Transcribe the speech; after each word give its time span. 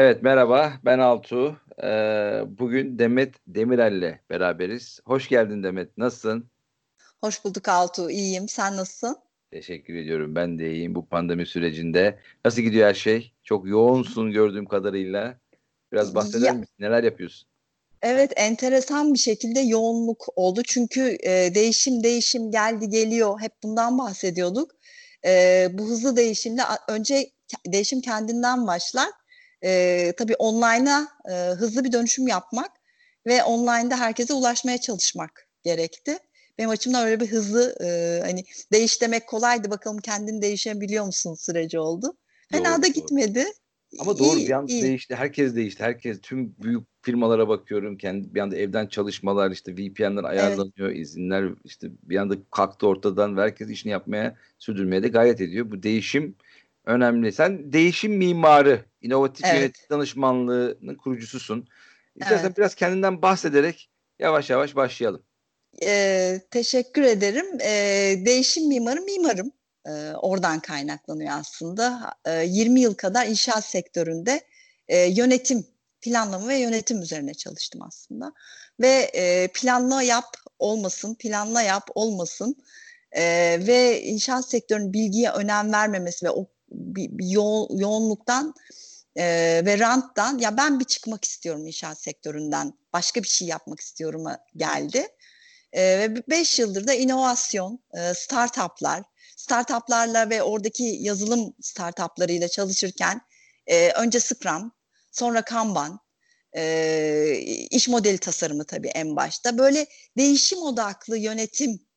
Evet 0.00 0.22
merhaba 0.22 0.72
ben 0.84 0.98
Altuğ. 0.98 1.56
Ee, 1.82 2.40
bugün 2.58 2.98
Demet 2.98 3.34
Demirel'le 3.46 4.18
beraberiz. 4.30 5.00
Hoş 5.04 5.28
geldin 5.28 5.62
Demet. 5.62 5.98
Nasılsın? 5.98 6.50
Hoş 7.20 7.44
bulduk 7.44 7.68
Altuğ. 7.68 8.10
İyiyim. 8.10 8.48
Sen 8.48 8.76
nasılsın? 8.76 9.16
Teşekkür 9.50 9.94
ediyorum. 9.94 10.34
Ben 10.34 10.58
de 10.58 10.72
iyiyim 10.72 10.94
bu 10.94 11.06
pandemi 11.06 11.46
sürecinde. 11.46 12.18
Nasıl 12.44 12.62
gidiyor 12.62 12.88
her 12.88 12.94
şey? 12.94 13.32
Çok 13.44 13.68
yoğunsun 13.68 14.32
gördüğüm 14.32 14.66
kadarıyla. 14.66 15.38
Biraz 15.92 16.14
bahseder 16.14 16.46
ya, 16.46 16.52
misin? 16.52 16.74
Neler 16.78 17.04
yapıyorsun? 17.04 17.48
Evet 18.02 18.32
enteresan 18.36 19.14
bir 19.14 19.18
şekilde 19.18 19.60
yoğunluk 19.60 20.26
oldu. 20.36 20.62
Çünkü 20.66 21.16
e, 21.22 21.54
değişim 21.54 22.02
değişim 22.02 22.50
geldi 22.50 22.88
geliyor. 22.88 23.40
Hep 23.40 23.52
bundan 23.62 23.98
bahsediyorduk. 23.98 24.70
E, 25.26 25.66
bu 25.72 25.82
hızlı 25.82 26.16
değişimle 26.16 26.62
önce 26.88 27.30
değişim 27.66 28.00
kendinden 28.00 28.66
başlar 28.66 29.08
e, 29.64 30.12
tabii 30.16 30.34
online'a 30.38 31.08
e, 31.30 31.34
hızlı 31.34 31.84
bir 31.84 31.92
dönüşüm 31.92 32.28
yapmak 32.28 32.70
ve 33.26 33.42
online'da 33.44 33.96
herkese 33.96 34.32
ulaşmaya 34.34 34.78
çalışmak 34.78 35.48
gerekti. 35.62 36.18
Benim 36.58 36.70
açımdan 36.70 37.06
öyle 37.06 37.20
bir 37.20 37.26
hızlı 37.26 37.76
e, 37.84 38.20
hani 38.24 38.44
değiş 38.72 39.02
demek 39.02 39.26
kolaydı 39.26 39.70
bakalım 39.70 39.98
kendini 39.98 40.42
değişebiliyor 40.42 41.04
musun 41.04 41.34
süreci 41.34 41.78
oldu. 41.78 42.16
Fena 42.50 42.74
doğru, 42.74 42.82
da 42.82 42.86
gitmedi. 42.86 43.44
Ama 43.98 44.18
doğru 44.18 44.38
iyi, 44.38 44.46
bir 44.46 44.52
anda 44.52 44.72
iyi. 44.72 44.82
değişti. 44.82 45.14
Herkes 45.14 45.54
değişti. 45.54 45.84
Herkes 45.84 46.20
tüm 46.20 46.54
büyük 46.62 46.82
firmalara 47.02 47.48
bakıyorum. 47.48 47.96
Kendi 47.96 48.34
bir 48.34 48.40
anda 48.40 48.56
evden 48.56 48.86
çalışmalar 48.86 49.50
işte 49.50 49.72
VPN'ler 49.76 50.24
ayarlanıyor, 50.24 50.88
evet. 50.90 50.98
izinler 50.98 51.50
işte 51.64 51.88
bir 52.02 52.16
anda 52.16 52.34
kalktı 52.50 52.86
ortadan 52.86 53.36
ve 53.36 53.40
herkes 53.40 53.70
işini 53.70 53.92
yapmaya 53.92 54.36
sürdürmeye 54.58 55.02
de 55.02 55.08
gayret 55.08 55.40
ediyor. 55.40 55.70
Bu 55.70 55.82
değişim 55.82 56.34
önemli. 56.88 57.32
Sen 57.32 57.72
değişim 57.72 58.16
mimarı, 58.16 58.84
inovatif 59.00 59.46
evet. 59.46 59.60
yönetim 59.60 59.84
danışmanlığının 59.90 60.94
kurucususun. 60.94 61.68
İstersen 62.16 62.46
evet. 62.46 62.58
biraz 62.58 62.74
kendinden 62.74 63.22
bahsederek 63.22 63.90
yavaş 64.18 64.50
yavaş 64.50 64.76
başlayalım. 64.76 65.22
Ee, 65.82 66.40
teşekkür 66.50 67.02
ederim. 67.02 67.46
Ee, 67.60 68.14
değişim 68.26 68.68
mimarı 68.68 69.00
mimarım. 69.00 69.52
Ee, 69.86 70.12
oradan 70.12 70.60
kaynaklanıyor 70.60 71.30
aslında. 71.32 72.12
Ee, 72.26 72.44
20 72.46 72.80
yıl 72.80 72.94
kadar 72.94 73.26
inşaat 73.26 73.64
sektöründe 73.64 74.40
e, 74.88 74.98
yönetim, 74.98 75.66
planlama 76.00 76.48
ve 76.48 76.56
yönetim 76.56 77.02
üzerine 77.02 77.34
çalıştım 77.34 77.82
aslında. 77.82 78.32
Ve 78.80 79.10
e, 79.14 79.48
planla 79.54 80.02
yap 80.02 80.36
olmasın, 80.58 81.14
planla 81.14 81.62
yap 81.62 81.88
olmasın 81.94 82.56
e, 83.12 83.22
ve 83.66 84.02
inşaat 84.02 84.48
sektörünün 84.48 84.92
bilgiye 84.92 85.30
önem 85.30 85.72
vermemesi 85.72 86.26
ve 86.26 86.30
o 86.30 86.46
bir, 86.70 87.08
bir 87.10 87.26
yo 87.26 87.66
yoğunluktan 87.70 88.54
e, 89.16 89.24
ve 89.66 89.78
ranttan 89.78 90.38
ya 90.38 90.56
ben 90.56 90.80
bir 90.80 90.84
çıkmak 90.84 91.24
istiyorum 91.24 91.66
inşaat 91.66 92.02
sektöründen 92.02 92.72
başka 92.92 93.22
bir 93.22 93.28
şey 93.28 93.48
yapmak 93.48 93.80
istiyorum 93.80 94.24
geldi. 94.56 95.08
Ve 95.74 96.14
beş 96.30 96.58
yıldır 96.58 96.86
da 96.86 96.94
inovasyon, 96.94 97.80
e, 97.94 98.14
startuplar, 98.14 99.02
startuplarla 99.36 100.30
ve 100.30 100.42
oradaki 100.42 100.84
yazılım 100.84 101.54
startuplarıyla 101.60 102.48
çalışırken 102.48 103.20
e, 103.66 103.90
önce 103.90 104.20
Scrum, 104.20 104.72
sonra 105.12 105.42
Kanban, 105.42 106.00
e, 106.56 107.34
iş 107.70 107.88
modeli 107.88 108.18
tasarımı 108.18 108.64
tabii 108.64 108.88
en 108.88 109.16
başta. 109.16 109.58
Böyle 109.58 109.86
değişim 110.16 110.62
odaklı 110.62 111.18
yönetim 111.18 111.87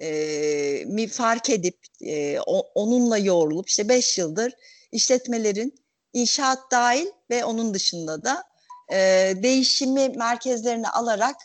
e, 0.00 0.84
mi 0.86 1.06
fark 1.06 1.50
edip 1.50 1.78
e, 2.00 2.40
o, 2.46 2.66
onunla 2.74 3.18
yoğrulup 3.18 3.68
işte 3.68 3.88
beş 3.88 4.18
yıldır 4.18 4.52
işletmelerin 4.92 5.74
inşaat 6.12 6.58
dahil 6.70 7.06
ve 7.30 7.44
onun 7.44 7.74
dışında 7.74 8.24
da 8.24 8.44
e, 8.92 8.96
değişimi 9.42 10.08
merkezlerine 10.08 10.88
alarak 10.88 11.36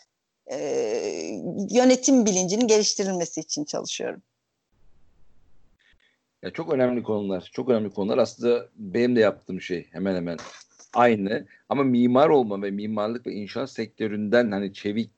e, 0.52 0.58
yönetim 1.70 2.26
bilincinin 2.26 2.66
geliştirilmesi 2.66 3.40
için 3.40 3.64
çalışıyorum. 3.64 4.22
Ya 6.42 6.50
çok 6.50 6.72
önemli 6.72 7.02
konular. 7.02 7.50
Çok 7.52 7.68
önemli 7.68 7.90
konular. 7.90 8.18
Aslında 8.18 8.68
benim 8.76 9.16
de 9.16 9.20
yaptığım 9.20 9.60
şey 9.60 9.86
hemen 9.90 10.14
hemen 10.14 10.38
aynı. 10.94 11.46
Ama 11.68 11.82
mimar 11.82 12.28
olma 12.28 12.62
ve 12.62 12.70
mimarlık 12.70 13.26
ve 13.26 13.32
inşaat 13.32 13.70
sektöründen 13.70 14.50
hani 14.50 14.72
çevik 14.72 15.10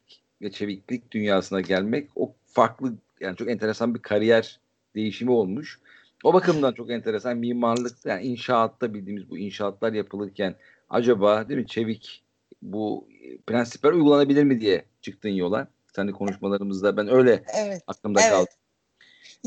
ve 0.43 0.51
çeviklik 0.51 1.11
dünyasına 1.11 1.61
gelmek 1.61 2.11
o 2.17 2.35
farklı 2.47 2.95
yani 3.21 3.37
çok 3.37 3.51
enteresan 3.51 3.95
bir 3.95 4.03
kariyer 4.03 4.61
değişimi 4.95 5.31
olmuş. 5.31 5.81
O 6.25 6.35
bakımdan 6.35 6.73
çok 6.73 6.91
enteresan 6.91 7.37
mimarlık 7.37 7.97
yani 8.05 8.27
inşaatta 8.27 8.95
bildiğimiz 8.95 9.31
bu 9.31 9.39
inşaatlar 9.39 9.93
yapılırken 9.93 10.55
acaba 10.91 11.49
değil 11.49 11.61
mi 11.61 11.67
çevik 11.67 12.23
bu 12.63 13.09
prensipler 13.47 13.93
uygulanabilir 13.93 14.45
mi 14.45 14.61
diye 14.61 14.85
çıktın 15.03 15.29
yola. 15.29 15.69
Senin 15.97 16.13
konuşmalarımızda 16.13 16.97
ben 16.97 17.09
öyle 17.09 17.43
evet, 17.55 17.83
aklımda 17.87 18.21
evet. 18.21 18.31
kaldı. 18.31 18.51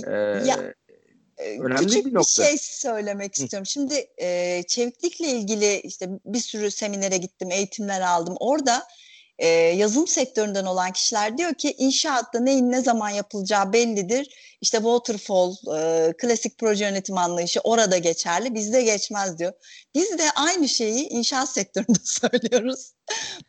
Ee, 0.07 0.11
ya, 0.47 0.73
e, 1.37 1.59
önemli 1.59 1.85
küçük 1.85 2.05
bir, 2.05 2.13
nokta. 2.13 2.43
bir 2.43 2.47
şey 2.47 2.57
söylemek 2.57 3.37
Hı. 3.37 3.43
istiyorum. 3.43 3.65
Şimdi 3.65 4.07
e, 4.17 4.63
çeviklikle 4.67 5.27
ilgili 5.27 5.79
işte 5.79 6.09
bir 6.25 6.39
sürü 6.39 6.71
seminere 6.71 7.17
gittim, 7.17 7.51
eğitimler 7.51 8.01
aldım. 8.01 8.35
Orada 8.39 8.83
e, 9.39 9.47
yazılım 9.47 10.07
sektöründen 10.07 10.65
olan 10.65 10.91
kişiler 10.91 11.37
diyor 11.37 11.53
ki 11.53 11.75
inşaatta 11.77 12.39
neyin 12.39 12.71
ne 12.71 12.81
zaman 12.81 13.09
yapılacağı 13.09 13.73
bellidir. 13.73 14.55
İşte 14.61 14.77
waterfall, 14.77 15.53
e, 15.77 16.13
klasik 16.17 16.57
proje 16.57 16.85
yönetim 16.85 17.17
anlayışı 17.17 17.59
orada 17.59 17.97
geçerli, 17.97 18.53
bizde 18.55 18.81
geçmez 18.83 19.39
diyor. 19.39 19.53
Biz 19.95 20.17
de 20.17 20.23
aynı 20.35 20.69
şeyi 20.69 21.07
inşaat 21.07 21.49
sektöründe 21.49 21.99
söylüyoruz. 22.03 22.91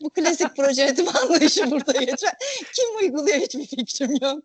Bu 0.00 0.10
klasik 0.10 0.56
proje 0.56 0.82
yönetim 0.82 1.06
anlayışı 1.22 1.70
burada 1.70 1.92
geçer. 1.92 2.32
Kim 2.74 2.96
uyguluyor 3.00 3.38
hiçbir 3.38 3.66
fikrim 3.66 4.10
yok. 4.22 4.44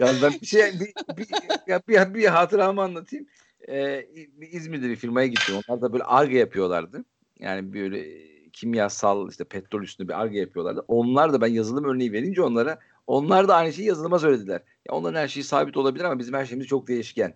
Ya 0.00 0.14
ben 0.22 0.32
bir 0.40 0.46
şey 0.46 0.80
bir, 0.80 0.92
bir, 1.16 1.28
bir, 1.66 1.88
bir, 1.88 2.14
bir 2.14 2.26
hatıramı 2.26 2.82
anlatayım. 2.82 3.26
Ee, 3.68 4.06
İzmir'de 4.52 4.88
bir 4.88 4.96
firmaya 4.96 5.26
gittim. 5.26 5.54
Onlar 5.68 5.82
da 5.82 5.92
böyle 5.92 6.04
arge 6.04 6.38
yapıyorlardı. 6.38 7.04
Yani 7.40 7.72
böyle 7.72 8.29
kimyasal 8.52 9.30
işte 9.30 9.44
petrol 9.44 9.82
üstünde 9.82 10.08
bir 10.08 10.20
arge 10.20 10.38
yapıyorlardı. 10.38 10.84
Onlar 10.88 11.32
da 11.32 11.40
ben 11.40 11.46
yazılım 11.46 11.84
örneği 11.84 12.12
verince 12.12 12.42
onlara 12.42 12.78
onlar 13.06 13.48
da 13.48 13.56
aynı 13.56 13.72
şeyi 13.72 13.88
yazılıma 13.88 14.18
söylediler. 14.18 14.62
Ya 14.88 14.94
onların 14.94 15.20
her 15.20 15.28
şeyi 15.28 15.44
sabit 15.44 15.76
olabilir 15.76 16.04
ama 16.04 16.18
bizim 16.18 16.34
her 16.34 16.46
şeyimiz 16.46 16.66
çok 16.66 16.88
değişken. 16.88 17.34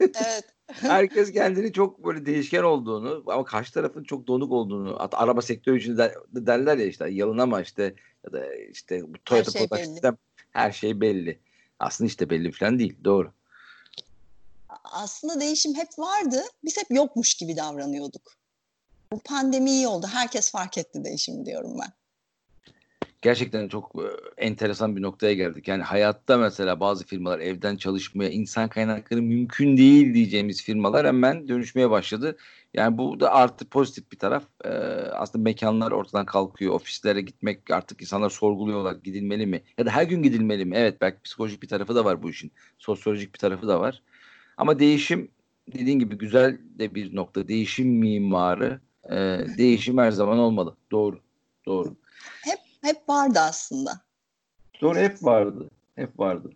evet. 0.00 0.44
Herkes 0.72 1.32
kendini 1.32 1.72
çok 1.72 2.04
böyle 2.04 2.26
değişken 2.26 2.62
olduğunu 2.62 3.22
ama 3.26 3.44
karşı 3.44 3.72
tarafın 3.72 4.04
çok 4.04 4.26
donuk 4.26 4.52
olduğunu 4.52 4.96
hatta 4.98 5.18
araba 5.18 5.42
sektörü 5.42 5.78
için 5.78 5.98
de, 5.98 6.14
derler 6.32 6.76
ya 6.78 6.86
işte 6.86 7.10
yalınama 7.10 7.60
işte 7.60 7.94
ya 8.24 8.32
da 8.32 8.54
işte 8.54 9.02
bu 9.02 9.18
Toyota 9.24 9.50
her 9.50 9.58
şey 9.58 9.68
Product 9.68 9.86
System 9.86 10.16
her 10.50 10.72
şey 10.72 11.00
belli. 11.00 11.38
Aslında 11.78 12.08
işte 12.08 12.30
belli 12.30 12.52
falan 12.52 12.78
değil. 12.78 12.96
Doğru. 13.04 13.32
Aslında 14.84 15.40
değişim 15.40 15.74
hep 15.74 15.98
vardı. 15.98 16.42
Biz 16.64 16.76
hep 16.76 16.86
yokmuş 16.90 17.34
gibi 17.34 17.56
davranıyorduk. 17.56 18.41
Bu 19.12 19.20
pandemi 19.20 19.70
iyi 19.70 19.88
oldu. 19.88 20.06
Herkes 20.12 20.50
fark 20.50 20.78
etti 20.78 21.04
değişimi 21.04 21.46
diyorum 21.46 21.76
ben. 21.80 21.92
Gerçekten 23.22 23.68
çok 23.68 23.92
e, 23.94 24.06
enteresan 24.44 24.96
bir 24.96 25.02
noktaya 25.02 25.34
geldik. 25.34 25.68
Yani 25.68 25.82
hayatta 25.82 26.38
mesela 26.38 26.80
bazı 26.80 27.06
firmalar 27.06 27.38
evden 27.38 27.76
çalışmaya, 27.76 28.30
insan 28.30 28.68
kaynakları 28.68 29.22
mümkün 29.22 29.76
değil 29.76 30.14
diyeceğimiz 30.14 30.62
firmalar 30.62 31.06
hemen 31.06 31.48
dönüşmeye 31.48 31.90
başladı. 31.90 32.36
Yani 32.74 32.98
bu 32.98 33.20
da 33.20 33.32
artı 33.32 33.68
pozitif 33.68 34.12
bir 34.12 34.18
taraf. 34.18 34.44
Ee, 34.64 34.68
aslında 35.12 35.42
mekanlar 35.42 35.92
ortadan 35.92 36.26
kalkıyor. 36.26 36.74
Ofislere 36.74 37.20
gitmek 37.20 37.70
artık 37.70 38.02
insanlar 38.02 38.30
sorguluyorlar. 38.30 38.96
Gidilmeli 39.04 39.46
mi? 39.46 39.62
Ya 39.78 39.86
da 39.86 39.90
her 39.90 40.02
gün 40.02 40.22
gidilmeli 40.22 40.64
mi? 40.64 40.76
Evet 40.76 41.00
belki 41.00 41.22
psikolojik 41.22 41.62
bir 41.62 41.68
tarafı 41.68 41.94
da 41.94 42.04
var 42.04 42.22
bu 42.22 42.30
işin. 42.30 42.52
Sosyolojik 42.78 43.34
bir 43.34 43.38
tarafı 43.38 43.68
da 43.68 43.80
var. 43.80 44.02
Ama 44.56 44.78
değişim 44.78 45.30
dediğin 45.74 45.98
gibi 45.98 46.18
güzel 46.18 46.58
de 46.78 46.94
bir 46.94 47.16
nokta. 47.16 47.48
Değişim 47.48 47.88
mimarı 47.88 48.80
e, 49.10 49.16
değişim 49.58 49.98
her 49.98 50.10
zaman 50.10 50.38
olmalı. 50.38 50.76
Doğru. 50.90 51.20
Doğru. 51.66 51.96
Hep 52.44 52.58
hep 52.82 53.08
vardı 53.08 53.38
aslında. 53.40 54.00
Doğru 54.80 54.98
hep 54.98 55.24
vardı. 55.24 55.70
Hep 55.94 56.18
vardı. 56.18 56.50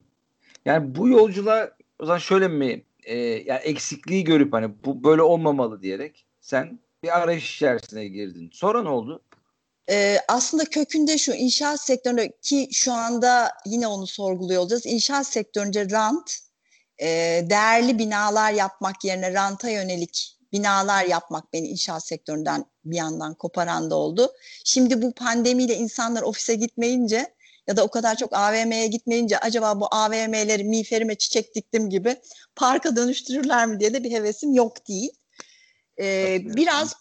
Yani 0.64 0.94
bu 0.94 1.08
yolculuğa 1.08 1.70
o 1.98 2.06
zaman 2.06 2.18
şöyle 2.18 2.48
mi 2.48 2.82
e, 3.04 3.16
yani 3.18 3.60
eksikliği 3.60 4.24
görüp 4.24 4.52
hani 4.52 4.74
bu 4.84 5.04
böyle 5.04 5.22
olmamalı 5.22 5.82
diyerek 5.82 6.26
sen 6.40 6.78
bir 7.02 7.18
arayış 7.18 7.56
içerisine 7.56 8.08
girdin. 8.08 8.50
Sonra 8.52 8.82
ne 8.82 8.88
oldu? 8.88 9.22
Ee, 9.90 10.18
aslında 10.28 10.64
kökünde 10.64 11.18
şu 11.18 11.32
inşaat 11.32 11.80
sektöründe 11.80 12.32
ki 12.42 12.68
şu 12.72 12.92
anda 12.92 13.52
yine 13.66 13.86
onu 13.86 14.06
sorguluyor 14.06 14.62
olacağız. 14.62 14.86
İnşaat 14.86 15.26
sektöründe 15.26 15.90
rant, 15.90 16.38
e, 16.98 17.06
değerli 17.50 17.98
binalar 17.98 18.52
yapmak 18.52 19.04
yerine 19.04 19.32
ranta 19.32 19.70
yönelik 19.70 20.35
binalar 20.56 21.04
yapmak 21.04 21.52
beni 21.52 21.68
inşaat 21.68 22.06
sektöründen 22.06 22.64
bir 22.84 22.96
yandan 22.96 23.34
koparan 23.34 23.90
da 23.90 23.94
oldu. 23.94 24.32
Şimdi 24.64 25.02
bu 25.02 25.12
pandemiyle 25.12 25.74
insanlar 25.76 26.22
ofise 26.22 26.54
gitmeyince 26.54 27.36
ya 27.66 27.76
da 27.76 27.84
o 27.84 27.88
kadar 27.88 28.16
çok 28.16 28.32
AVM'ye 28.32 28.86
gitmeyince 28.86 29.38
acaba 29.38 29.80
bu 29.80 29.88
AVM'leri 29.90 30.64
miğferime 30.64 31.14
çiçek 31.14 31.54
diktim 31.54 31.90
gibi 31.90 32.16
parka 32.56 32.96
dönüştürürler 32.96 33.66
mi 33.66 33.80
diye 33.80 33.94
de 33.94 34.04
bir 34.04 34.10
hevesim 34.10 34.54
yok 34.54 34.88
değil. 34.88 35.10
Ee, 36.00 36.38
biraz 36.44 36.94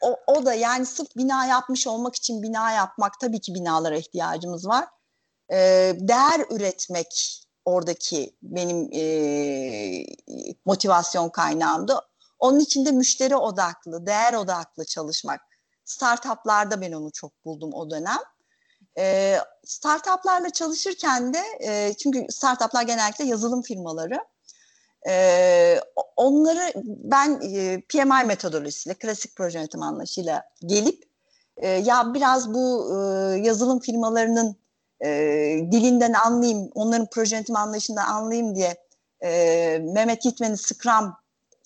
o, 0.00 0.16
o 0.26 0.46
da 0.46 0.54
yani 0.54 0.86
sırf 0.86 1.16
bina 1.16 1.46
yapmış 1.46 1.86
olmak 1.86 2.16
için 2.16 2.42
bina 2.42 2.72
yapmak 2.72 3.20
tabii 3.20 3.40
ki 3.40 3.54
binalara 3.54 3.96
ihtiyacımız 3.96 4.68
var. 4.68 4.84
E, 5.52 5.56
değer 6.00 6.40
üretmek 6.50 7.42
oradaki 7.64 8.36
benim 8.42 8.88
e, 8.92 9.06
motivasyon 10.64 11.28
kaynağımdı. 11.28 12.00
Onun 12.38 12.60
için 12.60 12.86
de 12.86 12.92
müşteri 12.92 13.36
odaklı, 13.36 14.06
değer 14.06 14.32
odaklı 14.32 14.84
çalışmak. 14.84 15.40
Startuplarda 15.84 16.80
ben 16.80 16.92
onu 16.92 17.12
çok 17.12 17.44
buldum 17.44 17.74
o 17.74 17.90
dönem. 17.90 18.18
E, 18.98 19.36
startuplarla 19.64 20.50
çalışırken 20.50 21.34
de 21.34 21.42
e, 21.60 21.94
çünkü 21.94 22.26
startuplar 22.30 22.82
genellikle 22.82 23.24
yazılım 23.24 23.62
firmaları. 23.62 24.18
E, 25.08 25.80
onları 26.16 26.72
ben 26.84 27.40
e, 27.42 27.80
PMI 27.80 28.26
metodolojisiyle, 28.26 28.94
klasik 28.94 29.36
proje 29.36 29.58
yönetim 29.58 29.82
anlayışıyla 29.82 30.42
gelip 30.60 31.04
e, 31.56 31.68
ya 31.68 32.14
biraz 32.14 32.54
bu 32.54 32.90
e, 32.90 32.96
yazılım 33.38 33.80
firmalarının 33.80 34.56
e, 35.04 35.08
dilinden 35.72 36.12
anlayayım, 36.12 36.70
onların 36.74 37.06
proje 37.12 37.36
yönetim 37.36 37.56
anlayışından 37.56 38.06
anlayayım 38.06 38.54
diye 38.54 38.76
e, 39.24 39.30
Mehmet 39.78 40.24
Yitmen'in 40.24 40.54
Scrum 40.54 41.12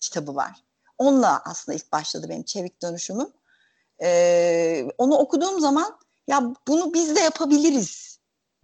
kitabı 0.00 0.34
var. 0.34 0.64
Onunla 0.98 1.42
aslında 1.44 1.76
ilk 1.76 1.92
başladı 1.92 2.26
benim 2.28 2.42
çevik 2.42 2.82
dönüşümüm. 2.82 3.32
E, 4.02 4.84
onu 4.98 5.16
okuduğum 5.16 5.60
zaman 5.60 5.98
ya 6.28 6.54
bunu 6.68 6.94
biz 6.94 7.16
de 7.16 7.20
yapabiliriz 7.20 8.18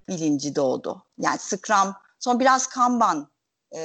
bilinci 0.09 0.57
doğdu. 0.57 1.05
Yani 1.19 1.39
Scrum, 1.39 1.95
sonra 2.21 2.41
biraz 2.41 2.67
Kanban 2.67 3.31
e, 3.75 3.81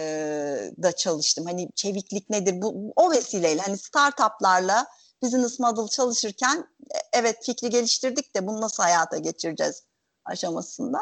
da 0.83 0.91
çalıştım. 0.91 1.45
Hani 1.45 1.69
çeviklik 1.75 2.29
nedir? 2.29 2.61
Bu 2.61 2.93
o 2.95 3.11
vesileyle 3.11 3.61
hani 3.61 3.77
startuplarla 3.77 4.87
business 5.23 5.59
model 5.59 5.87
çalışırken 5.87 6.67
e, 6.95 6.97
evet 7.13 7.45
fikri 7.45 7.69
geliştirdik 7.69 8.35
de 8.35 8.47
bunu 8.47 8.61
nasıl 8.61 8.83
hayata 8.83 9.17
geçireceğiz 9.17 9.83
aşamasında. 10.25 10.99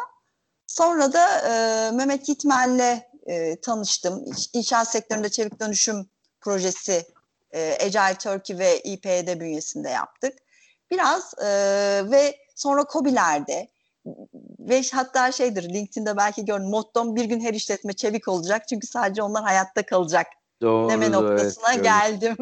Sonra 0.67 1.13
da 1.13 1.39
e, 1.39 1.91
Mehmet 1.91 2.29
Yitmen'le 2.29 3.01
e, 3.27 3.61
tanıştım. 3.61 4.25
İnşaat 4.53 4.87
sektöründe 4.87 5.29
çevik 5.29 5.59
dönüşüm 5.59 6.09
projesi 6.41 7.05
e, 7.53 7.77
Agile 7.85 8.17
Turkey 8.17 8.57
ve 8.57 8.79
İPED 8.79 9.39
bünyesinde 9.39 9.89
yaptık. 9.89 10.33
Biraz 10.91 11.33
e, 11.39 11.47
ve 12.11 12.35
sonra 12.55 12.83
COBİ'lerde 12.93 13.67
ve 14.59 14.81
hatta 14.93 15.31
şeydir 15.31 15.73
LinkedIn'de 15.73 16.17
belki 16.17 16.45
gördüm 16.45 16.69
mottom 16.69 17.15
bir 17.15 17.25
gün 17.25 17.39
her 17.39 17.53
işletme 17.53 17.93
çevik 17.93 18.27
olacak 18.27 18.67
çünkü 18.67 18.87
sadece 18.87 19.23
onlar 19.23 19.43
hayatta 19.43 19.85
kalacak 19.85 20.27
Doğru, 20.61 20.89
deme 20.89 21.11
noktasına 21.11 21.73
evet, 21.73 21.83
geldim. 21.83 22.37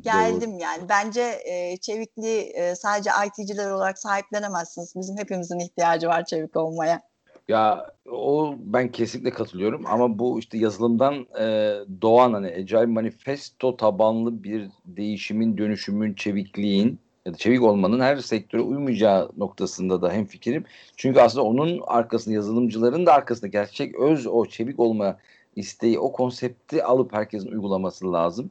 geldim 0.00 0.52
Doğru. 0.52 0.62
yani. 0.62 0.88
Bence 0.88 1.40
e, 1.44 1.76
çevikliği 1.76 2.40
e, 2.40 2.74
sadece 2.74 3.10
IT'ciler 3.26 3.70
olarak 3.70 3.98
sahiplenemezsiniz. 3.98 4.92
Bizim 4.96 5.18
hepimizin 5.18 5.58
ihtiyacı 5.58 6.08
var 6.08 6.24
çevik 6.24 6.56
olmaya. 6.56 7.02
Ya 7.48 7.86
o 8.10 8.54
ben 8.58 8.92
kesinlikle 8.92 9.30
katılıyorum 9.30 9.86
ama 9.86 10.18
bu 10.18 10.38
işte 10.38 10.58
yazılımdan 10.58 11.14
e, 11.40 11.74
doğan 12.02 12.32
hani 12.32 12.46
Agile 12.46 12.86
Manifesto 12.86 13.76
tabanlı 13.76 14.44
bir 14.44 14.68
değişimin, 14.84 15.58
dönüşümün, 15.58 16.14
çevikliğin 16.14 16.98
ya 17.26 17.32
da 17.32 17.36
çevik 17.36 17.62
olmanın 17.62 18.00
her 18.00 18.16
sektöre 18.16 18.62
uymayacağı 18.62 19.30
noktasında 19.36 20.02
da 20.02 20.12
hem 20.12 20.26
fikrim. 20.26 20.64
Çünkü 20.96 21.20
aslında 21.20 21.44
onun 21.44 21.80
arkasında 21.86 22.34
yazılımcıların 22.34 23.06
da 23.06 23.14
arkasında 23.14 23.46
gerçek 23.46 23.94
öz 24.00 24.26
o 24.26 24.46
çevik 24.46 24.80
olma 24.80 25.18
isteği, 25.56 25.98
o 25.98 26.12
konsepti 26.12 26.84
alıp 26.84 27.12
herkesin 27.12 27.48
uygulaması 27.52 28.12
lazım. 28.12 28.50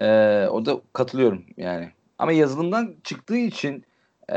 Ee, 0.00 0.46
o 0.50 0.66
da 0.66 0.80
katılıyorum 0.92 1.44
yani. 1.56 1.88
Ama 2.18 2.32
yazılımdan 2.32 2.94
çıktığı 3.04 3.36
için 3.36 3.84
e, 4.32 4.36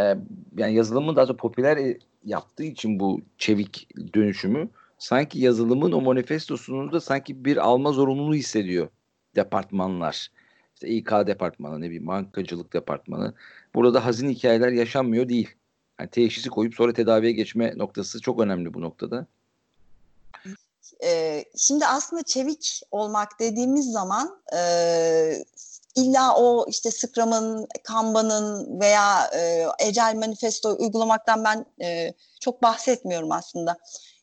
yani 0.58 0.74
yazılımın 0.74 1.16
daha 1.16 1.26
çok 1.26 1.40
popüler 1.40 1.78
e, 1.78 1.98
yaptığı 2.26 2.64
için 2.64 3.00
bu 3.00 3.22
çevik 3.38 3.88
dönüşümü 4.14 4.70
sanki 4.98 5.40
yazılımın 5.40 5.92
o 5.92 6.02
manifestosunu 6.02 6.92
da 6.92 7.02
sanki 7.02 7.46
bir 7.46 7.58
alma 7.58 7.92
zorunluluğu 7.92 8.36
hissediyor 8.36 8.90
departmanlar. 9.36 10.32
İşte 10.74 10.88
İK 10.88 11.12
departmanı, 11.12 11.82
ne 11.82 11.86
bileyim 11.86 12.08
bankacılık 12.08 12.74
departmanı. 12.74 13.34
Burada 13.76 14.06
hazin 14.06 14.30
hikayeler 14.30 14.72
yaşanmıyor 14.72 15.30
değil. 15.30 15.50
Yani 16.00 16.10
teşhisi 16.10 16.50
koyup 16.50 16.76
sonra 16.76 16.94
tedaviye 16.94 17.32
geçme 17.32 17.74
noktası 17.78 18.22
çok 18.22 18.40
önemli 18.40 18.74
bu 18.74 18.82
noktada. 18.82 19.28
Ee, 21.04 21.46
şimdi 21.58 21.86
aslında 21.86 22.24
çevik 22.24 22.82
olmak 22.92 23.40
dediğimiz 23.40 23.92
zaman 23.92 24.42
e, 24.58 24.60
illa 25.96 26.36
o 26.36 26.66
işte 26.70 26.92
Scrum'ın, 26.92 27.68
Kanban'ın 27.84 28.80
veya 28.80 29.26
e, 29.26 29.66
Agile 29.88 30.14
Manifesto 30.14 30.76
uygulamaktan 30.80 31.44
ben 31.44 31.66
e, 31.82 32.14
çok 32.40 32.64
bahsetmiyorum 32.64 33.32
aslında. 33.32 33.78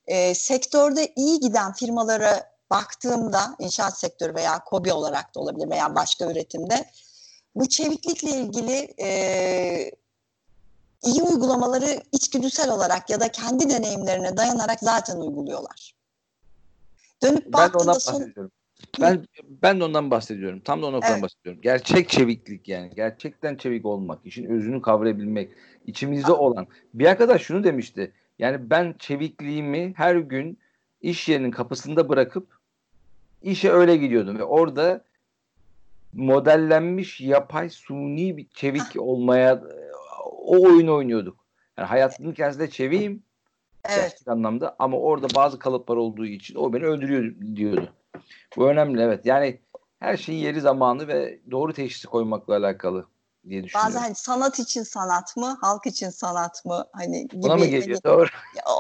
E, 0.07 0.35
sektörde 0.35 1.13
iyi 1.17 1.41
giden 1.41 1.73
firmalara 1.73 2.51
baktığımda 2.71 3.57
inşaat 3.59 3.99
sektörü 3.99 4.35
veya 4.35 4.65
kobi 4.65 4.93
olarak 4.93 5.35
da 5.35 5.41
olabilir 5.41 5.71
veya 5.71 5.95
başka 5.95 6.25
üretimde 6.25 6.85
bu 7.55 7.69
çeviklikle 7.69 8.31
ilgili 8.31 8.95
e, 9.01 9.91
iyi 11.03 11.23
uygulamaları 11.23 12.03
içgüdüsel 12.13 12.71
olarak 12.71 13.11
ya 13.11 13.21
da 13.21 13.29
kendi 13.29 13.71
deneyimlerine 13.71 14.37
dayanarak 14.37 14.81
zaten 14.81 15.17
uyguluyorlar. 15.17 15.95
Dönüp 17.23 17.53
ben 17.53 17.71
ondan 17.71 17.93
son... 17.93 18.33
Ben 19.01 19.25
ben 19.63 19.81
de 19.81 19.85
ondan 19.85 20.11
bahsediyorum. 20.11 20.61
Tam 20.61 20.83
da 20.83 20.87
ondan 20.87 21.03
evet. 21.13 21.23
bahsediyorum. 21.23 21.63
Gerçek 21.63 22.09
çeviklik 22.09 22.69
yani. 22.69 22.91
Gerçekten 22.97 23.57
çevik 23.57 23.87
olmak, 23.87 24.19
işin 24.25 24.45
özünü 24.45 24.83
kavrayabilmek, 24.83 25.51
içimizde 25.87 26.33
olan. 26.33 26.67
Bir 26.95 27.07
arkadaş 27.07 27.43
şunu 27.43 27.65
demişti. 27.65 28.13
Yani 28.39 28.71
ben 28.71 28.95
çevikliğimi 28.99 29.93
her 29.97 30.17
gün 30.17 30.59
iş 31.01 31.29
yerinin 31.29 31.51
kapısında 31.51 32.09
bırakıp 32.09 32.59
işe 33.43 33.71
öyle 33.71 33.97
gidiyordum 33.97 34.39
ve 34.39 34.45
orada 34.45 35.05
modellenmiş 36.13 37.21
yapay 37.21 37.71
suni 37.71 38.37
bir 38.37 38.49
çevik 38.49 38.97
olmaya 38.99 39.63
o 40.25 40.63
oyunu 40.63 40.95
oynuyorduk. 40.95 41.45
Yani 41.79 41.87
hayatının 41.87 42.33
kendisinde 42.33 42.71
çeviyim 42.71 43.23
evet. 43.85 43.99
gerçek 44.01 44.29
anlamda 44.29 44.77
ama 44.79 44.99
orada 44.99 45.27
bazı 45.35 45.59
kalıplar 45.59 45.97
olduğu 45.97 46.27
için 46.27 46.55
o 46.55 46.73
beni 46.73 46.85
öldürüyor 46.85 47.35
diyordu. 47.57 47.93
Bu 48.57 48.69
önemli 48.69 49.03
evet. 49.03 49.27
Yani 49.27 49.61
her 50.01 50.17
şeyin 50.17 50.39
yeri 50.39 50.61
zamanı 50.61 51.09
ve 51.09 51.41
doğru 51.51 51.73
teşhisi 51.73 52.07
koymakla 52.07 52.57
alakalı 52.57 53.07
diye 53.49 53.65
düşünüyorum. 53.65 53.89
Bazen 53.89 54.01
hani 54.01 54.15
sanat 54.15 54.59
için 54.59 54.83
sanat 54.83 55.37
mı, 55.37 55.59
halk 55.61 55.87
için 55.87 56.11
sanat 56.11 56.65
mı 56.65 56.87
hani 56.93 57.29
gibi. 57.29 57.47
Ona 57.47 57.57
mı 57.57 57.67
geliyor? 57.67 58.01
Hani, 58.05 58.15
doğru. 58.15 58.29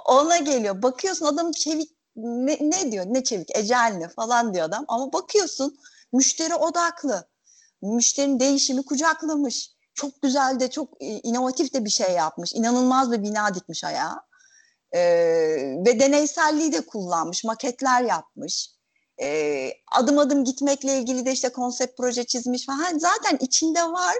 Ona 0.07 0.39
geliyor. 0.39 0.83
Bakıyorsun 0.83 1.27
adam 1.27 1.53
çevik 1.53 1.91
ne, 2.17 2.59
ne 2.61 2.93
diyor 2.93 3.05
ne 3.09 3.25
çevik 3.25 3.57
ecel 3.57 3.95
ne 3.99 4.09
falan 4.09 4.55
diyor 4.55 4.67
adam 4.67 4.85
ama 4.89 5.13
bakıyorsun 5.13 5.79
müşteri 6.13 6.55
odaklı 6.55 7.29
müşterinin 7.83 8.41
değişimi 8.41 8.85
kucaklamış 8.85 9.71
çok 9.95 10.23
güzel 10.23 10.61
de 10.61 10.71
çok 10.71 10.89
inovatif 11.01 11.75
de 11.75 11.85
bir 11.85 11.91
şey 11.91 12.15
yapmış 12.15 12.55
inanılmaz 12.55 13.13
bir 13.13 13.23
bina 13.23 13.55
dikmiş 13.55 13.85
ayağa 13.85 14.21
ee, 14.93 15.01
ve 15.87 16.01
deneyselliği 16.01 16.73
de 16.73 16.81
kullanmış 16.87 17.45
maketler 17.45 18.03
yapmış 18.03 18.71
ee, 19.23 19.73
adım 19.93 20.19
adım 20.19 20.45
gitmekle 20.45 20.99
ilgili 20.99 21.27
de 21.27 21.33
işte 21.33 21.49
konsept 21.49 21.97
proje 21.97 22.25
çizmiş 22.25 22.67
falan 22.67 22.99
zaten 22.99 23.37
içinde 23.41 23.83
var 23.83 24.15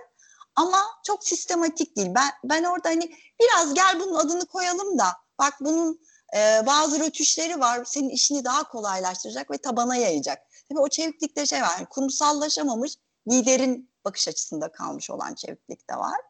ama 0.57 0.79
çok 1.05 1.25
sistematik 1.25 1.97
değil 1.97 2.09
ben 2.15 2.31
ben 2.45 2.65
orada 2.65 2.89
hani 2.89 3.13
biraz 3.41 3.75
gel 3.75 4.01
bunun 4.01 4.15
adını 4.15 4.47
koyalım 4.47 4.99
da 4.99 5.07
bak 5.39 5.55
bunun 5.61 6.01
e, 6.37 6.67
bazı 6.67 7.01
rötuşları 7.01 7.61
var 7.61 7.85
senin 7.85 8.09
işini 8.09 8.45
daha 8.45 8.69
kolaylaştıracak 8.69 9.51
ve 9.51 9.59
tabana 9.59 9.97
yayacak. 9.97 10.39
Tabii 10.69 10.81
o 10.81 10.89
çeviklikte 10.89 11.47
şey 11.47 11.63
var, 11.63 11.75
yani 11.79 11.87
kurumsallaşamamış 11.87 12.95
liderin 13.31 13.91
bakış 14.05 14.29
açısında 14.29 14.73
kalmış 14.73 15.11
olan 15.11 15.35
çeviklik 15.35 15.91
de 15.91 15.97
var. 15.97 16.21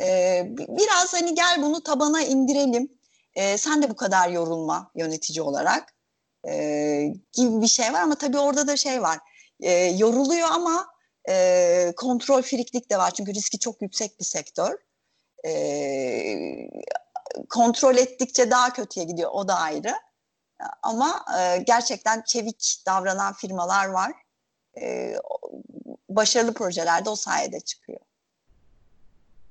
Ee, 0.00 0.46
biraz 0.68 1.14
hani 1.14 1.34
gel 1.34 1.62
bunu 1.62 1.82
tabana 1.82 2.22
indirelim. 2.22 2.92
Ee, 3.34 3.58
sen 3.58 3.82
de 3.82 3.90
bu 3.90 3.96
kadar 3.96 4.28
yorulma 4.28 4.90
yönetici 4.94 5.42
olarak 5.42 5.94
ee, 6.48 7.12
gibi 7.32 7.60
bir 7.62 7.66
şey 7.66 7.92
var 7.92 8.00
ama 8.00 8.14
tabii 8.14 8.38
orada 8.38 8.66
da 8.66 8.76
şey 8.76 9.02
var. 9.02 9.18
Ee, 9.60 9.70
yoruluyor 9.72 10.48
ama 10.50 10.86
e, 11.28 11.92
kontrol 11.96 12.42
friklik 12.42 12.90
de 12.90 12.98
var 12.98 13.10
çünkü 13.10 13.34
riski 13.34 13.58
çok 13.58 13.82
yüksek 13.82 14.20
bir 14.20 14.24
sektör. 14.24 14.78
Ee, 15.46 16.68
kontrol 17.48 17.96
ettikçe 17.96 18.50
daha 18.50 18.72
kötüye 18.72 19.06
gidiyor 19.06 19.30
o 19.32 19.48
da 19.48 19.54
ayrı. 19.54 19.94
Ama 20.82 21.24
e, 21.38 21.58
gerçekten 21.58 22.22
çevik 22.22 22.76
davranan 22.86 23.32
firmalar 23.32 23.86
var. 23.86 24.12
E, 24.80 25.14
başarılı 26.08 26.54
projelerde 26.54 27.10
o 27.10 27.16
sayede 27.16 27.60
çıkıyor. 27.60 28.00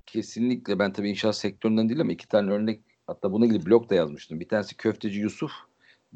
Kesinlikle 0.05 0.79
ben 0.79 0.93
tabii 0.93 1.10
inşaat 1.10 1.36
sektöründen 1.36 1.89
değil 1.89 2.01
ama 2.01 2.12
iki 2.12 2.27
tane 2.27 2.51
örnek 2.51 2.81
hatta 3.07 3.31
buna 3.31 3.45
ilgili 3.45 3.65
blog 3.65 3.89
da 3.89 3.95
yazmıştım. 3.95 4.39
Bir 4.39 4.50
tanesi 4.50 4.77
köfteci 4.77 5.19
Yusuf, 5.19 5.51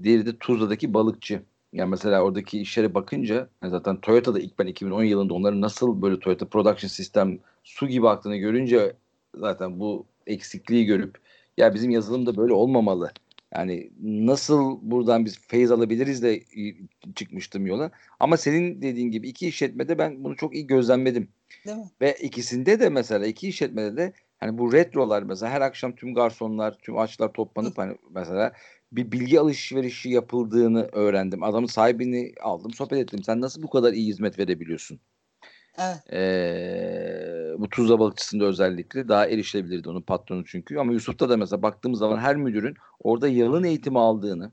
diğeri 0.04 0.26
de 0.26 0.38
Tuzla'daki 0.38 0.94
balıkçı 0.94 1.42
Yani 1.74 1.90
mesela 1.90 2.22
oradaki 2.22 2.62
işlere 2.62 2.94
bakınca 2.94 3.50
zaten 3.64 4.02
Toyota'da 4.02 4.40
ilk 4.40 4.60
ben 4.60 4.68
2010 4.68 5.04
yılında 5.04 5.34
onların 5.34 5.62
nasıl 5.62 6.02
böyle 6.02 6.20
Toyota 6.20 6.46
Production 6.48 6.90
System 6.90 7.40
su 7.64 7.88
gibi 7.88 8.10
aktığını 8.10 8.38
görünce 8.38 8.96
zaten 9.36 9.80
bu 9.80 10.06
eksikliği 10.28 10.86
görüp 10.86 11.18
ya 11.58 11.74
bizim 11.74 11.92
yazılım 11.92 12.26
da 12.26 12.38
böyle 12.38 12.54
olmamalı. 12.54 13.12
Yani 13.54 13.92
nasıl 14.04 14.80
buradan 14.82 15.26
biz 15.26 15.40
feyiz 15.40 15.72
alabiliriz 15.72 16.24
de 16.24 16.44
çıkmıştım 17.16 17.68
yola. 17.68 17.92
Ama 18.20 18.38
senin 18.38 18.82
dediğin 18.82 19.12
gibi 19.12 19.28
iki 19.28 19.48
işletmede 19.48 19.98
ben 19.98 20.24
bunu 20.24 20.36
çok 20.36 20.56
iyi 20.56 20.68
gözlemledim. 20.68 21.28
Değil 21.66 21.78
mi? 21.78 21.90
Ve 22.02 22.16
ikisinde 22.22 22.80
de 22.80 22.90
mesela 22.90 23.26
iki 23.26 23.48
işletmede 23.48 23.98
de 23.98 24.14
hani 24.38 24.58
bu 24.58 24.74
retrolar 24.74 25.24
mesela 25.24 25.52
her 25.52 25.62
akşam 25.62 25.96
tüm 25.96 26.14
garsonlar, 26.14 26.78
tüm 26.78 26.98
açlar 26.98 27.34
toplanıp 27.34 27.78
hani 27.78 27.98
mesela 28.16 28.54
bir 28.96 29.12
bilgi 29.12 29.40
alışverişi 29.40 30.10
yapıldığını 30.10 30.90
öğrendim. 30.92 31.44
Adamın 31.44 31.68
sahibini 31.68 32.34
aldım, 32.42 32.74
sohbet 32.74 33.00
ettim. 33.00 33.24
Sen 33.24 33.42
nasıl 33.42 33.64
bu 33.64 33.70
kadar 33.70 33.94
iyi 33.94 34.08
hizmet 34.08 34.40
verebiliyorsun? 34.40 35.00
Evet. 35.78 36.14
Ee, 36.14 37.54
bu 37.58 37.70
Tuzla 37.70 38.00
balıkçısında 38.00 38.46
özellikle 38.46 39.08
daha 39.08 39.28
erişilebilirdi 39.28 39.90
onun 39.90 40.02
patronu 40.02 40.46
çünkü. 40.46 40.78
Ama 40.78 40.94
Yusuf'ta 40.94 41.30
da 41.30 41.38
mesela 41.38 41.62
baktığımız 41.62 42.00
zaman 42.00 42.18
her 42.18 42.36
müdürün 42.36 42.76
orada 43.00 43.28
yalın 43.28 43.64
eğitimi 43.64 44.00
aldığını, 44.00 44.52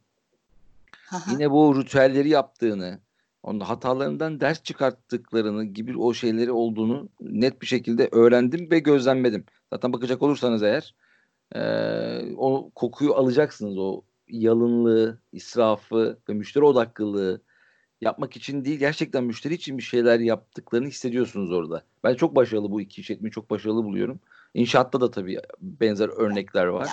Aha. 1.13 1.33
yine 1.33 1.51
bu 1.51 1.81
ritüelleri 1.81 2.29
yaptığını, 2.29 3.01
onun 3.43 3.61
hatalarından 3.61 4.41
ders 4.41 4.63
çıkarttıklarını 4.63 5.65
gibi 5.65 5.99
o 5.99 6.15
şeyleri 6.15 6.53
olduğunu 6.53 7.09
net 7.21 7.63
bir 7.63 7.67
şekilde 7.67 8.09
öğrendim 8.13 8.71
ve 8.71 8.79
gözlemledim. 8.79 9.45
Zaten 9.73 9.93
bakacak 9.93 10.23
olursanız 10.23 10.63
eğer 10.63 10.95
e, 11.55 11.61
o 12.37 12.71
kokuyu 12.75 13.15
alacaksınız 13.15 13.79
o 13.79 14.03
yalınlığı, 14.33 15.19
israfı 15.33 16.19
ve 16.29 16.33
müşteri 16.33 16.65
odaklılığı 16.65 17.43
yapmak 18.01 18.37
için 18.37 18.65
değil 18.65 18.79
gerçekten 18.79 19.25
müşteri 19.25 19.55
için 19.55 19.79
bir 19.79 19.83
şeyler 19.83 20.19
yaptıklarını 20.21 20.89
hissediyorsunuz 20.89 21.53
orada. 21.53 21.85
Ben 22.05 22.15
çok 22.15 22.37
başarılı 22.37 22.71
bu 22.71 22.81
iki 22.81 23.01
işletmeyi 23.01 23.33
çok 23.33 23.51
başarılı 23.51 23.85
buluyorum. 23.85 24.21
İnşaatta 24.55 25.01
da 25.01 25.11
tabii 25.11 25.41
benzer 25.61 26.09
örnekler 26.09 26.67
var. 26.67 26.91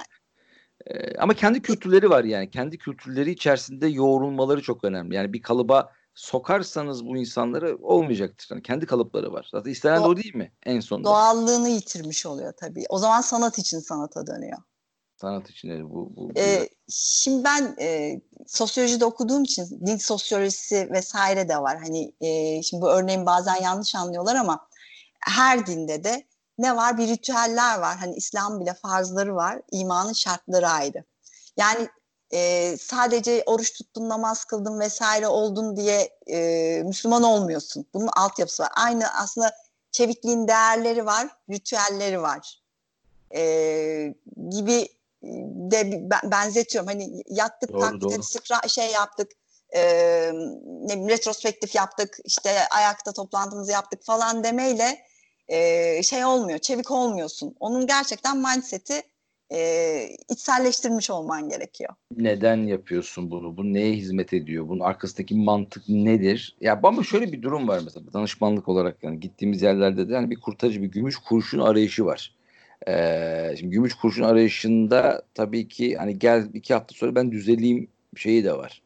Ee, 0.86 1.18
ama 1.18 1.34
kendi 1.34 1.62
kültürleri 1.62 2.10
var 2.10 2.24
yani. 2.24 2.52
Kendi 2.52 2.78
kültürleri 2.78 3.32
içerisinde 3.32 3.88
yoğrulmaları 3.88 4.62
çok 4.62 4.84
önemli. 4.84 5.16
Yani 5.16 5.34
bir 5.34 5.42
kalıba 5.42 5.92
sokarsanız 6.16 7.06
bu 7.06 7.18
insanları 7.18 7.78
olmayacaktır. 7.82 8.48
Yani 8.52 8.64
kendi 8.64 8.86
kalıpları 8.86 9.34
var. 9.34 9.50
Zaten 9.52 9.72
istenen 9.72 10.04
de 10.04 10.08
o 10.08 10.18
değil 10.18 10.36
mi 10.36 10.52
en 10.66 10.80
sonunda? 10.80 11.10
Doğallığını 11.10 11.70
yitirmiş 11.70 12.26
oluyor 12.26 12.54
tabii. 12.58 12.84
O 12.90 12.98
zaman 12.98 13.22
sanat 13.22 13.60
için 13.60 13.80
sanata 13.80 14.28
dönüyor. 14.28 14.58
Sanat 15.22 15.50
için 15.50 15.90
bu. 15.90 15.96
bu, 15.96 16.16
bu 16.16 16.32
ee, 16.38 16.70
şimdi 16.90 17.44
ben 17.44 17.76
e, 17.80 18.20
sosyolojide 18.48 19.06
okuduğum 19.06 19.44
için 19.44 19.86
din 19.86 19.98
sosyolojisi 19.98 20.90
vesaire 20.92 21.50
de 21.50 21.58
var. 21.58 21.78
Hani 21.78 22.14
e, 22.22 22.62
şimdi 22.64 22.82
bu 22.82 22.90
örneğin 22.90 23.26
bazen 23.26 23.56
yanlış 23.56 23.96
anlıyorlar 23.96 24.36
ama 24.36 24.68
her 25.20 25.66
dinde 25.66 26.04
de 26.04 26.24
ne 26.58 26.76
var? 26.76 26.98
Bir 26.98 27.08
ritüeller 27.08 27.80
var. 27.80 27.98
Hani 27.98 28.16
İslam 28.16 28.60
bile 28.60 28.74
farzları 28.74 29.36
var. 29.36 29.62
imanın 29.72 30.14
şartları 30.14 30.70
ayrı. 30.70 31.04
Yani 31.58 31.90
e, 32.34 32.76
sadece 32.78 33.44
oruç 33.46 33.74
tuttun, 33.74 34.10
namaz 34.10 34.46
kıldın 34.46 34.80
vesaire 34.80 35.28
oldun 35.28 35.76
diye 35.76 36.10
e, 36.28 36.82
Müslüman 36.86 37.24
olmuyorsun. 37.24 37.86
Bunun 37.94 38.10
altyapısı 38.18 38.64
var. 38.64 38.72
Aynı 38.76 39.14
aslında 39.14 39.56
çevikliğin 39.92 40.48
değerleri 40.48 41.06
var, 41.06 41.28
ritüelleri 41.50 42.22
var. 42.22 42.62
E, 43.36 44.14
gibi 44.50 44.99
de 45.24 46.10
benzetiyorum. 46.24 46.88
Hani 46.88 47.24
yattık, 47.30 47.74
doğru, 47.74 47.80
kalktık, 47.80 48.02
doğru. 48.02 48.24
sıkra 48.24 48.68
şey 48.68 48.92
yaptık, 48.92 49.32
e, 49.76 49.82
ne 50.64 50.94
bileyim, 50.94 51.10
retrospektif 51.10 51.76
yaptık, 51.76 52.18
işte 52.26 52.50
ayakta 52.78 53.14
toplantımızı 53.14 53.72
yaptık 53.72 54.04
falan 54.04 54.44
demeyle 54.44 55.00
e, 55.48 56.04
şey 56.04 56.26
olmuyor, 56.26 56.60
çevik 56.60 56.92
olmuyorsun. 56.92 57.56
Onun 57.60 57.88
gerçekten 57.88 58.38
mindset'i 58.38 59.04
e, 59.52 60.10
içselleştirmiş 60.30 61.10
olman 61.10 61.50
gerekiyor. 61.50 61.94
Neden 62.18 62.68
yapıyorsun 62.68 63.32
bunu? 63.32 63.58
Bu 63.58 63.64
neye 63.64 63.94
hizmet 63.94 64.34
ediyor? 64.34 64.68
Bunun 64.68 64.80
arkasındaki 64.80 65.36
mantık 65.36 65.90
nedir? 65.90 66.58
Ya 66.62 66.80
ama 66.84 67.04
şöyle 67.04 67.32
bir 67.32 67.42
durum 67.42 67.68
var 67.68 67.82
mesela 67.86 68.14
danışmanlık 68.14 68.68
olarak 68.68 69.04
yani 69.04 69.20
gittiğimiz 69.20 69.62
yerlerde 69.62 70.10
de 70.10 70.14
yani 70.14 70.30
bir 70.30 70.40
kurtarıcı 70.40 70.82
bir 70.82 70.88
gümüş 70.88 71.18
kurşun 71.18 71.60
arayışı 71.60 72.06
var. 72.06 72.39
Ee, 72.88 73.56
şimdi 73.60 73.72
gümüş 73.72 73.94
kurşun 73.94 74.24
arayışında 74.24 75.24
tabii 75.34 75.68
ki 75.68 75.96
hani 75.96 76.20
gel 76.20 76.50
iki 76.54 76.74
hafta 76.74 76.96
sonra 76.96 77.16
ben 77.16 77.32
düzeleyim 77.32 77.88
şeyi 78.16 78.44
de 78.44 78.58
var. 78.58 78.82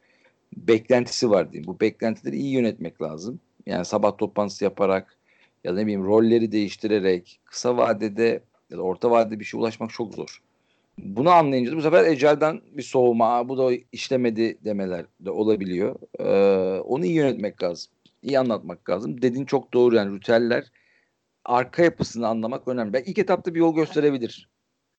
Beklentisi 0.56 1.30
var 1.30 1.52
diyeyim. 1.52 1.66
Bu 1.66 1.80
beklentileri 1.80 2.36
iyi 2.36 2.52
yönetmek 2.52 3.02
lazım. 3.02 3.40
Yani 3.66 3.84
sabah 3.84 4.18
toplantısı 4.18 4.64
yaparak 4.64 5.16
ya 5.64 5.72
da 5.72 5.76
ne 5.76 5.82
bileyim 5.82 6.04
rolleri 6.04 6.52
değiştirerek 6.52 7.40
kısa 7.44 7.76
vadede 7.76 8.42
ya 8.70 8.78
da 8.78 8.82
orta 8.82 9.10
vadede 9.10 9.40
bir 9.40 9.44
şey 9.44 9.60
ulaşmak 9.60 9.90
çok 9.90 10.14
zor. 10.14 10.42
Bunu 10.98 11.30
anlayınca 11.30 11.76
bu 11.76 11.82
sefer 11.82 12.04
ecelden 12.04 12.60
bir 12.72 12.82
soğuma, 12.82 13.48
bu 13.48 13.58
da 13.58 13.70
işlemedi 13.92 14.58
demeler 14.64 15.04
de 15.20 15.30
olabiliyor. 15.30 15.96
Ee, 16.18 16.80
onu 16.80 17.04
iyi 17.04 17.14
yönetmek 17.14 17.62
lazım. 17.62 17.92
İyi 18.22 18.38
anlatmak 18.38 18.90
lazım. 18.90 19.22
Dediğin 19.22 19.44
çok 19.44 19.74
doğru 19.74 19.96
yani 19.96 20.16
ritüeller 20.16 20.64
arka 21.44 21.82
yapısını 21.82 22.28
anlamak 22.28 22.68
önemli. 22.68 22.92
Ben 22.92 23.02
ilk 23.06 23.18
etapta 23.18 23.54
bir 23.54 23.60
yol 23.60 23.74
gösterebilir. 23.74 24.48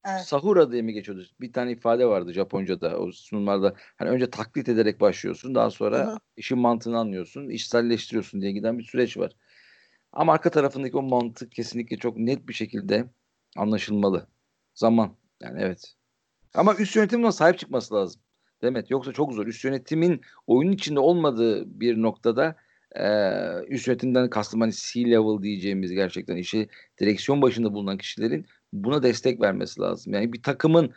Evet. 0.08 0.22
Sahura 0.22 0.72
diye 0.72 0.82
mi 0.82 0.94
geçiyordu? 0.94 1.26
Bir 1.42 1.54
tane 1.54 1.72
ifade 1.72 2.06
vardı 2.06 2.34
Japonca'da 2.34 2.98
o 3.00 3.12
sunumlarda. 3.12 3.74
Hani 3.98 4.10
önce 4.10 4.30
taklit 4.30 4.70
ederek 4.70 5.02
başlıyorsun. 5.02 5.56
Daha 5.56 5.72
sonra 5.72 6.08
Hı-hı. 6.08 6.18
işin 6.38 6.60
mantığını 6.60 6.98
anlıyorsun. 6.98 7.50
işselleştiriyorsun 7.50 8.42
diye 8.42 8.52
giden 8.52 8.80
bir 8.80 8.84
süreç 8.84 9.18
var. 9.18 9.32
Ama 10.12 10.34
arka 10.34 10.50
tarafındaki 10.52 10.98
o 10.98 11.02
mantık 11.02 11.52
kesinlikle 11.52 11.98
çok 11.98 12.18
net 12.18 12.48
bir 12.48 12.54
şekilde 12.54 13.06
anlaşılmalı. 13.58 14.28
Zaman. 14.74 15.16
Yani 15.42 15.62
evet. 15.62 15.96
Ama 16.54 16.76
üst 16.76 16.96
yönetimin 16.96 17.30
sahip 17.30 17.60
çıkması 17.60 17.96
lazım. 17.96 18.22
Demet 18.62 18.92
yoksa 18.92 19.14
çok 19.14 19.34
zor. 19.34 19.48
Üst 19.48 19.66
yönetimin 19.66 20.22
oyun 20.48 20.72
içinde 20.72 21.00
olmadığı 21.00 21.80
bir 21.80 22.02
noktada 22.02 22.56
e, 23.00 23.08
üst 23.68 23.88
yönetimden 23.88 24.30
kastım 24.30 24.62
hani 24.62 24.74
C-level 24.74 25.44
diyeceğimiz 25.44 25.92
gerçekten 25.92 26.36
işi 26.36 26.70
direksiyon 27.00 27.42
başında 27.42 27.74
bulunan 27.74 27.98
kişilerin 27.98 28.46
buna 28.74 29.04
destek 29.04 29.42
vermesi 29.42 29.82
lazım. 29.82 30.14
Yani 30.14 30.34
bir 30.34 30.44
takımın 30.44 30.94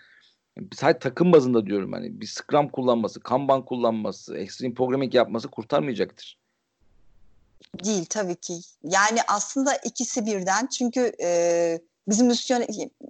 sadece 0.75 0.99
takım 0.99 1.33
bazında 1.33 1.67
diyorum 1.67 1.93
hani 1.93 2.21
bir 2.21 2.27
Scrum 2.27 2.69
kullanması, 2.69 3.21
Kanban 3.21 3.65
kullanması, 3.65 4.39
Extreme 4.39 4.75
Programming 4.75 5.15
yapması 5.15 5.49
kurtarmayacaktır. 5.49 6.39
Değil 7.85 8.05
tabii 8.05 8.37
ki. 8.37 8.61
Yani 8.83 9.19
aslında 9.29 9.75
ikisi 9.75 10.27
birden 10.27 10.67
çünkü 10.67 11.13
e, 11.23 11.81
bizim 12.09 12.27
misyon 12.27 12.67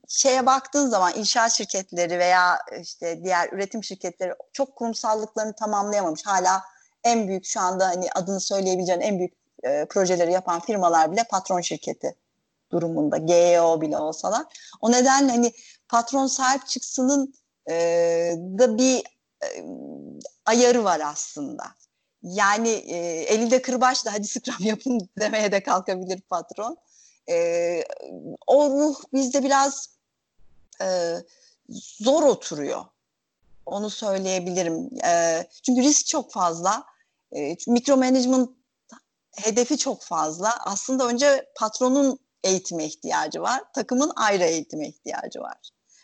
şeye 0.08 0.46
baktığın 0.46 0.86
zaman 0.86 1.12
inşaat 1.16 1.52
şirketleri 1.52 2.18
veya 2.18 2.58
işte 2.82 3.20
diğer 3.24 3.52
üretim 3.52 3.84
şirketleri 3.84 4.34
çok 4.52 4.76
kurumsallıklarını 4.76 5.54
tamamlayamamış. 5.54 6.26
Hala 6.26 6.62
en 7.08 7.28
büyük 7.28 7.44
şu 7.44 7.60
anda 7.60 7.86
hani 7.88 8.08
adını 8.14 8.40
söyleyebileceğin 8.40 9.00
en 9.00 9.18
büyük 9.18 9.34
e, 9.62 9.84
projeleri 9.84 10.32
yapan 10.32 10.60
firmalar 10.60 11.12
bile 11.12 11.24
patron 11.30 11.60
şirketi 11.60 12.14
durumunda. 12.72 13.16
GEO 13.16 13.80
bile 13.80 13.98
olsalar. 13.98 14.44
O 14.80 14.92
nedenle 14.92 15.30
hani 15.30 15.52
patron 15.88 16.26
sahip 16.26 16.66
çıksının 16.66 17.34
e, 17.70 17.74
da 18.58 18.78
bir 18.78 19.02
e, 19.42 19.48
ayarı 20.46 20.84
var 20.84 21.00
aslında. 21.04 21.64
Yani 22.22 22.68
e, 22.68 22.96
elinde 23.22 23.62
kırbaçla 23.62 24.12
hadi 24.12 24.26
scrum 24.26 24.66
yapın 24.66 25.08
demeye 25.18 25.52
de 25.52 25.62
kalkabilir 25.62 26.20
patron. 26.20 26.76
E, 27.30 27.84
o 28.46 28.70
ruh 28.70 28.96
bizde 29.12 29.44
biraz 29.44 29.88
e, 30.82 31.14
zor 32.00 32.22
oturuyor. 32.22 32.84
Onu 33.66 33.90
söyleyebilirim. 33.90 34.90
E, 35.04 35.44
çünkü 35.62 35.82
risk 35.82 36.06
çok 36.06 36.32
fazla. 36.32 36.84
E, 37.36 37.56
mikro 37.66 37.96
management 37.96 38.50
hedefi 39.36 39.78
çok 39.78 40.02
fazla. 40.02 40.54
Aslında 40.64 41.06
önce 41.06 41.46
patronun 41.56 42.18
eğitime 42.44 42.84
ihtiyacı 42.84 43.42
var. 43.42 43.62
Takımın 43.74 44.12
ayrı 44.16 44.44
eğitime 44.44 44.88
ihtiyacı 44.88 45.40
var. 45.40 45.58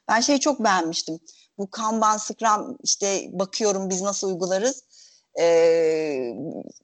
Ben 0.08 0.20
şeyi 0.20 0.40
çok 0.40 0.64
beğenmiştim. 0.64 1.18
Bu 1.58 1.70
Kanban, 1.70 2.16
Scrum 2.16 2.76
işte 2.82 3.28
bakıyorum 3.32 3.90
biz 3.90 4.02
nasıl 4.02 4.28
uygularız. 4.28 4.82
E, 5.40 5.44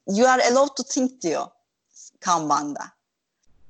you 0.07 0.27
are 0.27 0.43
allowed 0.43 0.75
to 0.75 0.83
think 0.83 1.21
diyor 1.21 1.47
Kanban'da. 2.19 2.83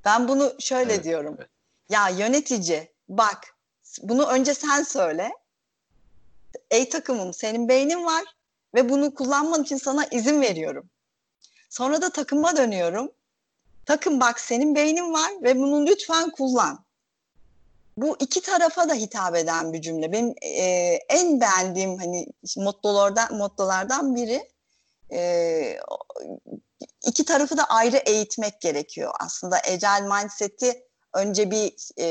Ben 0.04 0.28
bunu 0.28 0.54
şöyle 0.58 0.94
evet, 0.94 1.04
diyorum. 1.04 1.36
Evet. 1.38 1.50
Ya 1.88 2.08
yönetici 2.08 2.92
bak 3.08 3.56
bunu 4.02 4.26
önce 4.26 4.54
sen 4.54 4.82
söyle. 4.82 5.30
Ey 6.70 6.88
takımım 6.88 7.34
senin 7.34 7.68
beynin 7.68 8.04
var 8.04 8.24
ve 8.74 8.88
bunu 8.88 9.14
kullanman 9.14 9.62
için 9.62 9.76
sana 9.76 10.06
izin 10.10 10.40
veriyorum. 10.40 10.90
Sonra 11.70 12.02
da 12.02 12.10
takıma 12.10 12.56
dönüyorum. 12.56 13.12
Takım 13.86 14.20
bak 14.20 14.40
senin 14.40 14.74
beynin 14.74 15.12
var 15.12 15.30
ve 15.42 15.58
bunu 15.58 15.86
lütfen 15.86 16.30
kullan. 16.30 16.84
Bu 17.96 18.16
iki 18.20 18.40
tarafa 18.40 18.88
da 18.88 18.94
hitap 18.94 19.36
eden 19.36 19.72
bir 19.72 19.82
cümle. 19.82 20.12
Benim 20.12 20.34
e, 20.42 20.64
en 21.08 21.40
beğendiğim 21.40 21.98
hani 21.98 22.26
mottolardan 22.56 23.36
mottolardan 23.36 24.16
biri 24.16 24.50
e, 25.12 25.78
iki 27.06 27.24
tarafı 27.24 27.56
da 27.56 27.64
ayrı 27.64 27.96
eğitmek 27.96 28.60
gerekiyor. 28.60 29.12
Aslında 29.20 29.56
Agile 29.56 30.06
Mindset'i 30.08 30.84
önce 31.14 31.50
bir 31.50 31.74
e, 31.96 32.06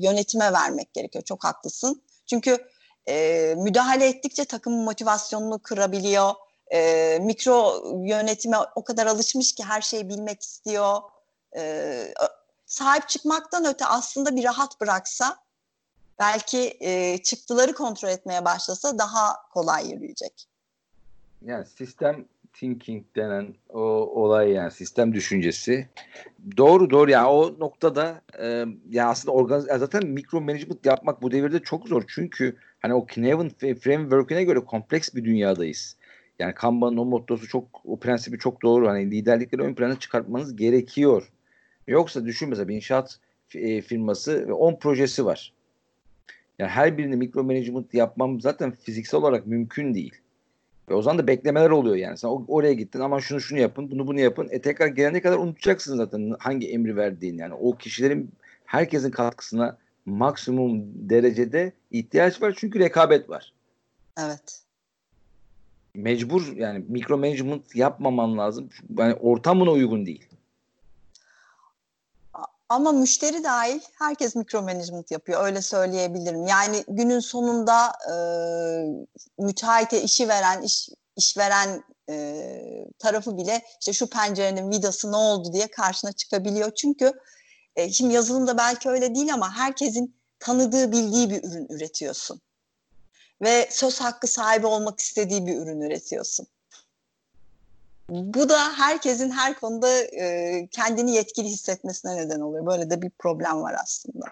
yönetime 0.00 0.52
vermek 0.52 0.94
gerekiyor. 0.94 1.24
Çok 1.24 1.44
haklısın. 1.44 2.02
Çünkü 2.26 2.66
e, 3.08 3.54
müdahale 3.58 4.08
ettikçe 4.08 4.44
takımın 4.44 4.84
motivasyonunu 4.84 5.58
kırabiliyor. 5.58 6.30
E, 6.72 7.18
mikro 7.22 7.82
yönetime 8.06 8.56
o 8.74 8.84
kadar 8.84 9.06
alışmış 9.06 9.54
ki 9.54 9.64
her 9.64 9.80
şeyi 9.80 10.08
bilmek 10.08 10.42
istiyor. 10.42 11.00
E, 11.56 12.14
sahip 12.66 13.08
çıkmaktan 13.08 13.64
öte 13.64 13.86
aslında 13.86 14.36
bir 14.36 14.44
rahat 14.44 14.80
bıraksa 14.80 15.36
belki 16.18 16.76
e, 16.80 17.18
çıktıları 17.22 17.72
kontrol 17.74 18.08
etmeye 18.08 18.44
başlasa 18.44 18.98
daha 18.98 19.48
kolay 19.52 19.90
yürüyecek. 19.90 20.48
Yani 21.42 21.66
sistem 21.66 22.24
thinking 22.52 23.04
denen 23.16 23.54
o 23.68 23.80
olay 24.22 24.50
yani 24.50 24.70
sistem 24.70 25.14
düşüncesi. 25.14 25.88
Doğru 26.56 26.90
doğru 26.90 27.10
yani 27.10 27.26
o 27.26 27.58
noktada 27.58 28.22
e, 28.38 28.46
yani 28.90 29.08
aslında 29.08 29.32
organiz 29.32 29.64
zaten 29.64 30.06
mikro 30.06 30.40
management 30.40 30.86
yapmak 30.86 31.22
bu 31.22 31.30
devirde 31.30 31.58
çok 31.58 31.88
zor. 31.88 32.04
Çünkü 32.08 32.56
hani 32.82 32.94
o 32.94 33.06
Knaven 33.06 33.48
framework'ine 33.74 34.44
göre 34.44 34.60
kompleks 34.60 35.14
bir 35.14 35.24
dünyadayız. 35.24 35.96
Yani 36.38 36.54
Kanban'ın 36.54 36.96
o 36.96 37.04
mottosu 37.04 37.48
çok 37.48 37.64
o 37.84 37.98
prensibi 38.00 38.38
çok 38.38 38.62
doğru. 38.62 38.88
Hani 38.88 39.10
liderlikleri 39.10 39.62
ön 39.62 39.74
plana 39.74 39.98
çıkartmanız 39.98 40.56
gerekiyor. 40.56 41.32
Yoksa 41.86 42.24
düşün 42.24 42.48
mesela 42.48 42.68
bir 42.68 42.76
inşaat 42.76 43.18
e, 43.54 43.80
firması 43.80 44.48
ve 44.48 44.52
10 44.52 44.76
projesi 44.76 45.24
var. 45.24 45.52
Yani 46.58 46.70
her 46.70 46.98
birini 46.98 47.16
mikro 47.16 47.44
management 47.44 47.94
yapmam 47.94 48.40
zaten 48.40 48.70
fiziksel 48.70 49.20
olarak 49.20 49.46
mümkün 49.46 49.94
değil. 49.94 50.14
Ve 50.90 50.94
o 50.94 51.02
zaman 51.02 51.18
da 51.18 51.26
beklemeler 51.26 51.70
oluyor 51.70 51.96
yani. 51.96 52.18
Sen 52.18 52.28
oraya 52.28 52.72
gittin 52.72 53.00
ama 53.00 53.20
şunu 53.20 53.40
şunu 53.40 53.58
yapın, 53.58 53.90
bunu 53.90 54.06
bunu 54.06 54.20
yapın. 54.20 54.48
E 54.50 54.60
tekrar 54.60 54.86
gelene 54.86 55.20
kadar 55.20 55.38
unutacaksın 55.38 55.96
zaten 55.96 56.34
hangi 56.38 56.70
emri 56.70 56.96
verdiğini. 56.96 57.40
Yani 57.40 57.54
o 57.54 57.76
kişilerin 57.76 58.30
herkesin 58.64 59.10
katkısına 59.10 59.76
maksimum 60.06 60.82
derecede 61.10 61.72
ihtiyaç 61.90 62.42
var 62.42 62.54
çünkü 62.56 62.78
rekabet 62.78 63.30
var. 63.30 63.52
Evet. 64.18 64.62
Mecbur 65.94 66.56
yani 66.56 66.84
mikro 66.88 67.18
management 67.18 67.76
yapmaman 67.76 68.38
lazım. 68.38 68.70
Yani 68.98 69.14
ortam 69.14 69.60
buna 69.60 69.70
uygun 69.70 70.06
değil. 70.06 70.28
Ama 72.68 72.92
müşteri 72.92 73.44
dahil 73.44 73.80
herkes 73.98 74.36
mikro 74.36 74.62
management 74.62 75.10
yapıyor. 75.10 75.44
Öyle 75.44 75.62
söyleyebilirim. 75.62 76.46
Yani 76.46 76.84
günün 76.88 77.20
sonunda 77.20 77.92
e, 78.12 78.14
müteahhite 79.38 80.02
işi 80.02 80.28
veren, 80.28 80.62
iş, 80.62 80.88
işveren 81.16 81.82
e, 82.08 82.54
tarafı 82.98 83.36
bile 83.38 83.62
işte 83.80 83.92
şu 83.92 84.10
pencerenin 84.10 84.70
vidası 84.70 85.12
ne 85.12 85.16
oldu 85.16 85.52
diye 85.52 85.66
karşına 85.66 86.12
çıkabiliyor. 86.12 86.74
Çünkü 86.74 87.12
e, 87.76 87.92
şimdi 87.92 88.14
yazılımda 88.14 88.58
belki 88.58 88.88
öyle 88.88 89.14
değil 89.14 89.34
ama 89.34 89.56
herkesin 89.56 90.14
tanıdığı, 90.38 90.92
bildiği 90.92 91.30
bir 91.30 91.44
ürün 91.44 91.66
üretiyorsun. 91.70 92.40
Ve 93.42 93.68
söz 93.70 94.00
hakkı 94.00 94.26
sahibi 94.26 94.66
olmak 94.66 95.00
istediği 95.00 95.46
bir 95.46 95.56
ürün 95.56 95.80
üretiyorsun. 95.80 96.46
Bu 98.08 98.48
da 98.48 98.78
herkesin 98.78 99.30
her 99.30 99.60
konuda 99.60 99.98
e, 99.98 100.68
kendini 100.70 101.14
yetkili 101.14 101.48
hissetmesine 101.48 102.16
neden 102.16 102.40
oluyor. 102.40 102.66
Böyle 102.66 102.90
de 102.90 103.02
bir 103.02 103.10
problem 103.18 103.62
var 103.62 103.76
aslında. 103.82 104.26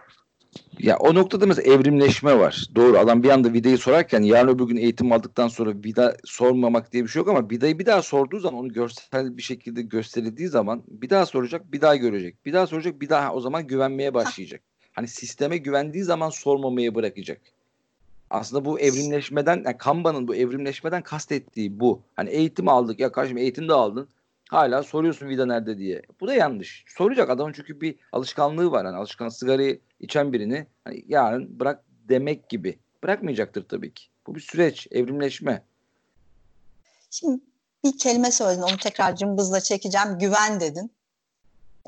Ya 0.78 0.96
o 0.96 1.14
noktada 1.14 1.46
mesela 1.46 1.74
evrimleşme 1.74 2.38
var. 2.38 2.66
Doğru 2.74 2.98
adam 2.98 3.22
bir 3.22 3.28
anda 3.28 3.52
vidayı 3.52 3.78
sorarken 3.78 4.22
yarın 4.22 4.48
öbür 4.48 4.64
gün 4.64 4.76
eğitim 4.76 5.12
aldıktan 5.12 5.48
sonra 5.48 5.70
vida 5.84 6.16
sormamak 6.24 6.92
diye 6.92 7.02
bir 7.04 7.08
şey 7.08 7.20
yok 7.20 7.28
ama 7.28 7.50
vidayı 7.50 7.78
bir 7.78 7.86
daha 7.86 8.02
sorduğu 8.02 8.38
zaman 8.38 8.60
onu 8.60 8.72
görsel 8.72 9.36
bir 9.36 9.42
şekilde 9.42 9.82
gösterildiği 9.82 10.48
zaman 10.48 10.82
bir 10.88 11.10
daha 11.10 11.26
soracak 11.26 11.72
bir 11.72 11.80
daha 11.80 11.96
görecek. 11.96 12.46
Bir 12.46 12.52
daha 12.52 12.66
soracak 12.66 13.00
bir 13.00 13.08
daha 13.08 13.34
o 13.34 13.40
zaman 13.40 13.66
güvenmeye 13.66 14.14
başlayacak. 14.14 14.60
Hani 14.92 15.08
sisteme 15.08 15.56
güvendiği 15.56 16.04
zaman 16.04 16.30
sormamayı 16.30 16.94
bırakacak. 16.94 17.40
Aslında 18.30 18.64
bu 18.64 18.80
evrimleşmeden, 18.80 19.62
yani 19.64 19.78
Kanban'ın 19.78 20.28
bu 20.28 20.34
evrimleşmeden 20.34 21.02
kastettiği 21.02 21.80
bu. 21.80 22.00
Hani 22.16 22.30
eğitim 22.30 22.68
aldık 22.68 23.00
ya 23.00 23.12
kardeşim 23.12 23.38
eğitim 23.38 23.68
de 23.68 23.72
aldın. 23.72 24.08
Hala 24.48 24.82
soruyorsun 24.82 25.28
vida 25.28 25.46
nerede 25.46 25.78
diye. 25.78 26.02
Bu 26.20 26.26
da 26.26 26.34
yanlış. 26.34 26.84
Soracak 26.88 27.30
adamın 27.30 27.52
çünkü 27.52 27.80
bir 27.80 27.94
alışkanlığı 28.12 28.72
var. 28.72 28.86
Hani 28.86 28.96
alışkan 28.96 29.28
sigarayı 29.28 29.80
içen 30.00 30.32
birini 30.32 30.66
hani 30.84 31.04
yarın 31.06 31.60
bırak 31.60 31.84
demek 32.08 32.48
gibi. 32.48 32.78
Bırakmayacaktır 33.02 33.68
tabii 33.68 33.94
ki. 33.94 34.04
Bu 34.26 34.34
bir 34.34 34.40
süreç, 34.40 34.86
evrimleşme. 34.90 35.62
Şimdi 37.10 37.40
bir 37.84 37.98
kelime 37.98 38.30
söyledin 38.30 38.62
onu 38.62 38.76
tekrar 38.76 39.16
cımbızla 39.16 39.60
çekeceğim. 39.60 40.18
Güven 40.18 40.60
dedin. 40.60 40.92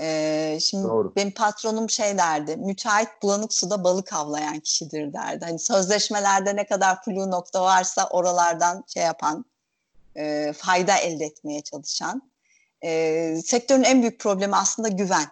Ee, 0.00 0.58
şimdi 0.60 0.88
Doğru. 0.88 1.12
benim 1.16 1.30
patronum 1.30 1.90
şey 1.90 2.18
derdi, 2.18 2.56
müteahhit 2.56 3.08
bulanık 3.22 3.52
suda 3.52 3.84
balık 3.84 4.12
avlayan 4.12 4.60
kişidir 4.60 5.12
derdi. 5.12 5.44
Hani 5.44 5.58
sözleşmelerde 5.58 6.56
ne 6.56 6.66
kadar 6.66 7.02
flu 7.04 7.30
nokta 7.30 7.62
varsa 7.62 8.08
oralardan 8.08 8.84
şey 8.86 9.02
yapan, 9.02 9.44
e, 10.16 10.52
fayda 10.56 10.96
elde 10.96 11.24
etmeye 11.24 11.62
çalışan. 11.62 12.22
E, 12.84 13.36
sektörün 13.44 13.82
en 13.82 14.00
büyük 14.00 14.20
problemi 14.20 14.56
aslında 14.56 14.88
güven. 14.88 15.26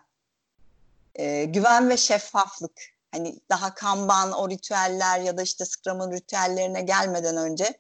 E, 1.21 1.45
güven 1.45 1.89
ve 1.89 1.97
şeffaflık. 1.97 2.81
Hani 3.13 3.41
daha 3.51 3.75
kanban, 3.75 4.33
o 4.33 4.49
ritüeller 4.49 5.21
ya 5.21 5.37
da 5.37 5.43
işte 5.43 5.65
Scrum'ın 5.65 6.13
ritüellerine 6.13 6.83
gelmeden 6.83 7.37
önce 7.37 7.79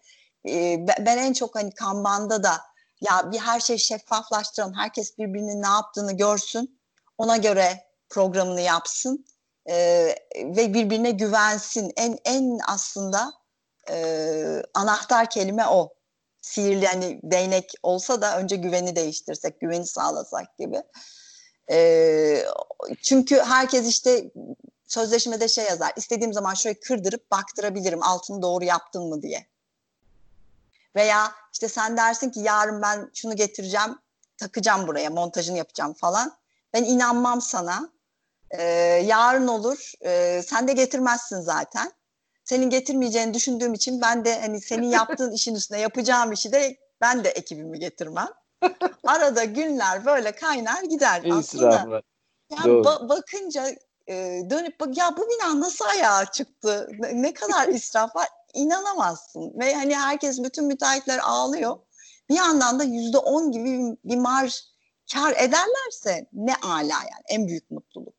e, 0.48 0.86
ben 0.98 1.18
en 1.18 1.32
çok 1.32 1.54
hani 1.54 1.74
kanbanda 1.74 2.42
da 2.42 2.60
ya 3.00 3.32
bir 3.32 3.38
her 3.38 3.60
şey 3.60 3.78
şeffaflaştıralım. 3.78 4.74
Herkes 4.74 5.18
birbirinin 5.18 5.62
ne 5.62 5.66
yaptığını 5.66 6.16
görsün. 6.16 6.80
Ona 7.18 7.36
göre 7.36 7.84
programını 8.08 8.60
yapsın 8.60 9.26
e, 9.66 9.76
ve 10.34 10.74
birbirine 10.74 11.10
güvensin. 11.10 11.92
En 11.96 12.18
en 12.24 12.60
aslında 12.68 13.32
e, 13.90 14.62
anahtar 14.74 15.30
kelime 15.30 15.66
o. 15.66 15.94
Sihirli 16.40 16.86
hani 16.86 17.20
değnek 17.22 17.72
olsa 17.82 18.22
da 18.22 18.38
önce 18.38 18.56
güveni 18.56 18.96
değiştirsek, 18.96 19.60
güveni 19.60 19.86
sağlasak 19.86 20.58
gibi. 20.58 20.82
E, 21.70 22.44
çünkü 23.02 23.40
herkes 23.40 23.86
işte 23.86 24.30
sözleşmede 24.86 25.48
şey 25.48 25.64
yazar. 25.64 25.92
İstediğim 25.96 26.32
zaman 26.32 26.54
şöyle 26.54 26.80
kırdırıp 26.80 27.30
baktırabilirim 27.30 28.02
altını 28.02 28.42
doğru 28.42 28.64
yaptın 28.64 29.08
mı 29.08 29.22
diye. 29.22 29.46
Veya 30.96 31.32
işte 31.52 31.68
sen 31.68 31.96
dersin 31.96 32.30
ki 32.30 32.40
yarın 32.40 32.82
ben 32.82 33.10
şunu 33.14 33.36
getireceğim, 33.36 33.98
takacağım 34.36 34.86
buraya, 34.86 35.10
montajını 35.10 35.58
yapacağım 35.58 35.92
falan. 35.92 36.36
Ben 36.74 36.84
inanmam 36.84 37.40
sana. 37.40 37.90
Ee, 38.50 38.62
yarın 39.04 39.46
olur, 39.46 39.92
e, 40.04 40.42
sen 40.42 40.68
de 40.68 40.72
getirmezsin 40.72 41.40
zaten. 41.40 41.92
Senin 42.44 42.70
getirmeyeceğini 42.70 43.34
düşündüğüm 43.34 43.74
için 43.74 44.00
ben 44.00 44.24
de 44.24 44.40
hani 44.40 44.60
senin 44.60 44.86
yaptığın 44.86 45.32
işin 45.34 45.54
üstüne 45.54 45.80
yapacağım 45.80 46.32
işi 46.32 46.52
de 46.52 46.76
ben 47.00 47.24
de 47.24 47.28
ekibimi 47.28 47.78
getirmem. 47.78 48.28
Arada 49.04 49.44
günler 49.44 50.04
böyle 50.04 50.32
kaynar 50.32 50.82
gider. 50.82 51.22
Aslında 51.30 52.02
yani 52.50 52.70
ba- 52.70 53.08
bakınca 53.08 53.68
e, 54.08 54.42
dönüp 54.50 54.80
bak 54.80 54.96
ya 54.96 55.16
bu 55.16 55.28
bina 55.28 55.60
nasıl 55.60 55.84
ayağa 55.84 56.26
çıktı? 56.26 56.88
Ne, 56.98 57.22
ne 57.22 57.34
kadar 57.34 57.68
israf 57.78 58.16
var? 58.16 58.28
inanamazsın. 58.54 59.52
Ve 59.58 59.74
hani 59.74 59.96
herkes, 59.96 60.42
bütün 60.42 60.64
müteahhitler 60.64 61.20
ağlıyor. 61.22 61.78
Bir 62.28 62.34
yandan 62.34 62.78
da 62.78 62.84
yüzde 62.84 63.18
on 63.18 63.52
gibi 63.52 63.96
bir 64.04 64.16
marj 64.16 64.60
kar 65.12 65.32
ederlerse 65.32 66.26
ne 66.32 66.54
ala 66.56 66.94
yani 66.94 67.24
en 67.28 67.48
büyük 67.48 67.70
mutluluk. 67.70 68.14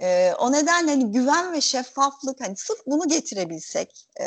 Ee, 0.00 0.32
o 0.38 0.52
nedenle 0.52 0.90
hani 0.90 1.12
güven 1.12 1.52
ve 1.52 1.60
şeffaflık 1.60 2.40
hani 2.40 2.56
sırf 2.56 2.78
bunu 2.86 3.08
getirebilsek 3.08 4.06
e, 4.20 4.24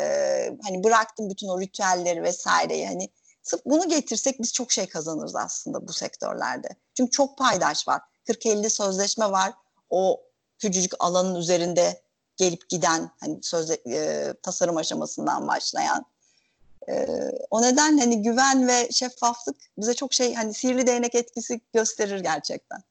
hani 0.62 0.84
bıraktım 0.84 1.30
bütün 1.30 1.48
o 1.48 1.60
ritüelleri 1.60 2.22
vesaireyi 2.22 2.86
hani 2.86 3.08
sırf 3.44 3.60
bunu 3.64 3.88
getirsek 3.88 4.42
biz 4.42 4.52
çok 4.52 4.72
şey 4.72 4.86
kazanırız 4.86 5.36
aslında 5.36 5.88
bu 5.88 5.92
sektörlerde. 5.92 6.68
Çünkü 6.94 7.10
çok 7.10 7.38
paydaş 7.38 7.88
var. 7.88 8.02
40-50 8.28 8.68
sözleşme 8.70 9.30
var. 9.30 9.52
O 9.90 10.22
küçücük 10.58 10.92
alanın 10.98 11.34
üzerinde 11.34 12.02
gelip 12.36 12.68
giden 12.68 13.10
hani 13.20 13.42
sözde 13.42 13.74
e, 13.74 14.32
tasarım 14.42 14.76
aşamasından 14.76 15.48
başlayan 15.48 16.06
e, 16.88 17.06
o 17.50 17.62
neden 17.62 17.98
hani 17.98 18.22
güven 18.22 18.68
ve 18.68 18.88
şeffaflık 18.90 19.56
bize 19.78 19.94
çok 19.94 20.14
şey 20.14 20.34
hani 20.34 20.54
sihirli 20.54 20.86
değnek 20.86 21.14
etkisi 21.14 21.60
gösterir 21.72 22.20
gerçekten. 22.20 22.82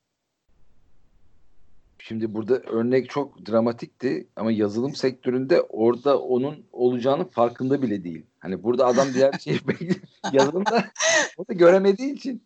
Şimdi 2.05 2.33
burada 2.33 2.59
örnek 2.59 3.09
çok 3.09 3.47
dramatikti 3.47 4.27
ama 4.35 4.51
yazılım 4.51 4.95
sektöründe 4.95 5.61
orada 5.61 6.19
onun 6.19 6.65
olacağının 6.71 7.23
farkında 7.23 7.81
bile 7.81 8.03
değil. 8.03 8.25
Hani 8.39 8.63
burada 8.63 8.85
adam 8.85 9.07
diğer 9.13 9.31
şeyi 9.31 9.59
yazılımda 10.33 10.85
onu 11.37 11.57
göremediği 11.57 12.13
için 12.13 12.43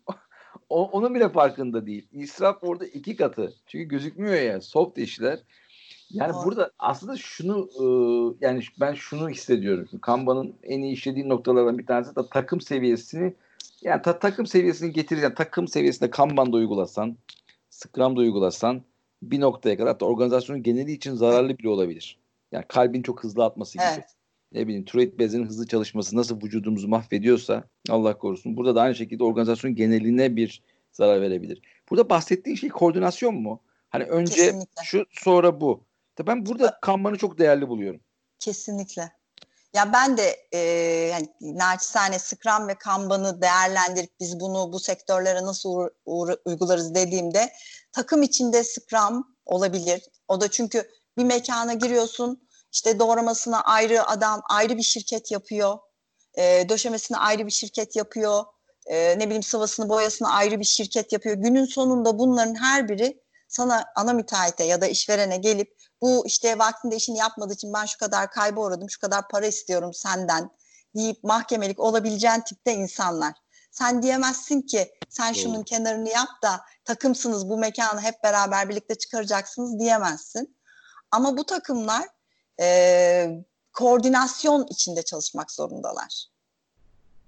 o, 0.68 0.84
onun 0.84 1.14
bile 1.14 1.28
farkında 1.28 1.86
değil. 1.86 2.08
İsraf 2.12 2.58
orada 2.62 2.86
iki 2.86 3.16
katı. 3.16 3.52
Çünkü 3.66 3.88
gözükmüyor 3.88 4.34
ya 4.34 4.60
soft 4.60 4.98
işler 4.98 5.38
yani 6.10 6.32
Doğru. 6.32 6.44
burada 6.44 6.70
aslında 6.78 7.16
şunu 7.16 7.68
e, 7.80 7.84
yani 8.46 8.62
ben 8.80 8.94
şunu 8.94 9.30
hissediyorum. 9.30 9.88
Kanban'ın 10.02 10.54
en 10.62 10.80
iyi 10.80 10.92
işlediği 10.92 11.28
noktalardan 11.28 11.78
bir 11.78 11.86
tanesi 11.86 12.16
de 12.16 12.20
takım 12.30 12.60
seviyesini 12.60 13.34
Yani 13.82 14.02
ta- 14.02 14.18
takım 14.18 14.46
seviyesini 14.46 14.92
getireceğim. 14.92 15.34
Takım 15.34 15.68
seviyesinde 15.68 16.10
Kanban'da 16.10 16.56
uygulasan, 16.56 17.16
Scrum'da 17.70 18.20
uygulasan 18.20 18.82
bir 19.22 19.40
noktaya 19.40 19.76
kadar 19.76 19.88
hatta 19.92 20.06
organizasyonun 20.06 20.62
geneli 20.62 20.92
için 20.92 21.14
zararlı 21.14 21.58
bile 21.58 21.68
olabilir. 21.68 22.18
Yani 22.52 22.64
kalbin 22.68 23.02
çok 23.02 23.24
hızlı 23.24 23.44
atması 23.44 23.78
gibi. 23.78 23.84
Evet. 23.94 24.04
Ne 24.52 24.66
bileyim 24.66 24.84
Tourette 24.84 25.18
bezinin 25.18 25.46
hızlı 25.46 25.66
çalışması 25.66 26.16
nasıl 26.16 26.42
vücudumuzu 26.42 26.88
mahvediyorsa 26.88 27.64
Allah 27.88 28.18
korusun. 28.18 28.56
Burada 28.56 28.74
da 28.74 28.82
aynı 28.82 28.94
şekilde 28.94 29.24
organizasyonun 29.24 29.76
geneline 29.76 30.36
bir 30.36 30.62
zarar 30.92 31.20
verebilir. 31.20 31.62
Burada 31.90 32.10
bahsettiğin 32.10 32.56
şey 32.56 32.68
koordinasyon 32.68 33.34
mu? 33.34 33.60
Hani 33.90 34.04
önce 34.04 34.34
Kesinlikle. 34.34 34.82
şu 34.84 35.06
sonra 35.10 35.60
bu. 35.60 35.84
Ben 36.26 36.46
burada 36.46 36.78
Kanban'ı 36.82 37.18
çok 37.18 37.38
değerli 37.38 37.68
buluyorum. 37.68 38.00
Kesinlikle. 38.38 39.17
Ya 39.74 39.92
ben 39.92 40.16
de 40.16 40.36
e, 40.52 40.58
yani 41.12 41.28
naçizane 41.40 42.18
Scrum 42.18 42.68
ve 42.68 42.74
Kanban'ı 42.74 43.42
değerlendirip 43.42 44.20
biz 44.20 44.40
bunu 44.40 44.72
bu 44.72 44.80
sektörlere 44.80 45.42
nasıl 45.44 45.88
uygularız 46.44 46.94
dediğimde 46.94 47.52
takım 47.92 48.22
içinde 48.22 48.64
Scrum 48.64 49.36
olabilir. 49.46 50.02
O 50.28 50.40
da 50.40 50.50
çünkü 50.50 50.90
bir 51.18 51.24
mekana 51.24 51.74
giriyorsun 51.74 52.48
işte 52.72 52.98
doğramasına 52.98 53.60
ayrı 53.60 54.08
adam 54.08 54.40
ayrı 54.50 54.76
bir 54.76 54.82
şirket 54.82 55.30
yapıyor. 55.30 55.78
E, 56.34 56.68
döşemesini 56.68 57.18
ayrı 57.18 57.46
bir 57.46 57.52
şirket 57.52 57.96
yapıyor. 57.96 58.44
E, 58.86 59.18
ne 59.18 59.26
bileyim 59.26 59.42
sıvasını 59.42 59.88
boyasını 59.88 60.30
ayrı 60.32 60.60
bir 60.60 60.64
şirket 60.64 61.12
yapıyor. 61.12 61.36
Günün 61.36 61.64
sonunda 61.64 62.18
bunların 62.18 62.54
her 62.54 62.88
biri 62.88 63.22
sana 63.48 63.84
ana 63.96 64.12
müteahhite 64.12 64.64
ya 64.64 64.80
da 64.80 64.86
işverene 64.86 65.36
gelip 65.36 65.77
bu 66.02 66.26
işte 66.26 66.58
vaktinde 66.58 66.96
işini 66.96 67.18
yapmadığı 67.18 67.52
için 67.52 67.72
ben 67.72 67.84
şu 67.84 67.98
kadar 67.98 68.30
kayba 68.30 68.60
uğradım, 68.60 68.90
şu 68.90 69.00
kadar 69.00 69.28
para 69.28 69.46
istiyorum 69.46 69.94
senden 69.94 70.50
deyip 70.96 71.24
mahkemelik 71.24 71.80
olabileceğin 71.80 72.40
tipte 72.40 72.74
insanlar. 72.74 73.34
Sen 73.70 74.02
diyemezsin 74.02 74.62
ki 74.62 74.92
sen 75.08 75.34
Doğru. 75.34 75.42
şunun 75.42 75.62
kenarını 75.62 76.08
yap 76.08 76.28
da 76.42 76.60
takımsınız 76.84 77.48
bu 77.48 77.58
mekanı 77.58 78.00
hep 78.00 78.24
beraber 78.24 78.68
birlikte 78.68 78.94
çıkaracaksınız 78.94 79.78
diyemezsin. 79.78 80.58
Ama 81.10 81.36
bu 81.36 81.46
takımlar 81.46 82.04
e, 82.60 83.28
koordinasyon 83.72 84.66
içinde 84.70 85.02
çalışmak 85.02 85.52
zorundalar. 85.52 86.26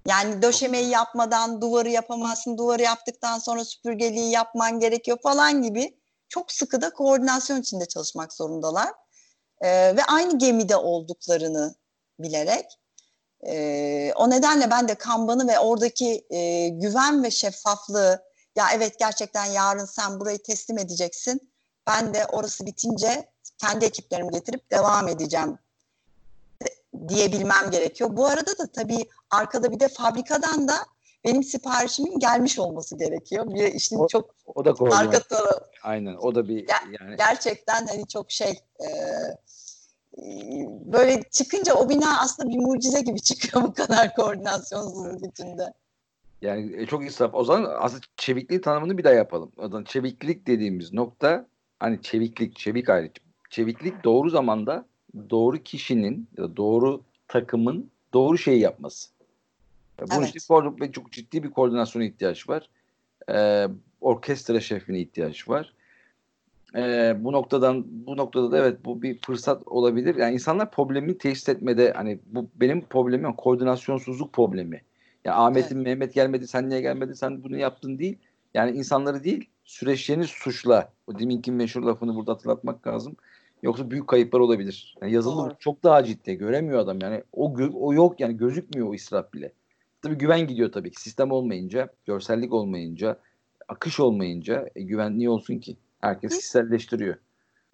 Yani 0.08 0.42
döşemeyi 0.42 0.88
yapmadan 0.88 1.60
duvarı 1.60 1.88
yapamazsın, 1.88 2.58
duvarı 2.58 2.82
yaptıktan 2.82 3.38
sonra 3.38 3.64
süpürgeliği 3.64 4.30
yapman 4.30 4.80
gerekiyor 4.80 5.18
falan 5.22 5.62
gibi 5.62 5.99
çok 6.30 6.52
sıkı 6.52 6.82
da 6.82 6.90
koordinasyon 6.90 7.60
içinde 7.60 7.86
çalışmak 7.86 8.32
zorundalar. 8.32 8.88
Ee, 9.60 9.96
ve 9.96 10.04
aynı 10.04 10.38
gemide 10.38 10.76
olduklarını 10.76 11.74
bilerek. 12.18 12.78
Ee, 13.46 14.12
o 14.16 14.30
nedenle 14.30 14.70
ben 14.70 14.88
de 14.88 14.94
Kanban'ı 14.94 15.48
ve 15.48 15.58
oradaki 15.58 16.26
e, 16.30 16.68
güven 16.68 17.22
ve 17.22 17.30
şeffaflığı 17.30 18.22
ya 18.56 18.66
evet 18.74 18.98
gerçekten 18.98 19.44
yarın 19.44 19.84
sen 19.84 20.20
burayı 20.20 20.42
teslim 20.42 20.78
edeceksin. 20.78 21.52
Ben 21.86 22.14
de 22.14 22.26
orası 22.26 22.66
bitince 22.66 23.30
kendi 23.58 23.84
ekiplerimi 23.84 24.30
getirip 24.30 24.70
devam 24.70 25.08
edeceğim 25.08 25.58
de- 26.62 27.08
diyebilmem 27.08 27.70
gerekiyor. 27.70 28.16
Bu 28.16 28.26
arada 28.26 28.58
da 28.58 28.66
tabii 28.66 29.08
arkada 29.30 29.72
bir 29.72 29.80
de 29.80 29.88
fabrikadan 29.88 30.68
da 30.68 30.86
benim 31.24 31.42
siparişimin 31.42 32.18
gelmiş 32.18 32.58
olması 32.58 32.98
gerekiyor. 32.98 33.54
Bir 33.54 33.74
işin 33.74 33.98
O- 33.98 34.08
çok 34.08 34.34
O 34.54 34.64
da 34.64 34.70
arka 34.70 35.20
tarafı 35.20 35.70
Aynen. 35.82 36.14
O 36.14 36.34
da 36.34 36.48
bir 36.48 36.68
Ya- 36.68 37.00
yani 37.00 37.16
gerçekten 37.16 37.86
hani 37.86 38.08
çok 38.08 38.30
şey 38.30 38.50
e, 38.80 38.88
böyle 40.84 41.22
çıkınca 41.30 41.74
o 41.74 41.88
bina 41.88 42.20
aslında 42.20 42.48
bir 42.48 42.58
mucize 42.58 43.00
gibi 43.00 43.20
çıkıyor 43.22 43.64
bu 43.64 43.74
kadar 43.74 44.14
koordinasyonsuzluk 44.14 45.32
içinde. 45.32 45.72
Yani 46.42 46.82
e, 46.82 46.86
çok 46.86 47.06
israf. 47.06 47.34
O 47.34 47.44
zaman 47.44 47.70
aslında 47.80 48.02
çevikliği 48.16 48.60
tanımını 48.60 48.98
bir 48.98 49.04
daha 49.04 49.12
yapalım. 49.12 49.52
O 49.56 49.68
zaman 49.68 49.84
çeviklik 49.84 50.46
dediğimiz 50.46 50.92
nokta 50.92 51.46
hani 51.80 52.02
çeviklik, 52.02 52.56
çevik 52.56 52.88
ayrı. 52.88 53.10
Çeviklik 53.50 54.04
doğru 54.04 54.30
zamanda 54.30 54.86
doğru 55.30 55.62
kişinin 55.62 56.28
ya 56.38 56.56
doğru 56.56 57.02
takımın 57.28 57.90
doğru 58.12 58.38
şeyi 58.38 58.60
yapması. 58.60 59.08
E, 60.00 60.10
Bunun 60.10 60.22
Evet. 60.22 60.36
için 60.36 60.92
çok 60.92 61.12
ciddi 61.12 61.42
bir 61.42 61.50
koordinasyona 61.50 62.04
ihtiyaç 62.04 62.48
var. 62.48 62.70
Ee, 63.32 63.66
orkestra 64.00 64.60
şefine 64.60 65.00
ihtiyaç 65.00 65.48
var. 65.48 65.74
Ee, 66.76 67.16
bu 67.18 67.32
noktadan 67.32 67.84
bu 68.06 68.16
noktada 68.16 68.52
da 68.52 68.58
evet 68.58 68.84
bu 68.84 69.02
bir 69.02 69.18
fırsat 69.18 69.62
olabilir. 69.66 70.14
Yani 70.14 70.34
insanlar 70.34 70.70
problemi 70.70 71.18
teşhis 71.18 71.48
etmede 71.48 71.92
hani 71.92 72.18
bu 72.26 72.50
benim 72.54 72.84
problemim 72.84 73.32
koordinasyonsuzluk 73.32 74.32
problemi. 74.32 74.82
Ya 75.24 75.34
Ahmet'in 75.34 75.78
Mehmet 75.78 76.14
gelmedi, 76.14 76.46
sen 76.46 76.68
niye 76.68 76.80
gelmedin, 76.80 77.12
sen 77.12 77.44
bunu 77.44 77.56
yaptın 77.56 77.98
değil. 77.98 78.18
Yani 78.54 78.70
insanları 78.70 79.24
değil, 79.24 79.48
süreçlerini 79.64 80.26
suçla. 80.26 80.92
O 81.06 81.18
deminki 81.18 81.52
meşhur 81.52 81.82
lafını 81.82 82.14
burada 82.14 82.32
hatırlatmak 82.32 82.86
lazım. 82.86 83.16
Yoksa 83.62 83.90
büyük 83.90 84.08
kayıplar 84.08 84.40
olabilir. 84.40 84.96
Yani 85.02 85.12
yazılı 85.12 85.44
Doğru. 85.44 85.54
çok 85.58 85.82
daha 85.82 86.04
ciddi. 86.04 86.34
Göremiyor 86.34 86.78
adam 86.78 87.00
yani. 87.00 87.22
O 87.32 87.54
o 87.74 87.94
yok 87.94 88.20
yani 88.20 88.36
gözükmüyor 88.36 88.88
o 88.88 88.94
israf 88.94 89.32
bile. 89.32 89.52
Tabii 90.02 90.18
güven 90.18 90.46
gidiyor 90.46 90.72
tabii 90.72 90.90
ki. 90.90 91.00
Sistem 91.00 91.32
olmayınca, 91.32 91.88
görsellik 92.06 92.52
olmayınca, 92.52 93.18
akış 93.68 94.00
olmayınca 94.00 94.68
e, 94.76 94.82
güven 94.82 95.18
niye 95.18 95.30
olsun 95.30 95.58
ki? 95.58 95.76
Herkes 96.00 96.36
kişiselleştiriyor. 96.36 97.16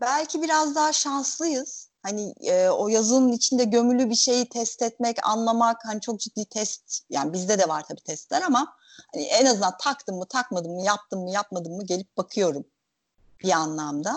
Belki 0.01 0.43
biraz 0.43 0.75
daha 0.75 0.93
şanslıyız. 0.93 1.89
Hani 2.03 2.35
e, 2.41 2.69
o 2.69 2.89
yazının 2.89 3.33
içinde 3.33 3.65
gömülü 3.65 4.11
bir 4.11 4.15
şeyi 4.15 4.49
test 4.49 4.83
etmek, 4.83 5.17
anlamak 5.27 5.77
hani 5.85 6.01
çok 6.01 6.21
ciddi 6.21 6.45
test 6.45 7.01
yani 7.11 7.33
bizde 7.33 7.59
de 7.59 7.69
var 7.69 7.85
tabii 7.89 8.01
testler 8.01 8.43
ama 8.43 8.77
hani 9.15 9.23
en 9.23 9.47
azından 9.47 9.77
taktım 9.81 10.17
mı 10.17 10.27
takmadım 10.27 10.73
mı 10.73 10.83
yaptım 10.83 11.23
mı 11.23 11.31
yapmadım 11.31 11.77
mı 11.77 11.85
gelip 11.87 12.17
bakıyorum 12.17 12.65
bir 13.43 13.51
anlamda. 13.51 14.17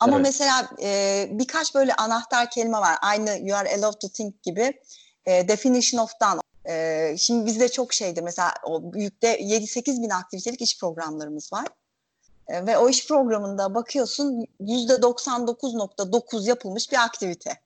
Ama 0.00 0.12
Evet. 0.12 0.22
mesela 0.26 0.70
e, 0.82 1.28
birkaç 1.32 1.74
böyle 1.74 1.94
anahtar 1.94 2.50
kelime 2.50 2.78
var. 2.78 2.96
Aynı 3.02 3.48
you 3.48 3.58
are 3.58 3.74
allowed 3.74 4.00
to 4.00 4.08
think 4.08 4.42
gibi. 4.42 4.80
E, 5.26 5.48
definition 5.48 6.02
of 6.02 6.10
done. 6.20 6.40
E, 6.68 7.14
şimdi 7.18 7.46
bizde 7.46 7.68
çok 7.68 7.92
şeydi 7.92 8.22
mesela 8.22 8.54
o 8.64 8.92
büyükte 8.92 9.40
7-8 9.40 10.02
bin 10.02 10.10
aktivitelik 10.10 10.60
iş 10.62 10.78
programlarımız 10.78 11.52
var. 11.52 11.66
E, 12.48 12.66
ve 12.66 12.78
o 12.78 12.88
iş 12.88 13.08
programında 13.08 13.74
bakıyorsun 13.74 14.46
%99.9 14.60 16.48
yapılmış 16.48 16.92
bir 16.92 17.04
aktivite. 17.04 17.60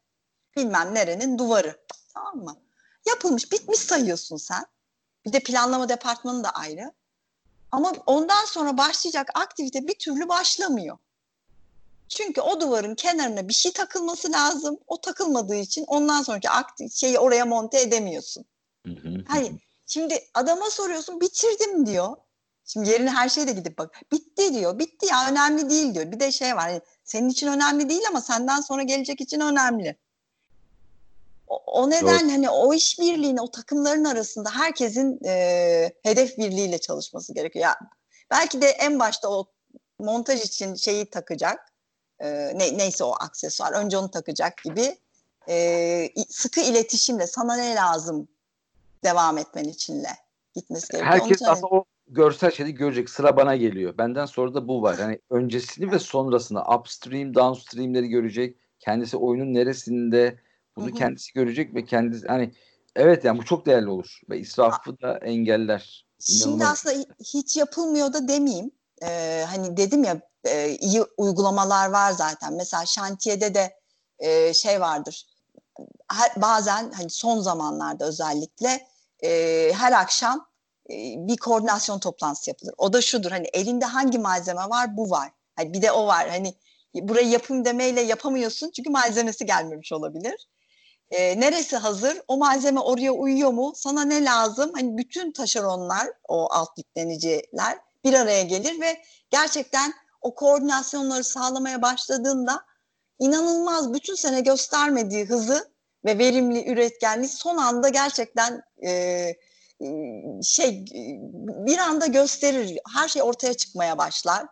Bilmem 0.57 0.95
nerenin 0.95 1.39
duvarı. 1.39 1.81
Tamam 2.15 2.37
mı? 2.37 2.57
Yapılmış, 3.07 3.53
bitmiş 3.53 3.79
sayıyorsun 3.79 4.37
sen. 4.37 4.67
Bir 5.27 5.33
de 5.33 5.41
planlama 5.41 5.89
departmanı 5.89 6.45
da 6.45 6.51
ayrı. 6.51 6.93
Ama 7.73 7.93
ondan 8.07 8.45
sonra 8.45 8.79
başlayacak 8.79 9.31
aktivite 9.35 9.87
bir 9.87 9.99
türlü 9.99 10.29
başlamıyor. 10.29 10.99
Çünkü 12.09 12.41
o 12.41 12.61
duvarın 12.61 12.95
kenarına 12.95 13.49
bir 13.49 13.55
şey 13.55 13.73
takılması 13.73 14.33
lazım. 14.33 14.79
O 14.87 15.01
takılmadığı 15.01 15.57
için 15.57 15.85
ondan 15.87 16.23
sonraki 16.23 16.49
akti- 16.49 17.01
şeyi 17.01 17.19
oraya 17.19 17.45
monte 17.45 17.81
edemiyorsun. 17.81 18.45
Hayır. 19.29 19.53
Şimdi 19.87 20.25
adama 20.35 20.71
soruyorsun 20.71 21.21
bitirdim 21.21 21.87
diyor. 21.87 22.17
Şimdi 22.65 22.91
yerine 22.91 23.11
her 23.11 23.29
şeye 23.29 23.47
de 23.47 23.53
gidip 23.53 23.79
bak. 23.79 24.01
Bitti 24.13 24.55
diyor. 24.55 24.79
Bitti 24.79 25.07
ya 25.07 25.31
önemli 25.31 25.71
değil 25.71 25.95
diyor. 25.95 26.13
Bir 26.13 26.21
de 26.21 26.33
şey 26.33 26.57
var. 26.57 26.71
hani 26.71 26.81
senin 27.05 27.29
için 27.29 27.47
önemli 27.47 27.89
değil 27.89 28.03
ama 28.09 28.21
senden 28.21 28.61
sonra 28.61 28.83
gelecek 28.83 29.21
için 29.21 29.41
önemli. 29.41 29.97
O, 31.49 31.57
o 31.57 31.91
neden 31.91 32.29
hani 32.29 32.51
o 32.51 32.75
iş 32.75 32.99
birliğini 33.01 33.41
o 33.41 33.51
takımların 33.51 34.05
arasında 34.05 34.51
herkesin 34.51 35.25
e, 35.25 35.93
hedef 36.03 36.39
birliğiyle 36.39 36.79
çalışması 36.79 37.35
gerekiyor. 37.35 37.63
Ya 37.63 37.79
belki 38.31 38.63
de 38.63 38.67
en 38.67 38.99
başta 38.99 39.29
o 39.29 39.47
montaj 39.99 40.41
için 40.41 40.75
şeyi 40.75 41.11
takacak. 41.11 41.73
E, 42.19 42.29
ne, 42.59 42.79
neyse 42.79 43.05
o 43.05 43.15
aksesuar. 43.21 43.73
Önce 43.73 43.99
onu 43.99 44.11
takacak 44.11 44.63
gibi. 44.65 44.99
E, 45.49 46.09
sıkı 46.31 46.61
iletişimle 46.61 47.27
sana 47.27 47.57
ne 47.57 47.75
lazım 47.75 48.29
devam 49.05 49.39
etmen 49.39 49.65
içinle 49.65 50.09
gitmesi 50.55 50.89
gerekiyor. 50.89 51.13
Herkes 51.13 51.39
söyle- 51.39 51.51
aslında 51.53 51.67
o 51.67 51.85
görsel 52.07 52.51
şeyi 52.51 52.75
görecek. 52.75 53.11
Sıra 53.11 53.37
bana 53.37 53.57
geliyor. 53.57 53.99
Benden 53.99 54.27
sonra 54.27 54.55
da 54.55 54.69
bu 54.69 54.83
var. 54.83 54.99
Yani 54.99 55.21
öncesini 55.31 55.93
ve 55.93 55.99
sonrasını 55.99 56.63
upstream, 56.79 57.35
downstream'leri 57.35 58.09
görecek. 58.09 58.57
Kendisi 58.81 59.17
oyunun 59.17 59.55
neresinde 59.55 60.39
bunu 60.77 60.87
Hı 60.87 60.91
hı. 60.91 60.95
kendisi 60.95 61.33
görecek 61.33 61.75
ve 61.75 61.85
kendisi 61.85 62.27
hani 62.27 62.53
evet 62.97 63.25
yani 63.25 63.39
bu 63.39 63.45
çok 63.45 63.67
değerli 63.67 63.89
olur 63.91 64.21
ve 64.31 64.39
israfı 64.39 65.01
da 65.01 65.19
engeller. 65.19 66.07
Şimdi 66.21 66.43
İnanılmaz. 66.45 66.69
aslında 66.73 66.95
hi- 66.95 67.15
hiç 67.35 67.57
yapılmıyor 67.57 68.13
da 68.13 68.29
demeyeyim. 68.29 68.71
Ee, 69.03 69.45
hani 69.49 69.77
dedim 69.77 70.05
ya 70.05 70.21
e, 70.45 70.71
iyi 70.71 71.03
uygulamalar 71.17 71.91
var 71.91 72.13
zaten. 72.13 72.55
Mesela 72.55 72.87
şantiyede 72.87 73.55
de 73.55 73.75
e, 74.19 74.55
şey 74.55 74.81
vardır. 74.81 75.27
Her, 76.13 76.43
bazen 76.43 76.91
hani 76.93 77.11
son 77.11 77.41
zamanlarda 77.41 78.05
özellikle 78.07 78.87
e, 79.25 79.73
her 79.73 79.93
akşam 79.93 80.47
e, 80.91 80.95
bir 81.17 81.37
koordinasyon 81.37 81.99
toplantısı 81.99 82.51
yapılır. 82.51 82.75
O 82.79 82.93
da 82.93 83.03
şudur 83.03 83.31
hani 83.31 83.47
elinde 83.53 83.85
hangi 83.85 84.19
malzeme 84.19 84.69
var 84.69 84.97
bu 84.97 85.11
var. 85.11 85.31
Hani 85.57 85.73
bir 85.73 85.83
de 85.83 85.93
o 85.93 86.07
var 86.07 86.29
hani 86.29 86.55
burayı 86.95 87.29
yapım 87.29 87.65
demeyle 87.65 88.01
yapamıyorsun 88.01 88.71
çünkü 88.71 88.91
malzemesi 88.91 89.47
gelmemiş 89.47 89.93
olabilir. 89.93 90.49
E, 91.11 91.41
neresi 91.41 91.77
hazır? 91.77 92.21
O 92.29 92.37
malzeme 92.37 92.81
oraya 92.81 93.13
uyuyor 93.13 93.51
mu? 93.51 93.73
Sana 93.77 94.05
ne 94.05 94.25
lazım? 94.25 94.73
Hani 94.75 94.97
bütün 94.99 95.33
taşeronlar, 95.33 96.09
o 96.29 96.53
alt 96.53 96.79
yükleniciler 96.79 97.79
bir 98.05 98.15
araya 98.15 98.43
gelir 98.43 98.81
ve 98.81 99.03
gerçekten 99.31 99.93
o 100.21 100.35
koordinasyonları 100.35 101.25
sağlamaya 101.25 101.83
başladığında 101.83 102.65
inanılmaz 103.19 103.93
bütün 103.93 104.15
sene 104.15 104.41
göstermediği 104.41 105.25
hızı 105.25 105.74
ve 106.05 106.19
verimli 106.19 106.71
üretkenliği 106.71 107.29
son 107.29 107.57
anda 107.57 107.89
gerçekten 107.89 108.63
e, 108.87 108.91
e 108.91 109.37
şey 110.43 110.85
bir 111.67 111.79
anda 111.79 112.07
gösterir. 112.07 112.79
Her 112.95 113.09
şey 113.09 113.23
ortaya 113.23 113.55
çıkmaya 113.55 113.99
başlar. 113.99 114.47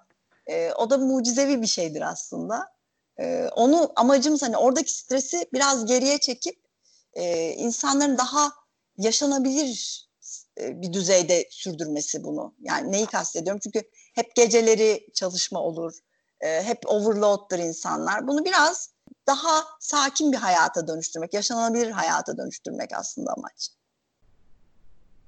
E, 0.47 0.73
o 0.73 0.91
da 0.91 0.99
mucizevi 0.99 1.63
bir 1.63 1.67
şeydir 1.67 2.01
aslında. 2.01 2.73
E, 3.21 3.49
onu 3.57 3.93
amacımız 3.97 4.43
hani 4.43 4.57
oradaki 4.57 4.93
stresi 4.93 5.47
biraz 5.53 5.87
geriye 5.87 6.19
çekip 6.19 6.57
e, 7.15 7.51
insanların 7.51 8.19
daha 8.19 8.53
yaşanabilir 8.99 10.09
e, 10.61 10.83
bir 10.83 10.93
düzeyde 10.93 11.49
sürdürmesi 11.51 12.25
bunu. 12.25 12.55
Yani 12.61 12.93
neyi 12.93 13.07
kastediyorum? 13.07 13.61
Çünkü 13.65 13.83
hep 14.15 14.35
geceleri 14.35 15.07
çalışma 15.15 15.61
olur. 15.61 15.99
E, 16.41 16.63
hep 16.63 16.79
overload'dur 16.87 17.59
insanlar. 17.59 18.27
Bunu 18.29 18.45
biraz 18.45 18.92
daha 19.27 19.65
sakin 19.81 20.33
bir 20.33 20.37
hayata 20.37 20.89
dönüştürmek, 20.89 21.35
yaşanabilir 21.35 21.91
hayata 21.91 22.37
dönüştürmek 22.39 22.91
aslında 22.93 23.33
amaç 23.33 23.71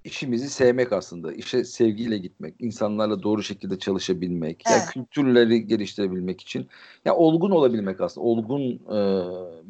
işimizi 0.05 0.51
sevmek 0.51 0.93
aslında. 0.93 1.33
İşe 1.33 1.65
sevgiyle 1.65 2.19
gitmek, 2.19 2.55
insanlarla 2.59 3.23
doğru 3.23 3.43
şekilde 3.43 3.79
çalışabilmek, 3.79 4.63
evet. 4.67 4.81
yani 4.81 4.91
kültürleri 4.91 5.67
geliştirebilmek 5.67 6.41
için 6.41 6.69
ya 7.05 7.17
olgun 7.17 7.51
olabilmek 7.51 8.01
aslında. 8.01 8.27
Olgun 8.27 8.61
e, 8.71 8.99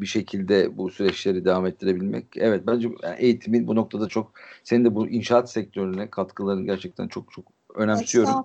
bir 0.00 0.06
şekilde 0.06 0.76
bu 0.78 0.90
süreçleri 0.90 1.44
devam 1.44 1.66
ettirebilmek. 1.66 2.26
Evet 2.36 2.62
bence 2.66 2.88
yani 3.02 3.16
eğitimin 3.18 3.66
bu 3.66 3.76
noktada 3.76 4.08
çok 4.08 4.32
senin 4.64 4.84
de 4.84 4.94
bu 4.94 5.08
inşaat 5.08 5.50
sektörüne 5.50 6.10
katkıların 6.10 6.64
gerçekten 6.64 7.08
çok 7.08 7.32
çok 7.32 7.44
önemsiyorum. 7.74 8.44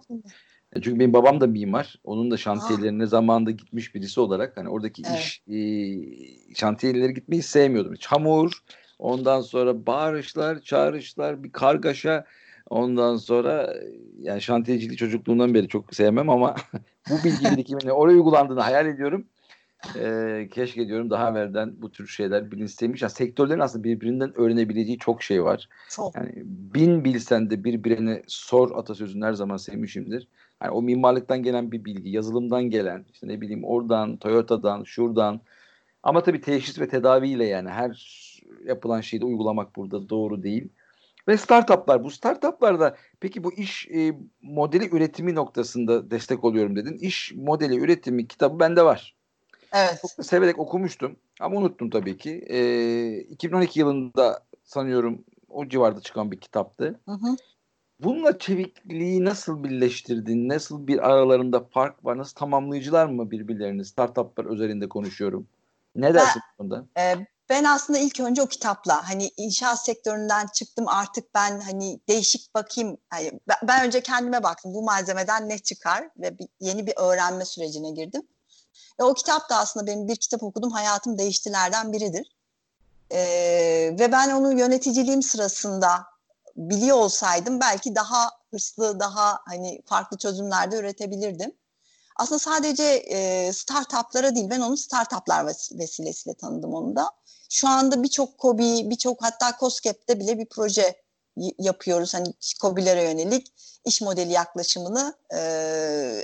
E, 0.75 0.81
çünkü 0.81 0.99
benim 0.99 1.13
babam 1.13 1.41
da 1.41 1.47
mimar. 1.47 1.99
Onun 2.03 2.31
da 2.31 2.37
şantiyelerine 2.37 3.03
Aa. 3.03 3.07
zamanında 3.07 3.51
gitmiş 3.51 3.95
birisi 3.95 4.19
olarak 4.19 4.57
hani 4.57 4.69
oradaki 4.69 5.03
evet. 5.09 5.19
iş 5.19 5.43
e, 5.47 6.55
şantiyeleri 6.55 7.13
gitmeyi 7.13 7.43
sevmiyordum. 7.43 7.95
Çamur, 7.95 8.51
Ondan 8.99 9.41
sonra 9.41 9.85
bağırışlar, 9.85 10.61
çağrışlar, 10.61 11.43
bir 11.43 11.51
kargaşa. 11.51 12.25
Ondan 12.69 13.15
sonra 13.15 13.73
yani 14.19 14.41
şantiyeciliği 14.41 14.97
çocukluğundan 14.97 15.53
beri 15.53 15.67
çok 15.67 15.95
sevmem 15.95 16.29
ama 16.29 16.55
bu 17.09 17.13
bilgi 17.23 17.45
birikimini 17.51 17.91
oraya 17.91 18.13
uygulandığını 18.13 18.61
hayal 18.61 18.85
ediyorum. 18.85 19.25
Ee, 19.95 20.49
keşke 20.51 20.87
diyorum 20.87 21.09
daha 21.09 21.29
evvelden 21.29 21.81
bu 21.81 21.91
tür 21.91 22.07
şeyler 22.07 22.51
bilinçliymiş. 22.51 23.01
Yani 23.01 23.11
sektörlerin 23.11 23.59
aslında 23.59 23.83
birbirinden 23.83 24.39
öğrenebileceği 24.39 24.97
çok 24.97 25.23
şey 25.23 25.43
var. 25.43 25.69
Çok. 25.89 26.15
Yani 26.15 26.31
bin 26.45 27.03
bilsen 27.03 27.49
de 27.49 27.63
birbirine 27.63 28.23
sor 28.27 28.77
atasözünü 28.77 29.25
her 29.25 29.33
zaman 29.33 29.57
sevmişimdir. 29.57 30.27
Yani 30.63 30.71
o 30.71 30.81
mimarlıktan 30.81 31.43
gelen 31.43 31.71
bir 31.71 31.85
bilgi, 31.85 32.09
yazılımdan 32.09 32.63
gelen, 32.63 33.05
işte 33.13 33.27
ne 33.27 33.41
bileyim 33.41 33.63
oradan, 33.63 34.17
Toyota'dan, 34.17 34.83
şuradan. 34.83 35.41
Ama 36.03 36.23
tabii 36.23 36.41
teşhis 36.41 36.79
ve 36.79 36.87
tedaviyle 36.87 37.45
yani 37.45 37.69
her 37.69 38.19
yapılan 38.65 39.01
şeyi 39.01 39.21
de 39.21 39.25
uygulamak 39.25 39.75
burada 39.75 40.09
doğru 40.09 40.43
değil. 40.43 40.69
Ve 41.27 41.37
startuplar 41.37 42.03
bu 42.03 42.11
startuplarda 42.11 42.95
peki 43.19 43.43
bu 43.43 43.53
iş 43.53 43.87
e, 43.87 44.13
modeli 44.41 44.95
üretimi 44.95 45.35
noktasında 45.35 46.11
destek 46.11 46.43
oluyorum 46.43 46.75
dedin. 46.75 46.97
İş 46.97 47.33
modeli 47.35 47.75
üretimi 47.79 48.27
kitabı 48.27 48.59
bende 48.59 48.85
var. 48.85 49.15
Evet. 49.73 49.99
Çok 50.01 50.17
da 50.17 50.23
severek 50.23 50.59
okumuştum 50.59 51.15
ama 51.39 51.57
unuttum 51.59 51.89
tabii 51.89 52.17
ki. 52.17 52.45
E, 52.49 53.17
2012 53.17 53.79
yılında 53.79 54.43
sanıyorum 54.63 55.23
o 55.49 55.67
civarda 55.67 56.01
çıkan 56.01 56.31
bir 56.31 56.39
kitaptı. 56.39 56.99
Hı 57.05 57.11
hı. 57.11 57.35
Bununla 57.99 58.39
çevikliği 58.39 59.25
nasıl 59.25 59.63
birleştirdin? 59.63 60.49
Nasıl 60.49 60.87
bir 60.87 61.09
aralarında 61.09 61.59
fark 61.59 62.05
var? 62.05 62.17
Nasıl 62.17 62.35
tamamlayıcılar 62.35 63.05
mı 63.05 63.31
birbirlerini? 63.31 63.85
Startuplar 63.85 64.45
özelinde 64.45 64.89
konuşuyorum. 64.89 65.47
Ne 65.95 66.13
dersin 66.13 66.41
ben, 66.59 66.65
bunda? 66.65 66.85
E, 66.97 67.15
ben 67.49 67.63
aslında 67.63 67.99
ilk 67.99 68.19
önce 68.19 68.41
o 68.41 68.47
kitapla 68.47 69.09
hani 69.09 69.31
inşaat 69.37 69.85
sektöründen 69.85 70.47
çıktım 70.53 70.87
artık 70.87 71.35
ben 71.35 71.59
hani 71.59 71.99
değişik 72.07 72.55
bakayım. 72.55 72.97
Yani 73.13 73.39
ben 73.67 73.85
önce 73.85 74.01
kendime 74.01 74.43
baktım 74.43 74.73
bu 74.73 74.83
malzemeden 74.83 75.49
ne 75.49 75.57
çıkar 75.57 76.09
ve 76.17 76.39
bir, 76.39 76.47
yeni 76.59 76.87
bir 76.87 76.93
öğrenme 76.97 77.45
sürecine 77.45 77.91
girdim. 77.91 78.21
Ve 78.99 79.03
o 79.03 79.13
kitap 79.13 79.49
da 79.49 79.55
aslında 79.57 79.87
benim 79.87 80.07
bir 80.07 80.15
kitap 80.15 80.43
okudum 80.43 80.71
hayatım 80.71 81.17
değiştilerden 81.17 81.93
biridir. 81.93 82.27
Ee, 83.11 83.95
ve 83.99 84.11
ben 84.11 84.31
onu 84.31 84.59
yöneticiliğim 84.59 85.21
sırasında 85.21 86.05
biliyor 86.59 86.97
olsaydım 86.97 87.59
belki 87.59 87.95
daha 87.95 88.31
hırslı, 88.51 88.99
daha 88.99 89.39
hani 89.45 89.81
farklı 89.85 90.17
çözümlerde 90.17 90.75
üretebilirdim. 90.75 91.51
Aslında 92.15 92.39
sadece 92.39 92.83
e, 92.83 93.53
startuplara 93.53 94.35
değil, 94.35 94.49
ben 94.49 94.61
onu 94.61 94.77
startuplar 94.77 95.45
vesilesiyle 95.71 96.33
tanıdım 96.33 96.73
onu 96.73 96.95
da. 96.95 97.09
Şu 97.49 97.67
anda 97.67 98.03
birçok 98.03 98.37
kobi, 98.37 98.89
birçok 98.89 99.23
hatta 99.23 99.57
COSGAP'te 99.59 100.19
bile 100.19 100.37
bir 100.37 100.45
proje 100.45 101.01
yapıyoruz. 101.59 102.13
Hani 102.13 102.33
COBİ'lere 102.61 103.03
yönelik 103.03 103.53
iş 103.85 104.01
modeli 104.01 104.31
yaklaşımını 104.31 105.13
e, 105.33 105.37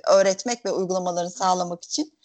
öğretmek 0.07 0.65
ve 0.65 0.71
uygulamalarını 0.71 1.31
sağlamak 1.31 1.83
için. 1.83 2.19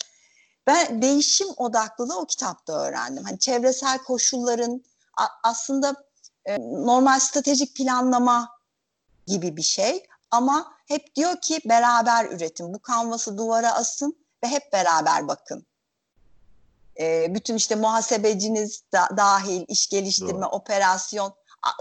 Ben 0.67 1.03
değişim 1.03 1.49
odaklılığı 1.57 2.19
o 2.19 2.27
kitapta 2.27 2.73
öğrendim. 2.73 3.25
Hani 3.25 3.39
çevresel 3.39 3.99
koşulların 3.99 4.85
aslında 5.45 5.95
e, 6.45 6.59
normal 6.61 7.19
stratejik 7.19 7.77
planlama 7.77 8.49
gibi 9.27 9.57
bir 9.57 9.63
şey 9.63 10.07
ama 10.31 10.73
hep 10.87 11.17
diyor 11.17 11.41
ki 11.41 11.61
beraber 11.65 12.25
üretin. 12.25 12.75
Bu 12.75 12.79
kanvası 12.79 13.39
duvara 13.39 13.75
asın 13.75 14.27
ve 14.45 14.49
hep 14.49 14.73
beraber 14.73 15.29
bakın 15.29 15.67
e, 17.01 17.35
bütün 17.35 17.55
işte 17.55 17.75
muhasebeciniz 17.75 18.83
da, 18.93 19.09
dahil, 19.17 19.65
iş 19.69 19.87
geliştirme, 19.89 20.43
Doğru. 20.43 20.49
operasyon, 20.49 21.35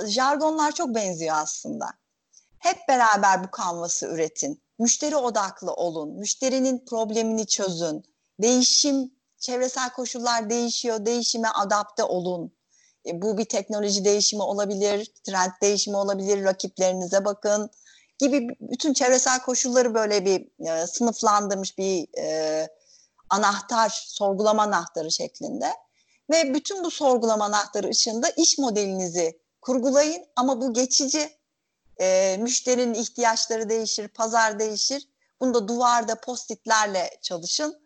jargonlar 0.07 0.71
çok 0.71 0.95
benziyor 0.95 1.35
aslında. 1.37 1.89
Hep 2.59 2.77
beraber 2.87 3.43
bu 3.43 3.51
kanvası 3.51 4.07
üretin. 4.07 4.61
Müşteri 4.79 5.15
odaklı 5.15 5.73
olun. 5.73 6.09
Müşterinin 6.09 6.85
problemini 6.85 7.47
çözün. 7.47 8.03
Değişim, 8.41 9.13
çevresel 9.39 9.89
koşullar 9.89 10.49
değişiyor. 10.49 11.05
Değişime 11.05 11.47
adapte 11.47 12.03
olun. 12.03 12.51
E, 13.05 13.21
bu 13.21 13.37
bir 13.37 13.45
teknoloji 13.45 14.05
değişimi 14.05 14.43
olabilir, 14.43 15.11
trend 15.23 15.51
değişimi 15.61 15.97
olabilir. 15.97 16.43
Rakiplerinize 16.43 17.25
bakın 17.25 17.69
gibi 18.19 18.47
bütün 18.61 18.93
çevresel 18.93 19.41
koşulları 19.41 19.93
böyle 19.93 20.25
bir 20.25 20.67
e, 20.67 20.87
sınıflandırmış 20.87 21.77
bir 21.77 22.17
e, 22.17 22.67
anahtar, 23.29 23.89
sorgulama 24.07 24.63
anahtarı 24.63 25.11
şeklinde. 25.11 25.73
Ve 26.29 26.53
bütün 26.53 26.83
bu 26.83 26.91
sorgulama 26.91 27.45
anahtarı 27.45 27.89
ışığında 27.89 28.29
iş 28.29 28.57
modelinizi 28.57 29.39
kurgulayın 29.61 30.25
ama 30.35 30.61
bu 30.61 30.73
geçici. 30.73 31.39
E, 32.01 32.37
müşterinin 32.39 32.93
ihtiyaçları 32.93 33.69
değişir, 33.69 34.07
pazar 34.07 34.59
değişir. 34.59 35.09
Bunu 35.39 35.53
da 35.53 35.67
duvarda 35.67 36.15
postitlerle 36.15 37.09
çalışın. 37.21 37.81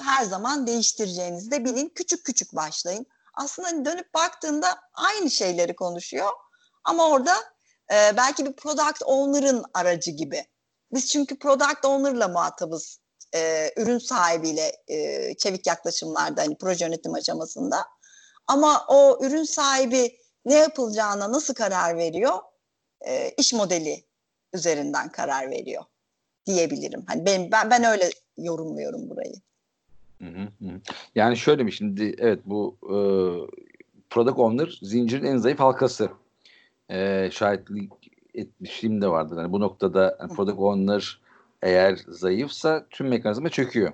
Her 0.00 0.24
zaman 0.24 0.66
değiştireceğinizi 0.66 1.50
de 1.50 1.64
bilin. 1.64 1.92
Küçük 1.94 2.24
küçük 2.24 2.56
başlayın. 2.56 3.06
Aslında 3.34 3.68
hani 3.68 3.84
dönüp 3.84 4.14
baktığında 4.14 4.80
aynı 4.94 5.30
şeyleri 5.30 5.76
konuşuyor. 5.76 6.30
Ama 6.84 7.08
orada 7.08 7.34
e, 7.92 8.16
belki 8.16 8.46
bir 8.46 8.52
product 8.52 9.02
owner'ın 9.04 9.64
aracı 9.74 10.10
gibi. 10.10 10.46
Biz 10.92 11.08
çünkü 11.08 11.38
product 11.38 11.84
owner'la 11.84 12.28
muhatabız 12.28 12.98
e, 13.34 13.70
ürün 13.76 13.98
sahibiyle 13.98 14.72
e, 14.88 15.34
çevik 15.36 15.66
yaklaşımlarda 15.66 16.42
hani 16.42 16.58
proje 16.58 16.84
yönetim 16.84 17.14
aşamasında. 17.14 17.86
Ama 18.46 18.84
o 18.88 19.24
ürün 19.26 19.44
sahibi 19.44 20.18
ne 20.44 20.54
yapılacağına 20.54 21.32
nasıl 21.32 21.54
karar 21.54 21.96
veriyor? 21.96 22.38
E, 23.06 23.30
iş 23.30 23.52
modeli 23.52 24.06
üzerinden 24.52 25.12
karar 25.12 25.50
veriyor 25.50 25.84
diyebilirim. 26.46 27.04
Hani 27.06 27.26
ben 27.26 27.50
ben, 27.52 27.70
ben 27.70 27.84
öyle 27.84 28.10
yorumluyorum 28.36 29.10
burayı. 29.10 29.34
Hı 30.22 30.28
hı. 30.28 30.80
Yani 31.14 31.36
şöyle 31.36 31.62
mi 31.62 31.72
şimdi 31.72 32.14
evet 32.18 32.40
bu 32.44 32.76
e, 32.82 32.96
product 34.10 34.38
owner 34.38 34.78
zincirin 34.82 35.24
en 35.24 35.36
zayıf 35.36 35.60
halkası. 35.60 36.10
E, 36.90 37.30
şahitlik 37.32 37.92
etmişliğim 38.34 39.02
de 39.02 39.08
vardır. 39.08 39.36
Yani 39.36 39.52
bu 39.52 39.60
noktada 39.60 40.16
yani 40.20 40.34
product 40.34 40.58
owner 40.58 41.20
eğer 41.62 41.98
zayıfsa 42.08 42.86
tüm 42.90 43.08
mekanizma 43.08 43.48
çöküyor. 43.48 43.92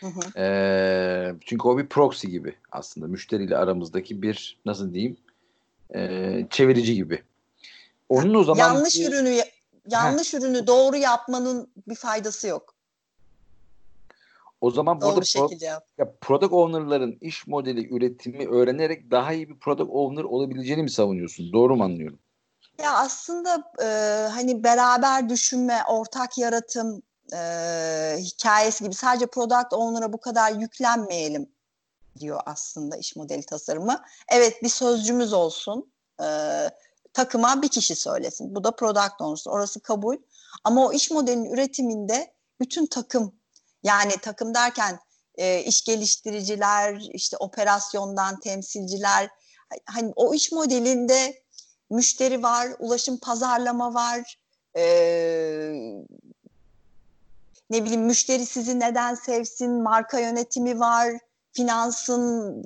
Hı 0.00 0.06
hı. 0.06 0.40
E, 0.40 1.34
çünkü 1.40 1.68
o 1.68 1.78
bir 1.78 1.86
proxy 1.86 2.26
gibi 2.26 2.54
aslında 2.72 3.06
müşteriyle 3.06 3.56
aramızdaki 3.56 4.22
bir 4.22 4.58
nasıl 4.66 4.94
diyeyim 4.94 5.16
e, 5.94 6.46
çevirici 6.50 6.94
gibi. 6.94 7.22
Onun 8.08 8.34
o 8.34 8.44
zaman 8.44 8.58
yanlış 8.58 8.96
ürünü 8.96 9.40
yanlış 9.90 10.34
Heh. 10.34 10.38
ürünü 10.38 10.66
doğru 10.66 10.96
yapmanın 10.96 11.68
bir 11.88 11.94
faydası 11.94 12.48
yok. 12.48 12.77
O 14.60 14.70
zaman 14.70 15.00
burada 15.00 15.20
pro, 15.20 15.48
ya 15.98 16.12
product 16.20 16.52
owner'ların 16.52 17.18
iş 17.20 17.46
modeli 17.46 17.94
üretimi 17.94 18.48
öğrenerek 18.48 19.10
daha 19.10 19.32
iyi 19.32 19.48
bir 19.48 19.58
product 19.58 19.90
owner 19.90 20.24
olabileceğini 20.24 20.82
mi 20.82 20.90
savunuyorsun? 20.90 21.52
Doğru 21.52 21.76
mu 21.76 21.84
anlıyorum? 21.84 22.18
Ya 22.82 22.92
aslında 22.92 23.72
e, 23.82 23.86
hani 24.28 24.64
beraber 24.64 25.28
düşünme, 25.28 25.80
ortak 25.88 26.38
yaratım 26.38 27.02
e, 27.32 27.38
hikayesi 28.18 28.84
gibi 28.84 28.94
sadece 28.94 29.26
product 29.26 29.72
owner'a 29.72 30.12
bu 30.12 30.20
kadar 30.20 30.52
yüklenmeyelim 30.52 31.48
diyor 32.18 32.40
aslında 32.46 32.96
iş 32.96 33.16
modeli 33.16 33.46
tasarımı. 33.46 34.02
Evet 34.32 34.62
bir 34.62 34.68
sözcümüz 34.68 35.32
olsun. 35.32 35.92
E, 36.22 36.26
takıma 37.12 37.62
bir 37.62 37.68
kişi 37.68 37.96
söylesin. 37.96 38.54
Bu 38.54 38.64
da 38.64 38.70
product 38.70 39.20
owner. 39.20 39.42
Orası 39.46 39.80
kabul. 39.80 40.16
Ama 40.64 40.86
o 40.86 40.92
iş 40.92 41.10
modelinin 41.10 41.50
üretiminde 41.50 42.32
bütün 42.60 42.86
takım 42.86 43.34
yani 43.82 44.12
takım 44.22 44.54
derken 44.54 44.98
e, 45.34 45.62
iş 45.62 45.84
geliştiriciler, 45.84 47.00
işte 47.12 47.36
operasyondan 47.36 48.40
temsilciler 48.40 49.28
hani 49.86 50.12
o 50.16 50.34
iş 50.34 50.52
modelinde 50.52 51.42
müşteri 51.90 52.42
var, 52.42 52.68
ulaşım 52.78 53.18
pazarlama 53.18 53.94
var, 53.94 54.38
e, 54.76 54.84
ne 57.70 57.84
bileyim 57.84 58.02
müşteri 58.02 58.46
sizi 58.46 58.80
neden 58.80 59.14
sevsin, 59.14 59.82
marka 59.82 60.20
yönetimi 60.20 60.80
var, 60.80 61.18
finansın 61.52 62.62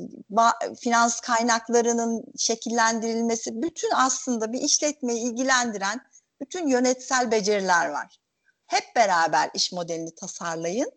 finans 0.81 1.21
kaynaklarının 1.21 2.25
şekillendirilmesi 2.39 3.63
bütün 3.63 3.91
aslında 3.95 4.53
bir 4.53 4.61
işletmeyi 4.61 5.21
ilgilendiren 5.21 6.01
bütün 6.41 6.69
yönetsel 6.69 7.31
beceriler 7.31 7.89
var. 7.89 8.19
Hep 8.67 8.97
beraber 8.97 9.51
iş 9.55 9.73
modelini 9.73 10.15
tasarlayın. 10.15 10.93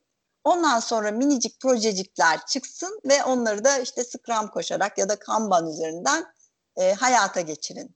Ondan 0.45 0.79
sonra 0.79 1.11
minicik 1.11 1.59
projecikler 1.59 2.45
çıksın 2.45 3.01
ve 3.09 3.23
onları 3.23 3.63
da 3.63 3.79
işte 3.79 4.03
Scrum 4.03 4.47
koşarak 4.47 4.97
ya 4.97 5.09
da 5.09 5.19
Kanban 5.19 5.67
üzerinden 5.67 6.25
e, 6.77 6.93
hayata 6.93 7.41
geçirin. 7.41 7.91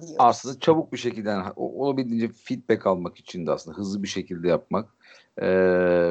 Diyoruz. 0.00 0.16
Aslında 0.18 0.60
çabuk 0.60 0.92
bir 0.92 0.98
şekilde 0.98 1.28
yani, 1.28 1.52
olabildiğince 1.56 2.28
feedback 2.44 2.86
almak 2.86 3.16
için 3.18 3.46
de 3.46 3.50
aslında 3.50 3.76
hızlı 3.76 4.02
bir 4.02 4.08
şekilde 4.08 4.48
yapmak, 4.48 4.88
e, 5.42 5.46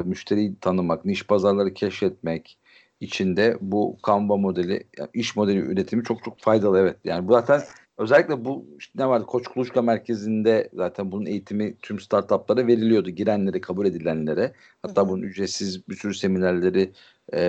müşteriyi 0.04 0.54
tanımak, 0.60 1.04
niş 1.04 1.26
pazarları 1.26 1.74
keşfetmek 1.74 2.58
için 3.00 3.36
de 3.36 3.58
bu 3.60 3.96
Canva 4.06 4.36
modeli, 4.36 4.86
yani 4.98 5.10
iş 5.14 5.36
modeli 5.36 5.58
üretimi 5.58 6.04
çok 6.04 6.24
çok 6.24 6.40
faydalı 6.40 6.78
evet. 6.78 6.96
Yani 7.04 7.28
bu 7.28 7.32
zaten 7.32 7.62
Özellikle 7.98 8.44
bu 8.44 8.66
işte 8.78 8.92
ne 9.02 9.08
vardı 9.08 9.26
Koç 9.26 9.48
Kuluçka 9.48 9.82
merkezinde 9.82 10.68
zaten 10.74 11.12
bunun 11.12 11.26
eğitimi 11.26 11.76
tüm 11.82 12.00
startuplara 12.00 12.66
veriliyordu. 12.66 13.10
Girenlere, 13.10 13.60
kabul 13.60 13.86
edilenlere. 13.86 14.52
Hatta 14.82 15.02
hı 15.02 15.06
hı. 15.06 15.08
bunun 15.08 15.22
ücretsiz 15.22 15.88
bir 15.88 15.96
sürü 15.96 16.14
seminerleri 16.14 16.92
e, 17.32 17.40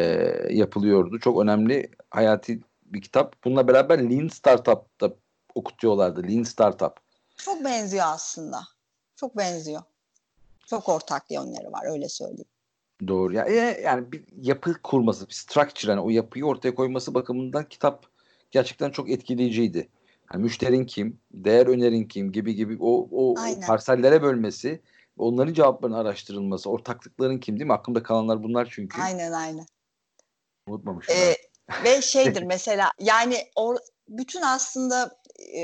yapılıyordu. 0.49 1.19
Çok 1.19 1.41
önemli 1.41 1.89
hayati 2.11 2.61
bir 2.85 3.01
kitap. 3.01 3.35
Bununla 3.43 3.67
beraber 3.67 4.09
Lean 4.09 4.27
Startup 4.27 5.01
da 5.01 5.13
okutuyorlardı. 5.55 6.27
Lean 6.27 6.43
Startup. 6.43 6.93
Çok 7.37 7.63
benziyor 7.63 8.05
aslında. 8.07 8.59
Çok 9.15 9.37
benziyor. 9.37 9.81
Çok 10.67 10.89
ortak 10.89 11.31
yönleri 11.31 11.71
var 11.71 11.91
öyle 11.91 12.09
söyleyeyim. 12.09 12.49
Doğru. 13.07 13.33
Yani, 13.33 13.49
e, 13.49 13.81
yani 13.83 14.11
bir 14.11 14.23
yapı 14.41 14.81
kurması, 14.81 15.27
bir 15.27 15.33
structure 15.33 15.91
yani 15.91 16.01
o 16.01 16.09
yapıyı 16.09 16.45
ortaya 16.45 16.75
koyması 16.75 17.13
bakımından 17.13 17.63
kitap 17.69 18.05
gerçekten 18.51 18.89
çok 18.89 19.09
etkileyiciydi. 19.09 19.89
Yani 20.33 20.43
müşterin 20.43 20.85
kim, 20.85 21.19
değer 21.31 21.67
önerin 21.67 22.03
kim 22.03 22.31
gibi 22.31 22.55
gibi 22.55 22.77
o, 22.79 23.07
o, 23.11 23.31
o 23.31 23.61
parsellere 23.67 24.21
bölmesi, 24.21 24.81
onların 25.17 25.53
cevaplarının 25.53 25.97
araştırılması, 25.97 26.69
ortaklıkların 26.69 27.37
kim 27.37 27.59
değil 27.59 27.67
mi? 27.67 27.73
Aklımda 27.73 28.03
kalanlar 28.03 28.43
bunlar 28.43 28.67
çünkü. 28.71 29.01
Aynen 29.01 29.31
aynen. 29.31 29.65
Unutmamışım. 30.67 31.15
Ee, 31.15 31.35
ve 31.83 32.01
şeydir 32.01 32.43
mesela 32.47 32.91
yani 32.99 33.37
or, 33.55 33.77
bütün 34.07 34.41
aslında 34.41 35.17
e, 35.55 35.63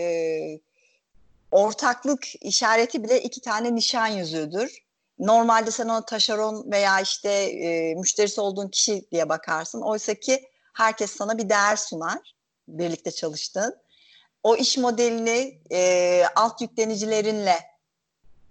ortaklık 1.52 2.44
işareti 2.44 3.04
bile 3.04 3.22
iki 3.22 3.42
tane 3.42 3.76
nişan 3.76 4.08
yüzüğüdür. 4.08 4.78
Normalde 5.20 5.72
sen 5.72 5.86
ona 5.86 6.06
taşeron 6.06 6.72
veya 6.72 7.02
işte 7.02 7.30
e, 7.32 7.96
müşterisi 7.96 8.42
olduğun 8.42 8.70
kişi 8.70 9.12
diye 9.12 9.30
bakarsın. 9.30 9.82
Oysa 9.82 10.14
ki 10.14 10.50
herkes 10.74 11.12
sana 11.12 11.38
bir 11.38 11.50
değer 11.50 11.76
sunar 11.76 12.36
birlikte 12.68 13.12
çalıştığın 13.12 13.81
o 14.44 14.56
iş 14.56 14.78
modelini 14.78 15.62
e, 15.72 16.24
alt 16.36 16.62
yüklenicilerinle 16.62 17.60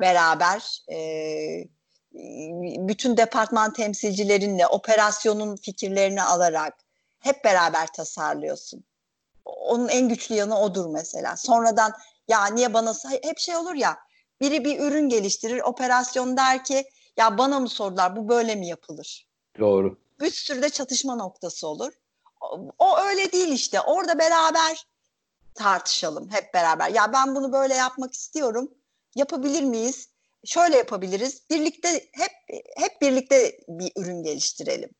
beraber 0.00 0.82
e, 0.92 0.98
bütün 2.88 3.16
departman 3.16 3.72
temsilcilerinle 3.72 4.66
operasyonun 4.66 5.56
fikirlerini 5.56 6.22
alarak 6.22 6.74
hep 7.20 7.44
beraber 7.44 7.92
tasarlıyorsun. 7.92 8.84
Onun 9.44 9.88
en 9.88 10.08
güçlü 10.08 10.34
yanı 10.34 10.60
odur 10.60 10.86
mesela. 10.86 11.36
Sonradan 11.36 11.92
ya 12.28 12.46
niye 12.46 12.74
bana 12.74 12.94
hep 13.22 13.38
şey 13.38 13.56
olur 13.56 13.74
ya 13.74 13.98
biri 14.40 14.64
bir 14.64 14.80
ürün 14.80 15.08
geliştirir 15.08 15.60
operasyon 15.60 16.36
der 16.36 16.64
ki 16.64 16.84
ya 17.16 17.38
bana 17.38 17.60
mı 17.60 17.68
sordular 17.68 18.16
bu 18.16 18.28
böyle 18.28 18.54
mi 18.54 18.66
yapılır? 18.66 19.26
Doğru. 19.58 19.98
Bir 20.20 20.30
sürü 20.30 20.62
de 20.62 20.70
çatışma 20.70 21.14
noktası 21.14 21.68
olur. 21.68 21.92
O, 22.40 22.60
o 22.78 22.98
öyle 22.98 23.32
değil 23.32 23.48
işte. 23.48 23.80
Orada 23.80 24.18
beraber 24.18 24.86
tartışalım 25.54 26.28
hep 26.30 26.54
beraber. 26.54 26.90
Ya 26.90 27.12
ben 27.12 27.34
bunu 27.34 27.52
böyle 27.52 27.74
yapmak 27.74 28.12
istiyorum. 28.14 28.70
Yapabilir 29.16 29.62
miyiz? 29.62 30.08
Şöyle 30.44 30.76
yapabiliriz. 30.76 31.42
Birlikte 31.50 31.88
hep 32.12 32.62
hep 32.76 33.00
birlikte 33.02 33.56
bir 33.68 33.92
ürün 33.96 34.22
geliştirelim. 34.22 34.90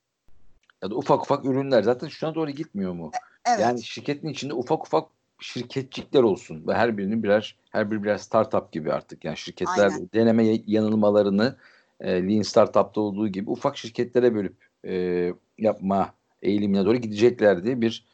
Ya 0.83 0.91
da 0.91 0.95
ufak 0.95 1.23
ufak 1.23 1.45
ürünler 1.45 1.83
zaten 1.83 2.09
şuna 2.09 2.35
doğru 2.35 2.51
gitmiyor 2.51 2.93
mu? 2.93 3.11
E, 3.15 3.19
evet. 3.51 3.61
Yani 3.61 3.83
şirketin 3.83 4.29
içinde 4.29 4.55
ufak 4.55 4.87
ufak 4.87 5.09
şirketçikler 5.41 6.23
olsun 6.23 6.67
ve 6.67 6.75
her 6.75 6.99
birinin 6.99 7.23
birer 7.23 7.57
her 7.71 7.91
bir 7.91 8.03
birer 8.03 8.19
startup 8.19 8.73
gibi 8.73 8.93
artık. 8.93 9.25
Yani 9.25 9.37
şirketler 9.37 9.91
Aynen. 9.91 10.11
deneme 10.15 10.63
yanılmalarını 10.67 11.57
e, 12.01 12.29
Lean 12.29 12.43
Startup'ta 12.43 13.01
olduğu 13.01 13.29
gibi 13.29 13.51
ufak 13.51 13.79
şirketlere 13.79 14.35
bölüp 14.35 14.57
e, 14.85 15.33
yapma 15.59 16.15
eğilimine 16.43 16.85
doğru 16.85 16.97
gidecekler 16.97 17.65
diye 17.65 17.81
bir 17.81 18.10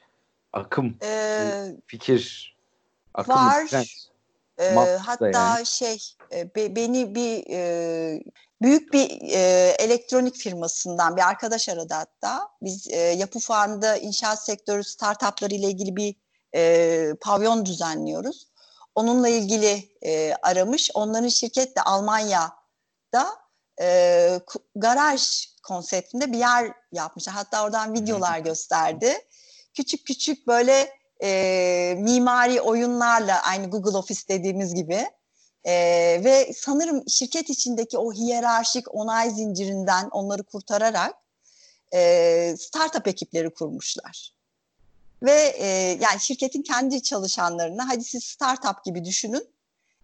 akım 0.57 0.97
ee, 1.03 1.77
fikir 1.87 2.57
akım 3.15 3.35
var. 3.35 3.97
E, 4.59 4.75
hatta 4.97 5.29
yani. 5.29 5.67
şey 5.67 5.99
e, 6.33 6.55
be, 6.55 6.77
beni 6.77 7.15
bir 7.15 7.45
e, 7.51 8.23
büyük 8.63 8.93
bir 8.93 9.21
e, 9.23 9.75
elektronik 9.79 10.37
firmasından 10.37 11.17
bir 11.17 11.29
arkadaş 11.29 11.69
aradı 11.69 11.95
hatta. 11.95 12.49
Biz 12.63 12.89
e, 12.91 12.97
Yapı 12.99 13.39
Farm'da 13.39 13.97
inşaat 13.97 14.45
sektörü 14.45 14.85
startupları 14.85 15.55
ile 15.55 15.67
ilgili 15.67 15.97
bir 15.97 16.15
e, 16.55 17.15
pavyon 17.21 17.67
düzenliyoruz. 17.67 18.47
Onunla 18.95 19.29
ilgili 19.29 19.89
e, 20.03 20.35
aramış. 20.43 20.91
Onların 20.95 21.29
şirket 21.29 21.77
de 21.77 21.83
Almanya'da 21.83 23.27
e, 23.81 24.41
garaj 24.77 25.47
konseptinde 25.63 26.33
bir 26.33 26.39
yer 26.39 26.73
yapmış. 26.93 27.29
Hatta 27.29 27.65
oradan 27.65 27.95
videolar 27.95 28.39
gösterdi 28.39 29.15
küçük 29.77 30.07
küçük 30.07 30.47
böyle 30.47 30.93
e, 31.23 31.97
mimari 31.99 32.61
oyunlarla 32.61 33.43
aynı 33.43 33.71
Google 33.71 33.99
Office 33.99 34.21
dediğimiz 34.29 34.75
gibi 34.75 35.07
e, 35.65 35.75
ve 36.25 36.53
sanırım 36.57 37.09
şirket 37.09 37.51
içindeki 37.51 37.99
o 37.99 38.13
hiyerarşik 38.13 38.95
onay 38.95 39.31
zincirinden 39.31 40.09
onları 40.09 40.43
kurtararak 40.43 41.15
e, 41.95 42.55
startup 42.59 43.09
ekipleri 43.09 43.51
kurmuşlar. 43.51 44.33
Ve 45.23 45.55
e, 45.59 45.67
yani 46.01 46.21
şirketin 46.21 46.63
kendi 46.63 47.03
çalışanlarına 47.03 47.89
hadi 47.89 48.05
siz 48.05 48.25
startup 48.25 48.85
gibi 48.85 49.05
düşünün 49.05 49.49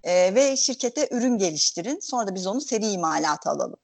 e, 0.04 0.34
ve 0.34 0.56
şirkete 0.56 1.08
ürün 1.10 1.38
geliştirin. 1.38 2.00
Sonra 2.00 2.26
da 2.26 2.34
biz 2.34 2.46
onu 2.46 2.60
seri 2.60 2.86
imalata 2.86 3.50
alalım. 3.50 3.78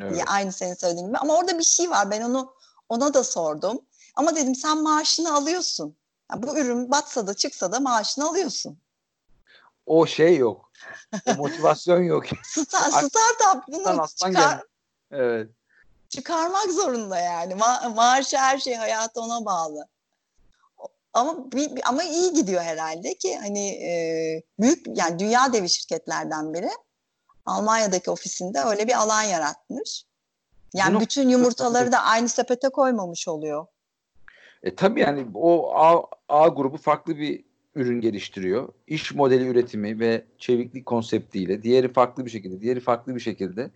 Evet. 0.00 0.22
Aynı 0.26 0.52
senin 0.52 0.74
söylediğin 0.74 1.06
gibi. 1.06 1.18
Ama 1.18 1.36
orada 1.36 1.58
bir 1.58 1.64
şey 1.64 1.90
var. 1.90 2.10
Ben 2.10 2.22
onu 2.22 2.54
ona 2.88 3.14
da 3.14 3.24
sordum. 3.24 3.80
Ama 4.14 4.36
dedim 4.36 4.54
sen 4.54 4.82
maaşını 4.82 5.34
alıyorsun. 5.34 5.96
Yani 6.30 6.42
bu 6.42 6.58
ürün 6.58 6.90
batsa 6.90 7.26
da 7.26 7.34
çıksa 7.34 7.72
da 7.72 7.80
maaşını 7.80 8.28
alıyorsun. 8.28 8.78
O 9.86 10.06
şey 10.06 10.36
yok. 10.36 10.70
O 11.26 11.34
motivasyon 11.34 12.02
yok. 12.02 12.24
Star, 12.44 12.90
startup 12.90 13.68
bunu 13.68 14.06
çıkar, 14.16 14.62
evet. 15.10 15.50
çıkarmak 16.08 16.70
zorunda 16.70 17.18
yani. 17.18 17.54
Ma 17.54 17.92
maaşı 17.94 18.38
her 18.38 18.58
şey 18.58 18.74
hayatı 18.74 19.20
ona 19.20 19.44
bağlı. 19.44 19.88
Ama 21.12 21.36
ama 21.84 22.02
iyi 22.02 22.32
gidiyor 22.32 22.62
herhalde 22.62 23.14
ki 23.14 23.36
hani 23.36 23.68
e, 23.68 23.92
büyük 24.60 24.98
yani 24.98 25.18
dünya 25.18 25.52
devi 25.52 25.68
şirketlerden 25.68 26.54
biri 26.54 26.70
Almanya'daki 27.46 28.10
ofisinde 28.10 28.60
öyle 28.60 28.88
bir 28.88 28.94
alan 28.94 29.22
yaratmış. 29.22 30.04
Yani 30.74 30.94
Bunu, 30.94 31.00
bütün 31.00 31.28
yumurtaları 31.28 31.92
da 31.92 32.02
aynı 32.02 32.28
sepete 32.28 32.68
koymamış 32.68 33.28
oluyor. 33.28 33.66
E, 34.64 34.74
tabii 34.74 35.00
yani 35.00 35.26
o 35.34 35.74
A, 35.76 36.04
A 36.28 36.48
grubu 36.48 36.76
farklı 36.76 37.18
bir 37.18 37.44
ürün 37.74 38.00
geliştiriyor. 38.00 38.68
İş 38.86 39.14
modeli 39.14 39.46
üretimi 39.46 40.00
ve 40.00 40.24
çeviklik 40.38 40.86
konseptiyle. 40.86 41.62
Diğeri 41.62 41.92
farklı 41.92 42.24
bir 42.24 42.30
şekilde, 42.30 42.60
diğeri 42.60 42.80
farklı 42.80 43.14
bir 43.14 43.20
şekilde. 43.20 43.70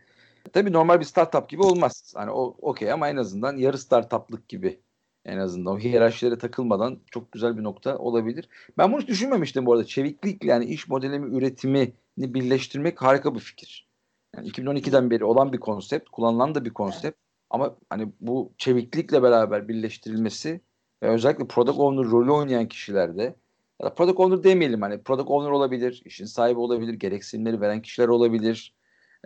Tabii 0.52 0.72
normal 0.72 1.00
bir 1.00 1.04
startup 1.04 1.48
gibi 1.48 1.62
olmaz. 1.62 2.12
Hani 2.16 2.30
o 2.30 2.56
okey 2.62 2.92
ama 2.92 3.08
en 3.08 3.16
azından 3.16 3.56
yarı 3.56 3.78
startuplık 3.78 4.48
gibi 4.48 4.80
en 5.24 5.38
azından 5.38 5.74
o 5.74 5.78
hiyerarşilere 5.78 6.38
takılmadan 6.38 6.98
çok 7.10 7.32
güzel 7.32 7.58
bir 7.58 7.62
nokta 7.62 7.98
olabilir. 7.98 8.48
Ben 8.78 8.92
bunu 8.92 9.00
hiç 9.00 9.08
düşünmemiştim 9.08 9.66
bu 9.66 9.72
arada. 9.72 9.84
Çeviklik 9.84 10.44
yani 10.44 10.64
iş 10.64 10.88
modeli 10.88 11.18
mi 11.18 11.36
üretimini 11.36 11.92
birleştirmek 12.18 13.02
harika 13.02 13.34
bir 13.34 13.40
fikir. 13.40 13.88
Yani 14.36 14.48
2012'den 14.48 15.10
beri 15.10 15.24
olan 15.24 15.52
bir 15.52 15.60
konsept, 15.60 16.08
kullanılan 16.08 16.54
da 16.54 16.64
bir 16.64 16.70
konsept. 16.70 17.18
Ama 17.50 17.76
hani 17.90 18.12
bu 18.20 18.52
çeviklikle 18.58 19.22
beraber 19.22 19.68
birleştirilmesi 19.68 20.60
ve 21.02 21.08
özellikle 21.08 21.46
product 21.46 21.78
owner 21.78 22.10
rolü 22.10 22.30
oynayan 22.32 22.68
kişilerde 22.68 23.34
ya 23.80 23.86
da 23.86 23.94
product 23.94 24.20
owner 24.20 24.44
demeyelim 24.44 24.82
hani 24.82 25.02
product 25.02 25.30
owner 25.30 25.50
olabilir, 25.50 26.02
işin 26.04 26.24
sahibi 26.24 26.58
olabilir, 26.58 26.94
gereksinimleri 26.94 27.60
veren 27.60 27.82
kişiler 27.82 28.08
olabilir. 28.08 28.74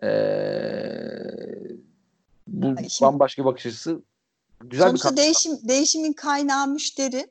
Ee, 0.02 0.08
bu 2.46 2.66
Şimdi, 2.66 2.88
bambaşka 3.02 3.42
bir 3.42 3.46
bakış 3.46 3.66
açısı 3.66 4.02
güzel 4.60 4.86
sonuçta 4.86 5.10
bir 5.10 5.16
değişim 5.16 5.68
değişimin 5.68 6.12
kaynağı 6.12 6.66
müşteri 6.66 7.26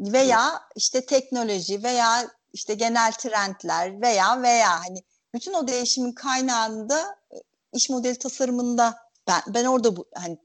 veya 0.00 0.48
evet. 0.50 0.60
işte 0.76 1.06
teknoloji 1.06 1.82
veya 1.82 2.28
işte 2.52 2.74
genel 2.74 3.12
trendler 3.12 4.00
veya 4.00 4.42
veya 4.42 4.84
hani 4.84 5.02
bütün 5.34 5.52
o 5.52 5.68
değişimin 5.68 6.12
kaynağında 6.12 7.16
e, 7.32 7.36
iş 7.72 7.90
modeli 7.90 8.18
tasarımında 8.18 8.96
ben 9.28 9.40
ben 9.54 9.64
orada 9.64 9.96
bu 9.96 10.04
hani 10.14 10.38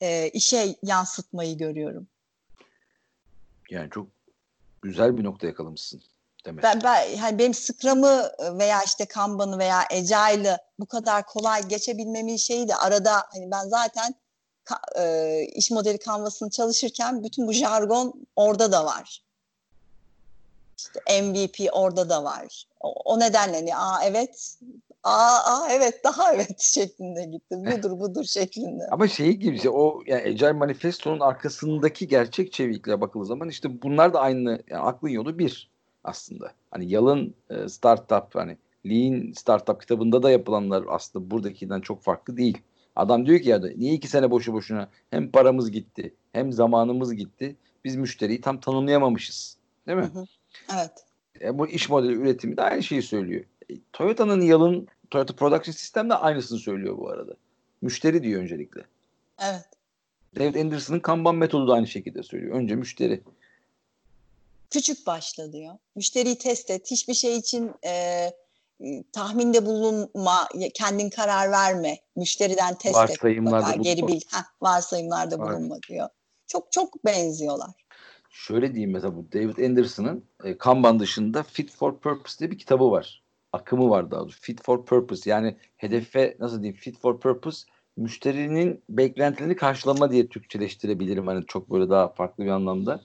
e, 0.00 0.28
işe 0.28 0.76
yansıtmayı 0.82 1.58
görüyorum. 1.58 2.06
Yani 3.72 3.90
çok 3.90 4.06
güzel 4.82 5.18
bir 5.18 5.24
nokta 5.24 5.46
yakalamışsın. 5.46 6.02
Demek. 6.44 6.64
Ben, 6.64 6.80
ben 6.84 7.16
hani 7.16 7.38
benim 7.38 7.54
Scrum'ı 7.54 8.32
veya 8.58 8.82
işte 8.82 9.06
Kanban'ı 9.06 9.58
veya 9.58 9.78
Agile'ı 9.78 10.58
bu 10.78 10.86
kadar 10.86 11.26
kolay 11.26 11.68
geçebilmemin 11.68 12.36
şeyi 12.36 12.68
de 12.68 12.76
arada 12.76 13.12
hani 13.32 13.50
ben 13.50 13.68
zaten 13.68 14.14
e, 14.98 15.46
iş 15.54 15.70
modeli 15.70 15.98
kanvasını 15.98 16.50
çalışırken 16.50 17.24
bütün 17.24 17.46
bu 17.46 17.52
jargon 17.52 18.26
orada 18.36 18.72
da 18.72 18.84
var. 18.84 19.22
İşte 20.78 21.22
MVP 21.22 21.68
orada 21.72 22.08
da 22.08 22.24
var. 22.24 22.68
O, 22.80 22.92
o 23.04 23.20
nedenle 23.20 23.56
hani 23.56 23.76
aa 23.76 24.04
evet 24.04 24.58
aa, 25.02 25.38
aa 25.44 25.68
evet 25.70 26.00
daha 26.04 26.34
evet 26.34 26.60
şeklinde 26.74 27.24
gitti. 27.24 27.56
Budur 27.56 28.00
budur 28.00 28.24
şeklinde. 28.24 28.82
Ama 28.90 29.08
şey 29.08 29.32
gibi 29.32 29.56
işte 29.56 29.70
o 29.70 30.02
yani 30.06 30.22
Agile 30.22 30.52
Manifesto'nun 30.52 31.20
arkasındaki 31.20 32.08
gerçek 32.08 32.52
çevikliğe 32.52 33.00
bakıldığı 33.00 33.26
zaman 33.26 33.48
işte 33.48 33.82
bunlar 33.82 34.14
da 34.14 34.20
aynı 34.20 34.62
yani 34.70 34.82
aklın 34.82 35.08
yolu 35.08 35.38
bir 35.38 35.70
aslında. 36.04 36.52
Hani 36.70 36.92
yalın 36.92 37.34
e, 37.50 37.68
startup 37.68 38.34
hani 38.34 38.56
Lean 38.86 39.32
Startup 39.32 39.80
kitabında 39.80 40.22
da 40.22 40.30
yapılanlar 40.30 40.84
aslında 40.88 41.30
buradakinden 41.30 41.80
çok 41.80 42.02
farklı 42.02 42.36
değil. 42.36 42.58
Adam 42.96 43.26
diyor 43.26 43.40
ki 43.40 43.48
ya 43.48 43.60
niye 43.76 43.94
iki 43.94 44.08
sene 44.08 44.30
boşu 44.30 44.52
boşuna 44.52 44.88
hem 45.10 45.30
paramız 45.30 45.70
gitti 45.70 46.14
hem 46.32 46.52
zamanımız 46.52 47.14
gitti. 47.14 47.56
Biz 47.84 47.96
müşteriyi 47.96 48.40
tam 48.40 48.60
tanımlayamamışız. 48.60 49.56
Değil 49.86 49.98
mi? 49.98 50.04
Hı 50.04 50.18
hı. 50.20 50.24
Evet. 50.74 50.92
E, 51.40 51.58
bu 51.58 51.66
iş 51.66 51.88
modeli 51.88 52.12
üretimi 52.12 52.56
de 52.56 52.62
aynı 52.62 52.82
şeyi 52.82 53.02
söylüyor. 53.02 53.44
Toyota'nın 53.92 54.40
yalın 54.40 54.88
Toyota 55.10 55.36
Production 55.36 55.72
System 55.72 56.10
de 56.10 56.14
aynısını 56.14 56.58
söylüyor 56.58 56.98
bu 56.98 57.08
arada. 57.08 57.32
Müşteri 57.82 58.22
diyor 58.22 58.42
öncelikle. 58.42 58.84
Evet. 59.38 59.68
David 60.36 60.54
Anderson'ın 60.54 61.00
Kanban 61.00 61.34
metodu 61.34 61.68
da 61.68 61.74
aynı 61.74 61.86
şekilde 61.86 62.22
söylüyor. 62.22 62.56
Önce 62.56 62.74
müşteri. 62.74 63.22
Küçük 64.70 65.06
başla 65.06 65.52
diyor. 65.52 65.74
Müşteriyi 65.94 66.38
test 66.38 66.70
et. 66.70 66.90
Hiçbir 66.90 67.14
şey 67.14 67.36
için 67.36 67.72
e, 67.86 68.30
tahminde 69.12 69.66
bulunma, 69.66 70.48
kendin 70.74 71.10
karar 71.10 71.50
verme, 71.50 71.98
müşteriden 72.16 72.74
test 72.74 72.94
Varsayımlarda 72.94 73.72
et 73.72 73.84
geri 73.84 74.06
bil. 74.06 74.20
Heh, 74.30 74.44
varsayımlarda 74.62 75.38
Var. 75.38 75.52
bulunma 75.52 75.78
diyor. 75.88 76.08
Çok 76.46 76.72
çok 76.72 77.04
benziyorlar. 77.04 77.70
Şöyle 78.30 78.74
diyeyim 78.74 78.92
mesela 78.92 79.16
bu 79.16 79.32
David 79.32 79.70
Anderson'ın 79.70 80.24
e, 80.44 80.58
Kanban 80.58 81.00
dışında 81.00 81.42
Fit 81.42 81.70
for 81.70 81.98
Purpose 81.98 82.38
diye 82.38 82.50
bir 82.50 82.58
kitabı 82.58 82.90
var. 82.90 83.21
Akımı 83.52 83.90
var 83.90 84.10
daha 84.10 84.20
doğrusu. 84.20 84.40
Fit 84.40 84.62
for 84.62 84.84
Purpose 84.84 85.30
yani 85.30 85.56
hedefe 85.76 86.36
nasıl 86.40 86.62
diyeyim 86.62 86.80
Fit 86.80 86.98
for 86.98 87.20
Purpose 87.20 87.66
müşterinin 87.96 88.82
beklentilerini 88.88 89.56
karşılama 89.56 90.10
diye 90.10 90.28
Türkçeleştirebilirim. 90.28 91.26
Hani 91.26 91.46
çok 91.46 91.70
böyle 91.70 91.90
daha 91.90 92.08
farklı 92.08 92.44
bir 92.44 92.50
anlamda 92.50 93.00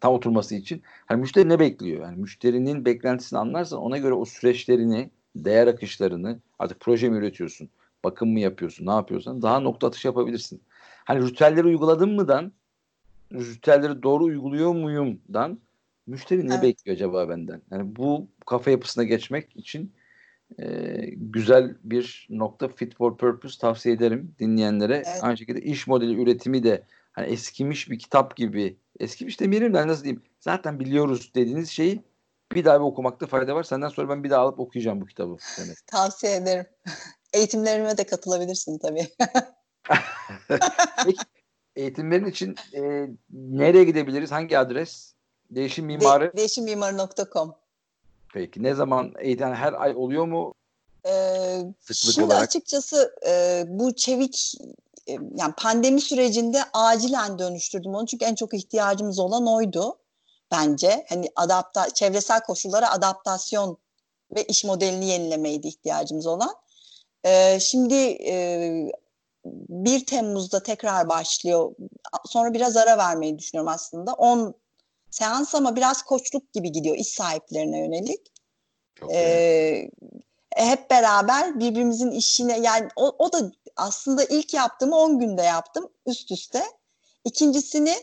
tam 0.00 0.14
oturması 0.14 0.54
için. 0.54 0.82
Hani 1.06 1.20
müşteri 1.20 1.48
ne 1.48 1.58
bekliyor? 1.58 2.02
Yani 2.02 2.16
müşterinin 2.20 2.84
beklentisini 2.84 3.38
anlarsan 3.38 3.78
ona 3.78 3.98
göre 3.98 4.14
o 4.14 4.24
süreçlerini 4.24 5.10
değer 5.36 5.66
akışlarını 5.66 6.40
artık 6.58 6.80
proje 6.80 7.08
mi 7.08 7.18
üretiyorsun, 7.18 7.68
bakım 8.04 8.32
mı 8.32 8.40
yapıyorsun, 8.40 8.86
ne 8.86 8.90
yapıyorsan 8.90 9.42
daha 9.42 9.60
nokta 9.60 9.86
atış 9.86 10.04
yapabilirsin. 10.04 10.62
Hani 11.04 11.26
ritüelleri 11.26 11.66
uyguladın 11.66 12.10
mıdan, 12.10 12.52
ritüelleri 13.32 14.02
doğru 14.02 14.24
uyguluyor 14.24 14.72
muyumdan 14.74 15.58
müşteri 16.08 16.48
ne 16.48 16.54
evet. 16.54 16.62
bekliyor 16.62 16.94
acaba 16.96 17.28
benden? 17.28 17.62
Yani 17.70 17.96
bu 17.96 18.28
kafa 18.46 18.70
yapısına 18.70 19.04
geçmek 19.04 19.56
için 19.56 19.92
e, 20.60 20.96
güzel 21.16 21.76
bir 21.84 22.26
nokta 22.30 22.68
fit 22.68 22.96
for 22.96 23.16
purpose 23.16 23.58
tavsiye 23.58 23.94
ederim 23.94 24.34
dinleyenlere. 24.38 24.94
Evet. 24.94 25.18
Aynı 25.22 25.38
şekilde 25.38 25.60
iş 25.60 25.86
modeli 25.86 26.22
üretimi 26.22 26.62
de 26.62 26.82
hani 27.12 27.26
eskimiş 27.26 27.90
bir 27.90 27.98
kitap 27.98 28.36
gibi 28.36 28.78
eskimiş 29.00 29.40
demeyelim 29.40 29.74
de 29.74 29.86
nasıl 29.86 30.04
diyeyim 30.04 30.22
zaten 30.40 30.80
biliyoruz 30.80 31.32
dediğiniz 31.34 31.70
şeyi 31.70 32.02
bir 32.52 32.64
daha 32.64 32.80
bir 32.80 32.84
okumakta 32.84 33.26
fayda 33.26 33.54
var. 33.54 33.62
Senden 33.62 33.88
sonra 33.88 34.08
ben 34.08 34.24
bir 34.24 34.30
daha 34.30 34.42
alıp 34.42 34.60
okuyacağım 34.60 35.00
bu 35.00 35.06
kitabı. 35.06 35.36
Demek. 35.58 35.76
Tavsiye 35.86 36.36
ederim. 36.36 36.66
Eğitimlerime 37.32 37.98
de 37.98 38.04
katılabilirsin 38.04 38.78
tabii. 38.78 39.08
Peki, 41.04 41.24
eğitimlerin 41.76 42.26
için 42.26 42.54
e, 42.74 43.08
nereye 43.30 43.84
gidebiliriz? 43.84 44.32
Hangi 44.32 44.58
adres? 44.58 45.14
Değişim 45.50 45.86
Mimarı. 45.86 46.32
De, 46.32 46.36
değişimmimarı.com 46.36 47.54
Peki 48.34 48.62
ne 48.62 48.74
zaman 48.74 49.14
eğitim 49.18 49.46
yani 49.46 49.56
her 49.56 49.72
ay 49.72 49.96
oluyor 49.96 50.26
mu? 50.26 50.54
Ee, 51.06 51.60
şimdi 51.92 52.26
olarak? 52.26 52.42
açıkçası 52.42 53.14
e, 53.26 53.64
bu 53.68 53.94
çevik 53.96 54.54
e, 55.06 55.12
yani 55.12 55.54
pandemi 55.56 56.00
sürecinde 56.00 56.62
acilen 56.72 57.38
dönüştürdüm 57.38 57.94
onu 57.94 58.06
çünkü 58.06 58.24
en 58.24 58.34
çok 58.34 58.54
ihtiyacımız 58.54 59.18
olan 59.18 59.46
oydu 59.46 59.98
bence. 60.50 61.06
Hani 61.08 61.30
adapta 61.36 61.90
çevresel 61.90 62.40
koşullara 62.40 62.90
adaptasyon 62.90 63.78
ve 64.34 64.44
iş 64.44 64.64
modelini 64.64 65.06
yenilemeydi 65.06 65.68
ihtiyacımız 65.68 66.26
olan. 66.26 66.54
Ee, 67.24 67.58
şimdi 67.60 67.94
e, 68.26 68.92
1 69.44 70.06
Temmuz'da 70.06 70.62
tekrar 70.62 71.08
başlıyor. 71.08 71.74
Sonra 72.26 72.54
biraz 72.54 72.76
ara 72.76 72.98
vermeyi 72.98 73.38
düşünüyorum 73.38 73.72
aslında. 73.72 74.12
10 74.12 74.54
seans 75.10 75.54
ama 75.54 75.76
biraz 75.76 76.02
koçluk 76.02 76.52
gibi 76.52 76.72
gidiyor 76.72 76.96
iş 76.96 77.08
sahiplerine 77.08 77.78
yönelik. 77.78 78.20
Çok 78.94 79.14
ee, 79.14 79.90
hep 80.56 80.90
beraber 80.90 81.60
birbirimizin 81.60 82.10
işine 82.10 82.58
yani 82.58 82.88
o, 82.96 83.16
o 83.18 83.32
da 83.32 83.52
aslında 83.76 84.24
ilk 84.24 84.54
yaptığımı 84.54 84.96
10 84.96 85.18
günde 85.18 85.42
yaptım 85.42 85.88
üst 86.06 86.30
üste. 86.30 86.62
İkincisini 87.24 87.94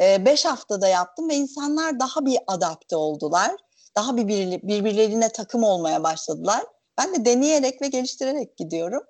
5 0.00 0.44
e, 0.44 0.48
haftada 0.48 0.88
yaptım 0.88 1.28
ve 1.28 1.34
insanlar 1.34 2.00
daha 2.00 2.26
bir 2.26 2.38
adapte 2.46 2.96
oldular. 2.96 3.50
Daha 3.96 4.16
bir 4.16 4.28
birbirlerine 4.62 5.28
takım 5.28 5.64
olmaya 5.64 6.02
başladılar. 6.02 6.64
Ben 6.98 7.14
de 7.14 7.24
deneyerek 7.24 7.82
ve 7.82 7.88
geliştirerek 7.88 8.56
gidiyorum. 8.56 9.02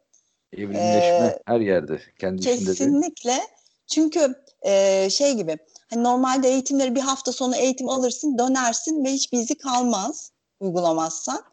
Evrimleşme 0.53 1.27
ee, 1.27 1.39
her 1.47 1.61
yerde 1.61 2.01
kendi 2.19 2.43
Kesinlikle. 2.43 3.41
Çünkü 3.87 4.35
e, 4.63 5.11
şey 5.11 5.35
gibi 5.35 5.59
hani 5.95 6.05
normalde 6.05 6.49
eğitimleri 6.49 6.95
bir 6.95 7.01
hafta 7.01 7.33
sonu 7.33 7.57
eğitim 7.57 7.89
alırsın 7.89 8.39
dönersin 8.39 9.05
ve 9.05 9.13
hiçbir 9.13 9.39
izi 9.39 9.59
kalmaz 9.59 10.33
uygulamazsan. 10.61 11.45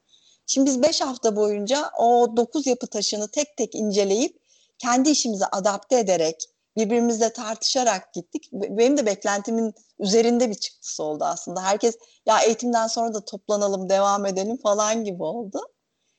Şimdi 0.48 0.70
biz 0.70 0.82
beş 0.82 1.02
hafta 1.02 1.36
boyunca 1.36 1.92
o 2.00 2.38
dokuz 2.38 2.68
yapı 2.68 2.88
taşını 2.88 3.28
tek 3.28 3.58
tek 3.58 3.76
inceleyip 3.76 4.38
kendi 4.78 5.10
işimize 5.10 5.46
adapte 5.46 6.00
ederek 6.00 6.50
birbirimizle 6.78 7.34
tartışarak 7.34 8.14
gittik. 8.14 8.50
Benim 8.54 8.98
de 8.98 9.06
beklentimin 9.06 9.74
üzerinde 10.00 10.50
bir 10.50 10.56
çıktısı 10.56 11.04
oldu 11.04 11.24
aslında. 11.24 11.64
Herkes 11.64 11.98
ya 12.26 12.42
eğitimden 12.42 12.88
sonra 12.88 13.14
da 13.14 13.26
toplanalım, 13.26 13.90
devam 13.90 14.26
edelim 14.26 14.58
falan 14.58 15.04
gibi 15.04 15.24
oldu. 15.24 15.62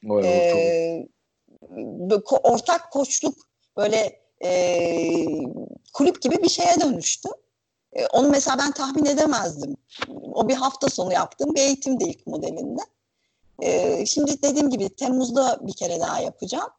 Vay, 0.04 0.26
ee, 0.26 1.06
ortak 2.42 2.92
koçluk 2.92 3.34
böyle 3.76 4.22
e, 4.44 4.88
kulüp 5.92 6.22
gibi 6.22 6.42
bir 6.42 6.48
şeye 6.48 6.80
dönüştü. 6.80 7.28
E, 7.92 8.06
onu 8.06 8.28
mesela 8.28 8.58
ben 8.58 8.72
tahmin 8.72 9.04
edemezdim. 9.04 9.76
O 10.08 10.48
bir 10.48 10.54
hafta 10.54 10.88
sonu 10.88 11.12
yaptığım 11.12 11.54
bir 11.54 11.60
eğitim 11.60 12.00
ilk 12.00 12.26
modelinde. 12.26 12.80
E, 13.62 14.06
şimdi 14.06 14.42
dediğim 14.42 14.70
gibi 14.70 14.88
Temmuz'da 14.88 15.58
bir 15.66 15.72
kere 15.72 16.00
daha 16.00 16.20
yapacağım. 16.20 16.70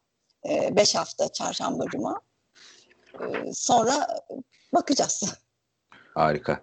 E, 0.49 0.76
beş 0.76 0.95
hafta 0.95 1.32
çarşamba 1.34 1.86
cuma. 1.86 2.22
Sonra 3.53 4.07
bakacağız. 4.74 5.24
Harika. 6.14 6.61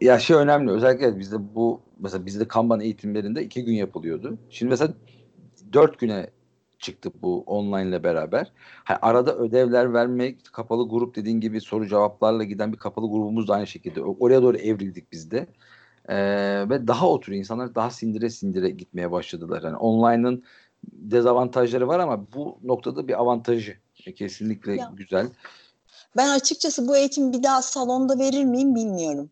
Ya 0.00 0.18
şey 0.18 0.36
önemli 0.36 0.70
özellikle 0.70 1.18
bizde 1.18 1.54
bu 1.54 1.80
mesela 1.98 2.26
bizde 2.26 2.48
Kanban 2.48 2.80
eğitimlerinde 2.80 3.42
iki 3.42 3.64
gün 3.64 3.74
yapılıyordu. 3.74 4.38
Şimdi 4.50 4.70
mesela 4.70 4.94
dört 5.72 5.98
güne 5.98 6.30
çıktı 6.78 7.10
bu 7.22 7.42
online 7.42 7.88
ile 7.88 8.04
beraber. 8.04 8.52
Ha, 8.84 8.98
arada 9.02 9.36
ödevler 9.36 9.92
vermek, 9.92 10.52
kapalı 10.52 10.88
grup 10.88 11.16
dediğin 11.16 11.40
gibi 11.40 11.60
soru 11.60 11.86
cevaplarla 11.88 12.44
giden 12.44 12.72
bir 12.72 12.78
kapalı 12.78 13.06
grubumuz 13.06 13.48
da 13.48 13.54
aynı 13.54 13.66
şekilde. 13.66 14.02
Oraya 14.02 14.42
doğru 14.42 14.56
evrildik 14.56 15.12
biz 15.12 15.30
de. 15.30 15.46
Ee, 16.08 16.16
ve 16.70 16.86
daha 16.86 17.08
oturuyor. 17.08 17.38
insanlar 17.38 17.74
daha 17.74 17.90
sindire 17.90 18.30
sindire 18.30 18.70
gitmeye 18.70 19.12
başladılar. 19.12 19.62
Yani 19.62 19.76
online'ın 19.76 20.44
dezavantajları 20.84 21.88
var 21.88 21.98
ama 21.98 22.32
bu 22.34 22.58
noktada 22.64 23.08
bir 23.08 23.20
avantajı. 23.20 23.76
E, 24.06 24.14
kesinlikle 24.14 24.76
ya. 24.76 24.92
güzel. 24.96 25.26
Ben 26.16 26.28
açıkçası 26.28 26.88
bu 26.88 26.96
eğitimi 26.96 27.32
bir 27.32 27.42
daha 27.42 27.62
salonda 27.62 28.18
verir 28.18 28.44
miyim 28.44 28.74
bilmiyorum. 28.74 29.30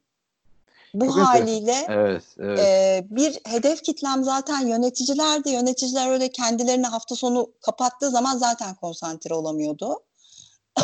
Bu 1.01 1.07
Çok 1.07 1.17
haliyle 1.17 1.87
evet, 1.89 2.23
evet. 2.39 2.59
E, 2.59 3.05
bir 3.11 3.41
hedef 3.47 3.83
kitlem 3.83 4.25
zaten 4.25 4.67
yöneticilerdi. 4.67 5.51
Yöneticiler 5.51 6.11
öyle 6.11 6.29
kendilerini 6.29 6.87
hafta 6.87 7.15
sonu 7.15 7.53
kapattığı 7.61 8.11
zaman 8.11 8.39
zaten 8.39 8.75
konsantre 8.75 9.35
olamıyordu. 9.35 10.03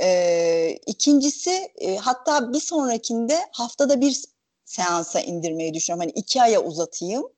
e, 0.00 0.78
ikincisi 0.86 1.72
e, 1.78 1.96
hatta 1.96 2.52
bir 2.52 2.60
sonrakinde 2.60 3.38
haftada 3.52 4.00
bir 4.00 4.24
seansa 4.64 5.20
indirmeyi 5.20 5.74
düşünüyorum. 5.74 6.08
Hani 6.08 6.12
iki 6.20 6.42
aya 6.42 6.62
uzatayım. 6.62 7.28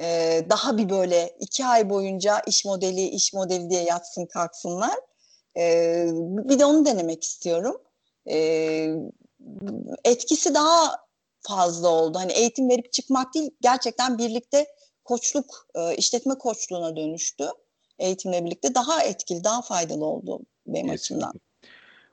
E, 0.00 0.40
daha 0.50 0.78
bir 0.78 0.88
böyle 0.88 1.36
iki 1.40 1.64
ay 1.66 1.90
boyunca 1.90 2.40
iş 2.46 2.64
modeli, 2.64 3.08
iş 3.08 3.32
modeli 3.32 3.70
diye 3.70 3.82
yatsın 3.82 4.26
kalksınlar. 4.26 4.96
E, 5.56 6.06
bir 6.22 6.58
de 6.58 6.64
onu 6.64 6.86
denemek 6.86 7.24
istiyorum. 7.24 7.80
E, 8.30 8.36
etkisi 10.04 10.54
daha 10.54 11.01
fazla 11.42 11.88
oldu. 11.88 12.18
Hani 12.18 12.32
eğitim 12.32 12.68
verip 12.68 12.92
çıkmak 12.92 13.34
değil, 13.34 13.50
gerçekten 13.60 14.18
birlikte 14.18 14.66
koçluk, 15.04 15.66
e, 15.74 15.96
işletme 15.96 16.34
koçluğuna 16.34 16.96
dönüştü. 16.96 17.44
Eğitimle 17.98 18.44
birlikte 18.44 18.74
daha 18.74 19.02
etkili, 19.02 19.44
daha 19.44 19.62
faydalı 19.62 20.04
oldu 20.04 20.40
benim 20.66 20.88
Kesinlikle. 20.88 20.94
açımdan. 20.94 21.40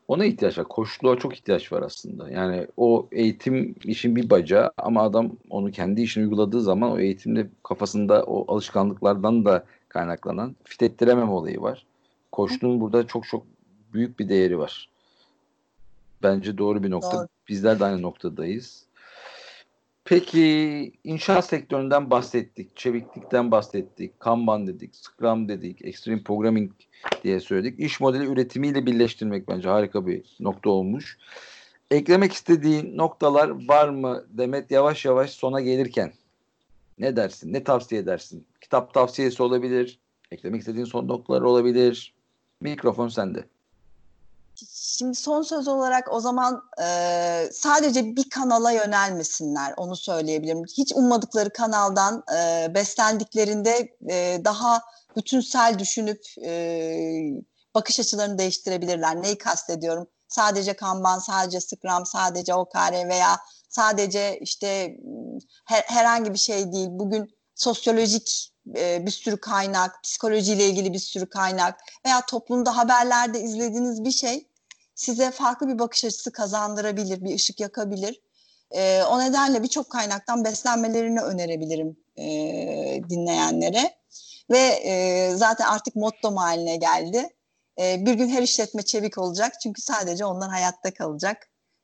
Ona 0.08 0.26
ihtiyaç 0.26 0.58
var. 0.58 0.68
Koçluğa 0.68 1.16
çok 1.16 1.34
ihtiyaç 1.34 1.72
var 1.72 1.82
aslında. 1.82 2.30
Yani 2.30 2.68
o 2.78 3.08
eğitim 3.12 3.76
işin 3.84 4.16
bir 4.16 4.30
bacağı 4.30 4.72
ama 4.78 5.04
adam 5.04 5.32
onu 5.50 5.72
kendi 5.72 6.02
işine 6.02 6.24
uyguladığı 6.24 6.62
zaman 6.62 6.92
o 6.92 7.00
eğitimde 7.00 7.48
kafasında 7.64 8.24
o 8.24 8.54
alışkanlıklardan 8.54 9.46
da 9.46 9.64
kaynaklanan 9.90 10.56
fit 10.64 10.84
ettiremem 10.84 11.30
olayı 11.32 11.62
var. 11.62 11.86
Koçluğun 12.32 12.82
burada 12.82 13.08
çok 13.08 13.28
çok 13.28 13.44
büyük 13.94 14.20
bir 14.20 14.30
değeri 14.30 14.60
var. 14.60 14.90
Bence 16.24 16.58
doğru 16.58 16.84
bir 16.84 16.92
nokta. 16.92 17.18
Doğru. 17.18 17.28
Bizler 17.48 17.80
de 17.80 17.86
aynı 17.86 18.02
noktadayız. 18.02 18.84
Peki 20.06 20.92
inşaat 21.04 21.46
sektöründen 21.46 22.10
bahsettik, 22.10 22.76
çeviklikten 22.78 23.52
bahsettik, 23.52 24.20
Kanban 24.20 24.68
dedik, 24.68 24.96
Scrum 24.96 25.50
dedik, 25.50 25.86
Extreme 25.86 26.24
Programming 26.24 26.72
diye 27.24 27.40
söyledik. 27.40 27.80
İş 27.80 28.00
modeli 28.00 28.26
üretimiyle 28.26 28.86
birleştirmek 28.86 29.48
bence 29.48 29.70
harika 29.70 30.08
bir 30.08 30.36
nokta 30.40 30.70
olmuş. 30.70 31.18
Eklemek 31.92 32.34
istediğin 32.34 32.98
noktalar 32.98 33.68
var 33.68 33.90
mı 33.90 34.26
Demet 34.30 34.72
yavaş 34.72 35.06
yavaş 35.06 35.30
sona 35.30 35.62
gelirken? 35.62 36.14
Ne 37.00 37.16
dersin? 37.16 37.54
Ne 37.54 37.64
tavsiye 37.64 38.02
edersin? 38.02 38.46
Kitap 38.62 38.94
tavsiyesi 38.94 39.44
olabilir. 39.44 40.00
Eklemek 40.32 40.60
istediğin 40.60 40.86
son 40.86 41.08
noktalar 41.08 41.42
olabilir. 41.42 42.14
Mikrofon 42.62 43.08
sende. 43.08 43.46
Şimdi 44.76 45.16
son 45.16 45.42
söz 45.42 45.68
olarak 45.68 46.14
o 46.14 46.20
zaman 46.20 46.64
e, 46.82 47.50
sadece 47.54 48.16
bir 48.16 48.30
kanala 48.30 48.72
yönelmesinler 48.72 49.74
onu 49.78 49.96
söyleyebilirim. 49.96 50.64
Hiç 50.78 50.92
ummadıkları 50.96 51.50
kanaldan 51.54 52.24
e, 52.36 52.68
beslendiklerinde 52.76 53.98
e, 54.10 54.42
daha 54.46 54.82
bütünsel 55.16 55.80
düşünüp 55.80 56.22
e, 56.44 56.94
bakış 57.76 58.00
açılarını 58.00 58.38
değiştirebilirler. 58.38 59.22
Neyi 59.22 59.38
kastediyorum? 59.38 60.08
Sadece 60.28 60.74
Kanban, 60.74 61.20
sadece 61.20 61.62
Scrum, 61.62 62.06
sadece 62.06 62.54
OKR 62.54 63.10
veya 63.10 63.40
sadece 63.70 64.40
işte 64.42 64.98
her, 65.66 65.82
herhangi 65.88 66.34
bir 66.34 66.40
şey 66.40 66.72
değil. 66.72 66.88
Bugün 66.92 67.36
sosyolojik 67.56 68.54
e, 68.76 69.06
bir 69.06 69.12
sürü 69.12 69.38
kaynak, 69.38 70.04
psikolojiyle 70.04 70.66
ilgili 70.66 70.94
bir 70.94 71.00
sürü 71.00 71.30
kaynak 71.30 71.80
veya 72.06 72.26
toplumda 72.26 72.78
haberlerde 72.78 73.42
izlediğiniz 73.42 74.04
bir 74.04 74.12
şey 74.12 74.49
size 75.00 75.32
farklı 75.32 75.68
bir 75.68 75.80
bakış 75.80 76.06
açısı 76.06 76.32
kazandırabilir, 76.32 77.22
bir 77.22 77.36
ışık 77.36 77.60
yakabilir. 77.60 78.22
E, 78.72 79.04
o 79.04 79.20
nedenle 79.20 79.64
birçok 79.64 79.90
kaynaktan 79.90 80.46
beslenmelerini 80.46 81.22
önerebilirim 81.22 81.98
e, 82.18 82.24
dinleyenlere. 83.10 83.92
Ve 84.52 84.58
e, 84.58 85.30
zaten 85.36 85.66
artık 85.66 85.96
motto 85.96 86.36
haline 86.36 86.78
geldi. 86.78 87.30
E, 87.82 88.06
bir 88.06 88.14
gün 88.14 88.30
her 88.30 88.44
işletme 88.44 88.82
çevik 88.82 89.18
olacak 89.18 89.54
çünkü 89.64 89.82
sadece 89.82 90.26
onlar 90.26 90.50
hayatta 90.50 90.94
kalacak. 90.94 91.38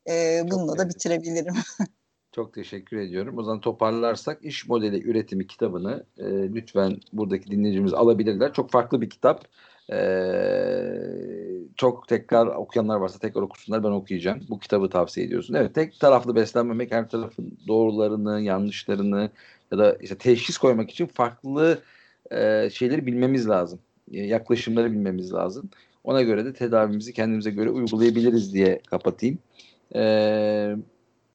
E, 0.09 0.43
bununla 0.51 0.77
da 0.77 0.89
bitirebilirim. 0.89 1.55
Çok 2.35 2.53
teşekkür 2.53 2.97
ediyorum. 2.97 3.37
O 3.37 3.43
zaman 3.43 3.61
toparlarsak 3.61 4.45
iş 4.45 4.67
modeli 4.67 5.03
üretimi 5.09 5.47
kitabını 5.47 6.05
e, 6.17 6.23
lütfen 6.25 6.97
buradaki 7.13 7.51
dinleyicimiz 7.51 7.93
alabilirler. 7.93 8.53
Çok 8.53 8.71
farklı 8.71 9.01
bir 9.01 9.09
kitap. 9.09 9.47
Ee, 9.89 9.95
çok 11.75 12.07
tekrar 12.07 12.47
okuyanlar 12.47 12.95
varsa 12.95 13.19
tekrar 13.19 13.41
okusunlar 13.41 13.83
ben 13.83 13.91
okuyacağım. 13.91 14.39
Bu 14.49 14.59
kitabı 14.59 14.89
tavsiye 14.89 15.25
ediyorsun. 15.25 15.53
Evet 15.53 15.75
tek 15.75 15.99
taraflı 15.99 16.35
beslenmemek 16.35 16.91
her 16.91 17.09
tarafın 17.09 17.57
doğrularını, 17.67 18.41
yanlışlarını 18.41 19.29
ya 19.71 19.77
da 19.77 19.93
işte 19.93 20.17
teşhis 20.17 20.57
koymak 20.57 20.91
için 20.91 21.05
farklı 21.05 21.79
e, 22.31 22.69
şeyleri 22.69 23.05
bilmemiz 23.05 23.49
lazım. 23.49 23.79
E, 24.11 24.23
yaklaşımları 24.25 24.91
bilmemiz 24.91 25.33
lazım. 25.33 25.69
Ona 26.03 26.21
göre 26.21 26.45
de 26.45 26.53
tedavimizi 26.53 27.13
kendimize 27.13 27.51
göre 27.51 27.69
uygulayabiliriz 27.69 28.53
diye 28.53 28.81
kapatayım. 28.89 29.39
Ee, 29.95 30.75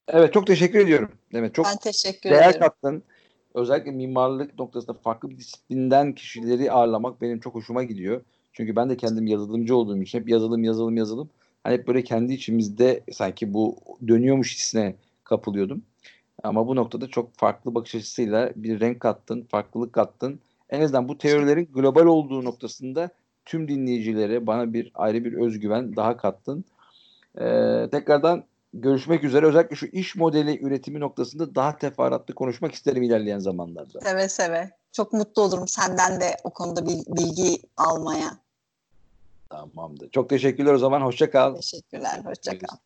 evet 0.09 0.32
çok 0.32 0.47
teşekkür 0.47 0.78
ediyorum. 0.78 1.11
Evet 1.34 1.55
çok 1.55 1.66
ben 1.66 1.76
teşekkür 1.76 2.30
değer 2.30 2.51
ederim. 2.51 2.61
kattın. 2.61 3.03
Özellikle 3.55 3.91
mimarlık 3.91 4.59
noktasında 4.59 4.93
farklı 4.93 5.30
bir 5.30 5.38
disiplinden 5.38 6.12
kişileri 6.12 6.72
ağırlamak 6.72 7.20
benim 7.20 7.41
çok 7.41 7.55
hoşuma 7.55 7.84
gidiyor. 7.84 8.20
Çünkü 8.53 8.76
ben 8.76 8.90
de 8.90 8.96
kendim 8.96 9.26
yazılımcı 9.26 9.76
olduğum 9.76 10.03
için 10.03 10.20
hep 10.20 10.28
yazılım 10.28 10.64
yazılım 10.64 10.96
yazılım. 10.96 11.30
Hani 11.64 11.74
hep 11.74 11.88
böyle 11.88 12.05
kendi 12.05 12.32
içimizde 12.32 13.01
sanki 13.12 13.55
bu 13.55 13.76
dönüyormuş 14.09 14.55
hissine 14.55 14.94
kapılıyordum. 15.24 15.82
Ama 16.42 16.66
bu 16.66 16.76
noktada 16.76 17.09
çok 17.09 17.34
farklı 17.34 17.74
bakış 17.74 17.94
açısıyla 17.94 18.53
bir 18.57 18.80
renk 18.80 19.01
kattın, 19.01 19.42
farklılık 19.51 19.92
kattın. 19.92 20.40
En 20.70 20.80
azından 20.80 21.09
bu 21.09 21.18
teorilerin 21.18 21.68
global 21.74 22.07
olduğu 22.07 22.44
noktasında 22.44 23.11
tüm 23.44 23.68
dinleyicilere 23.68 24.46
bana 24.46 24.72
bir 24.72 24.90
ayrı 24.94 25.24
bir 25.24 25.32
özgüven 25.32 25.96
daha 25.96 26.16
kattın. 26.16 26.64
Ee, 27.40 27.88
tekrardan 27.92 28.44
görüşmek 28.74 29.24
üzere. 29.24 29.46
Özellikle 29.46 29.76
şu 29.76 29.86
iş 29.86 30.16
modeli 30.16 30.66
üretimi 30.66 31.01
noktasında 31.01 31.55
daha 31.55 31.76
teferruatlı 31.76 32.34
konuşmak 32.34 32.72
isterim 32.72 33.03
ilerleyen 33.03 33.38
zamanlarda. 33.38 34.01
Seve 34.01 34.28
seve. 34.28 34.70
Çok 34.93 35.12
mutlu 35.12 35.43
olurum 35.43 35.68
senden 35.68 36.20
de 36.20 36.36
o 36.45 36.51
konuda 36.51 36.86
bilgi 36.86 37.62
almaya. 37.76 38.38
Tamamdır. 39.51 40.11
Çok 40.11 40.28
teşekkürler 40.28 40.72
o 40.72 40.78
zaman. 40.78 41.01
Hoşça 41.01 41.30
kal. 41.30 41.55
Teşekkürler. 41.55 42.20
Hoşça 42.24 42.59
kal. 42.59 42.76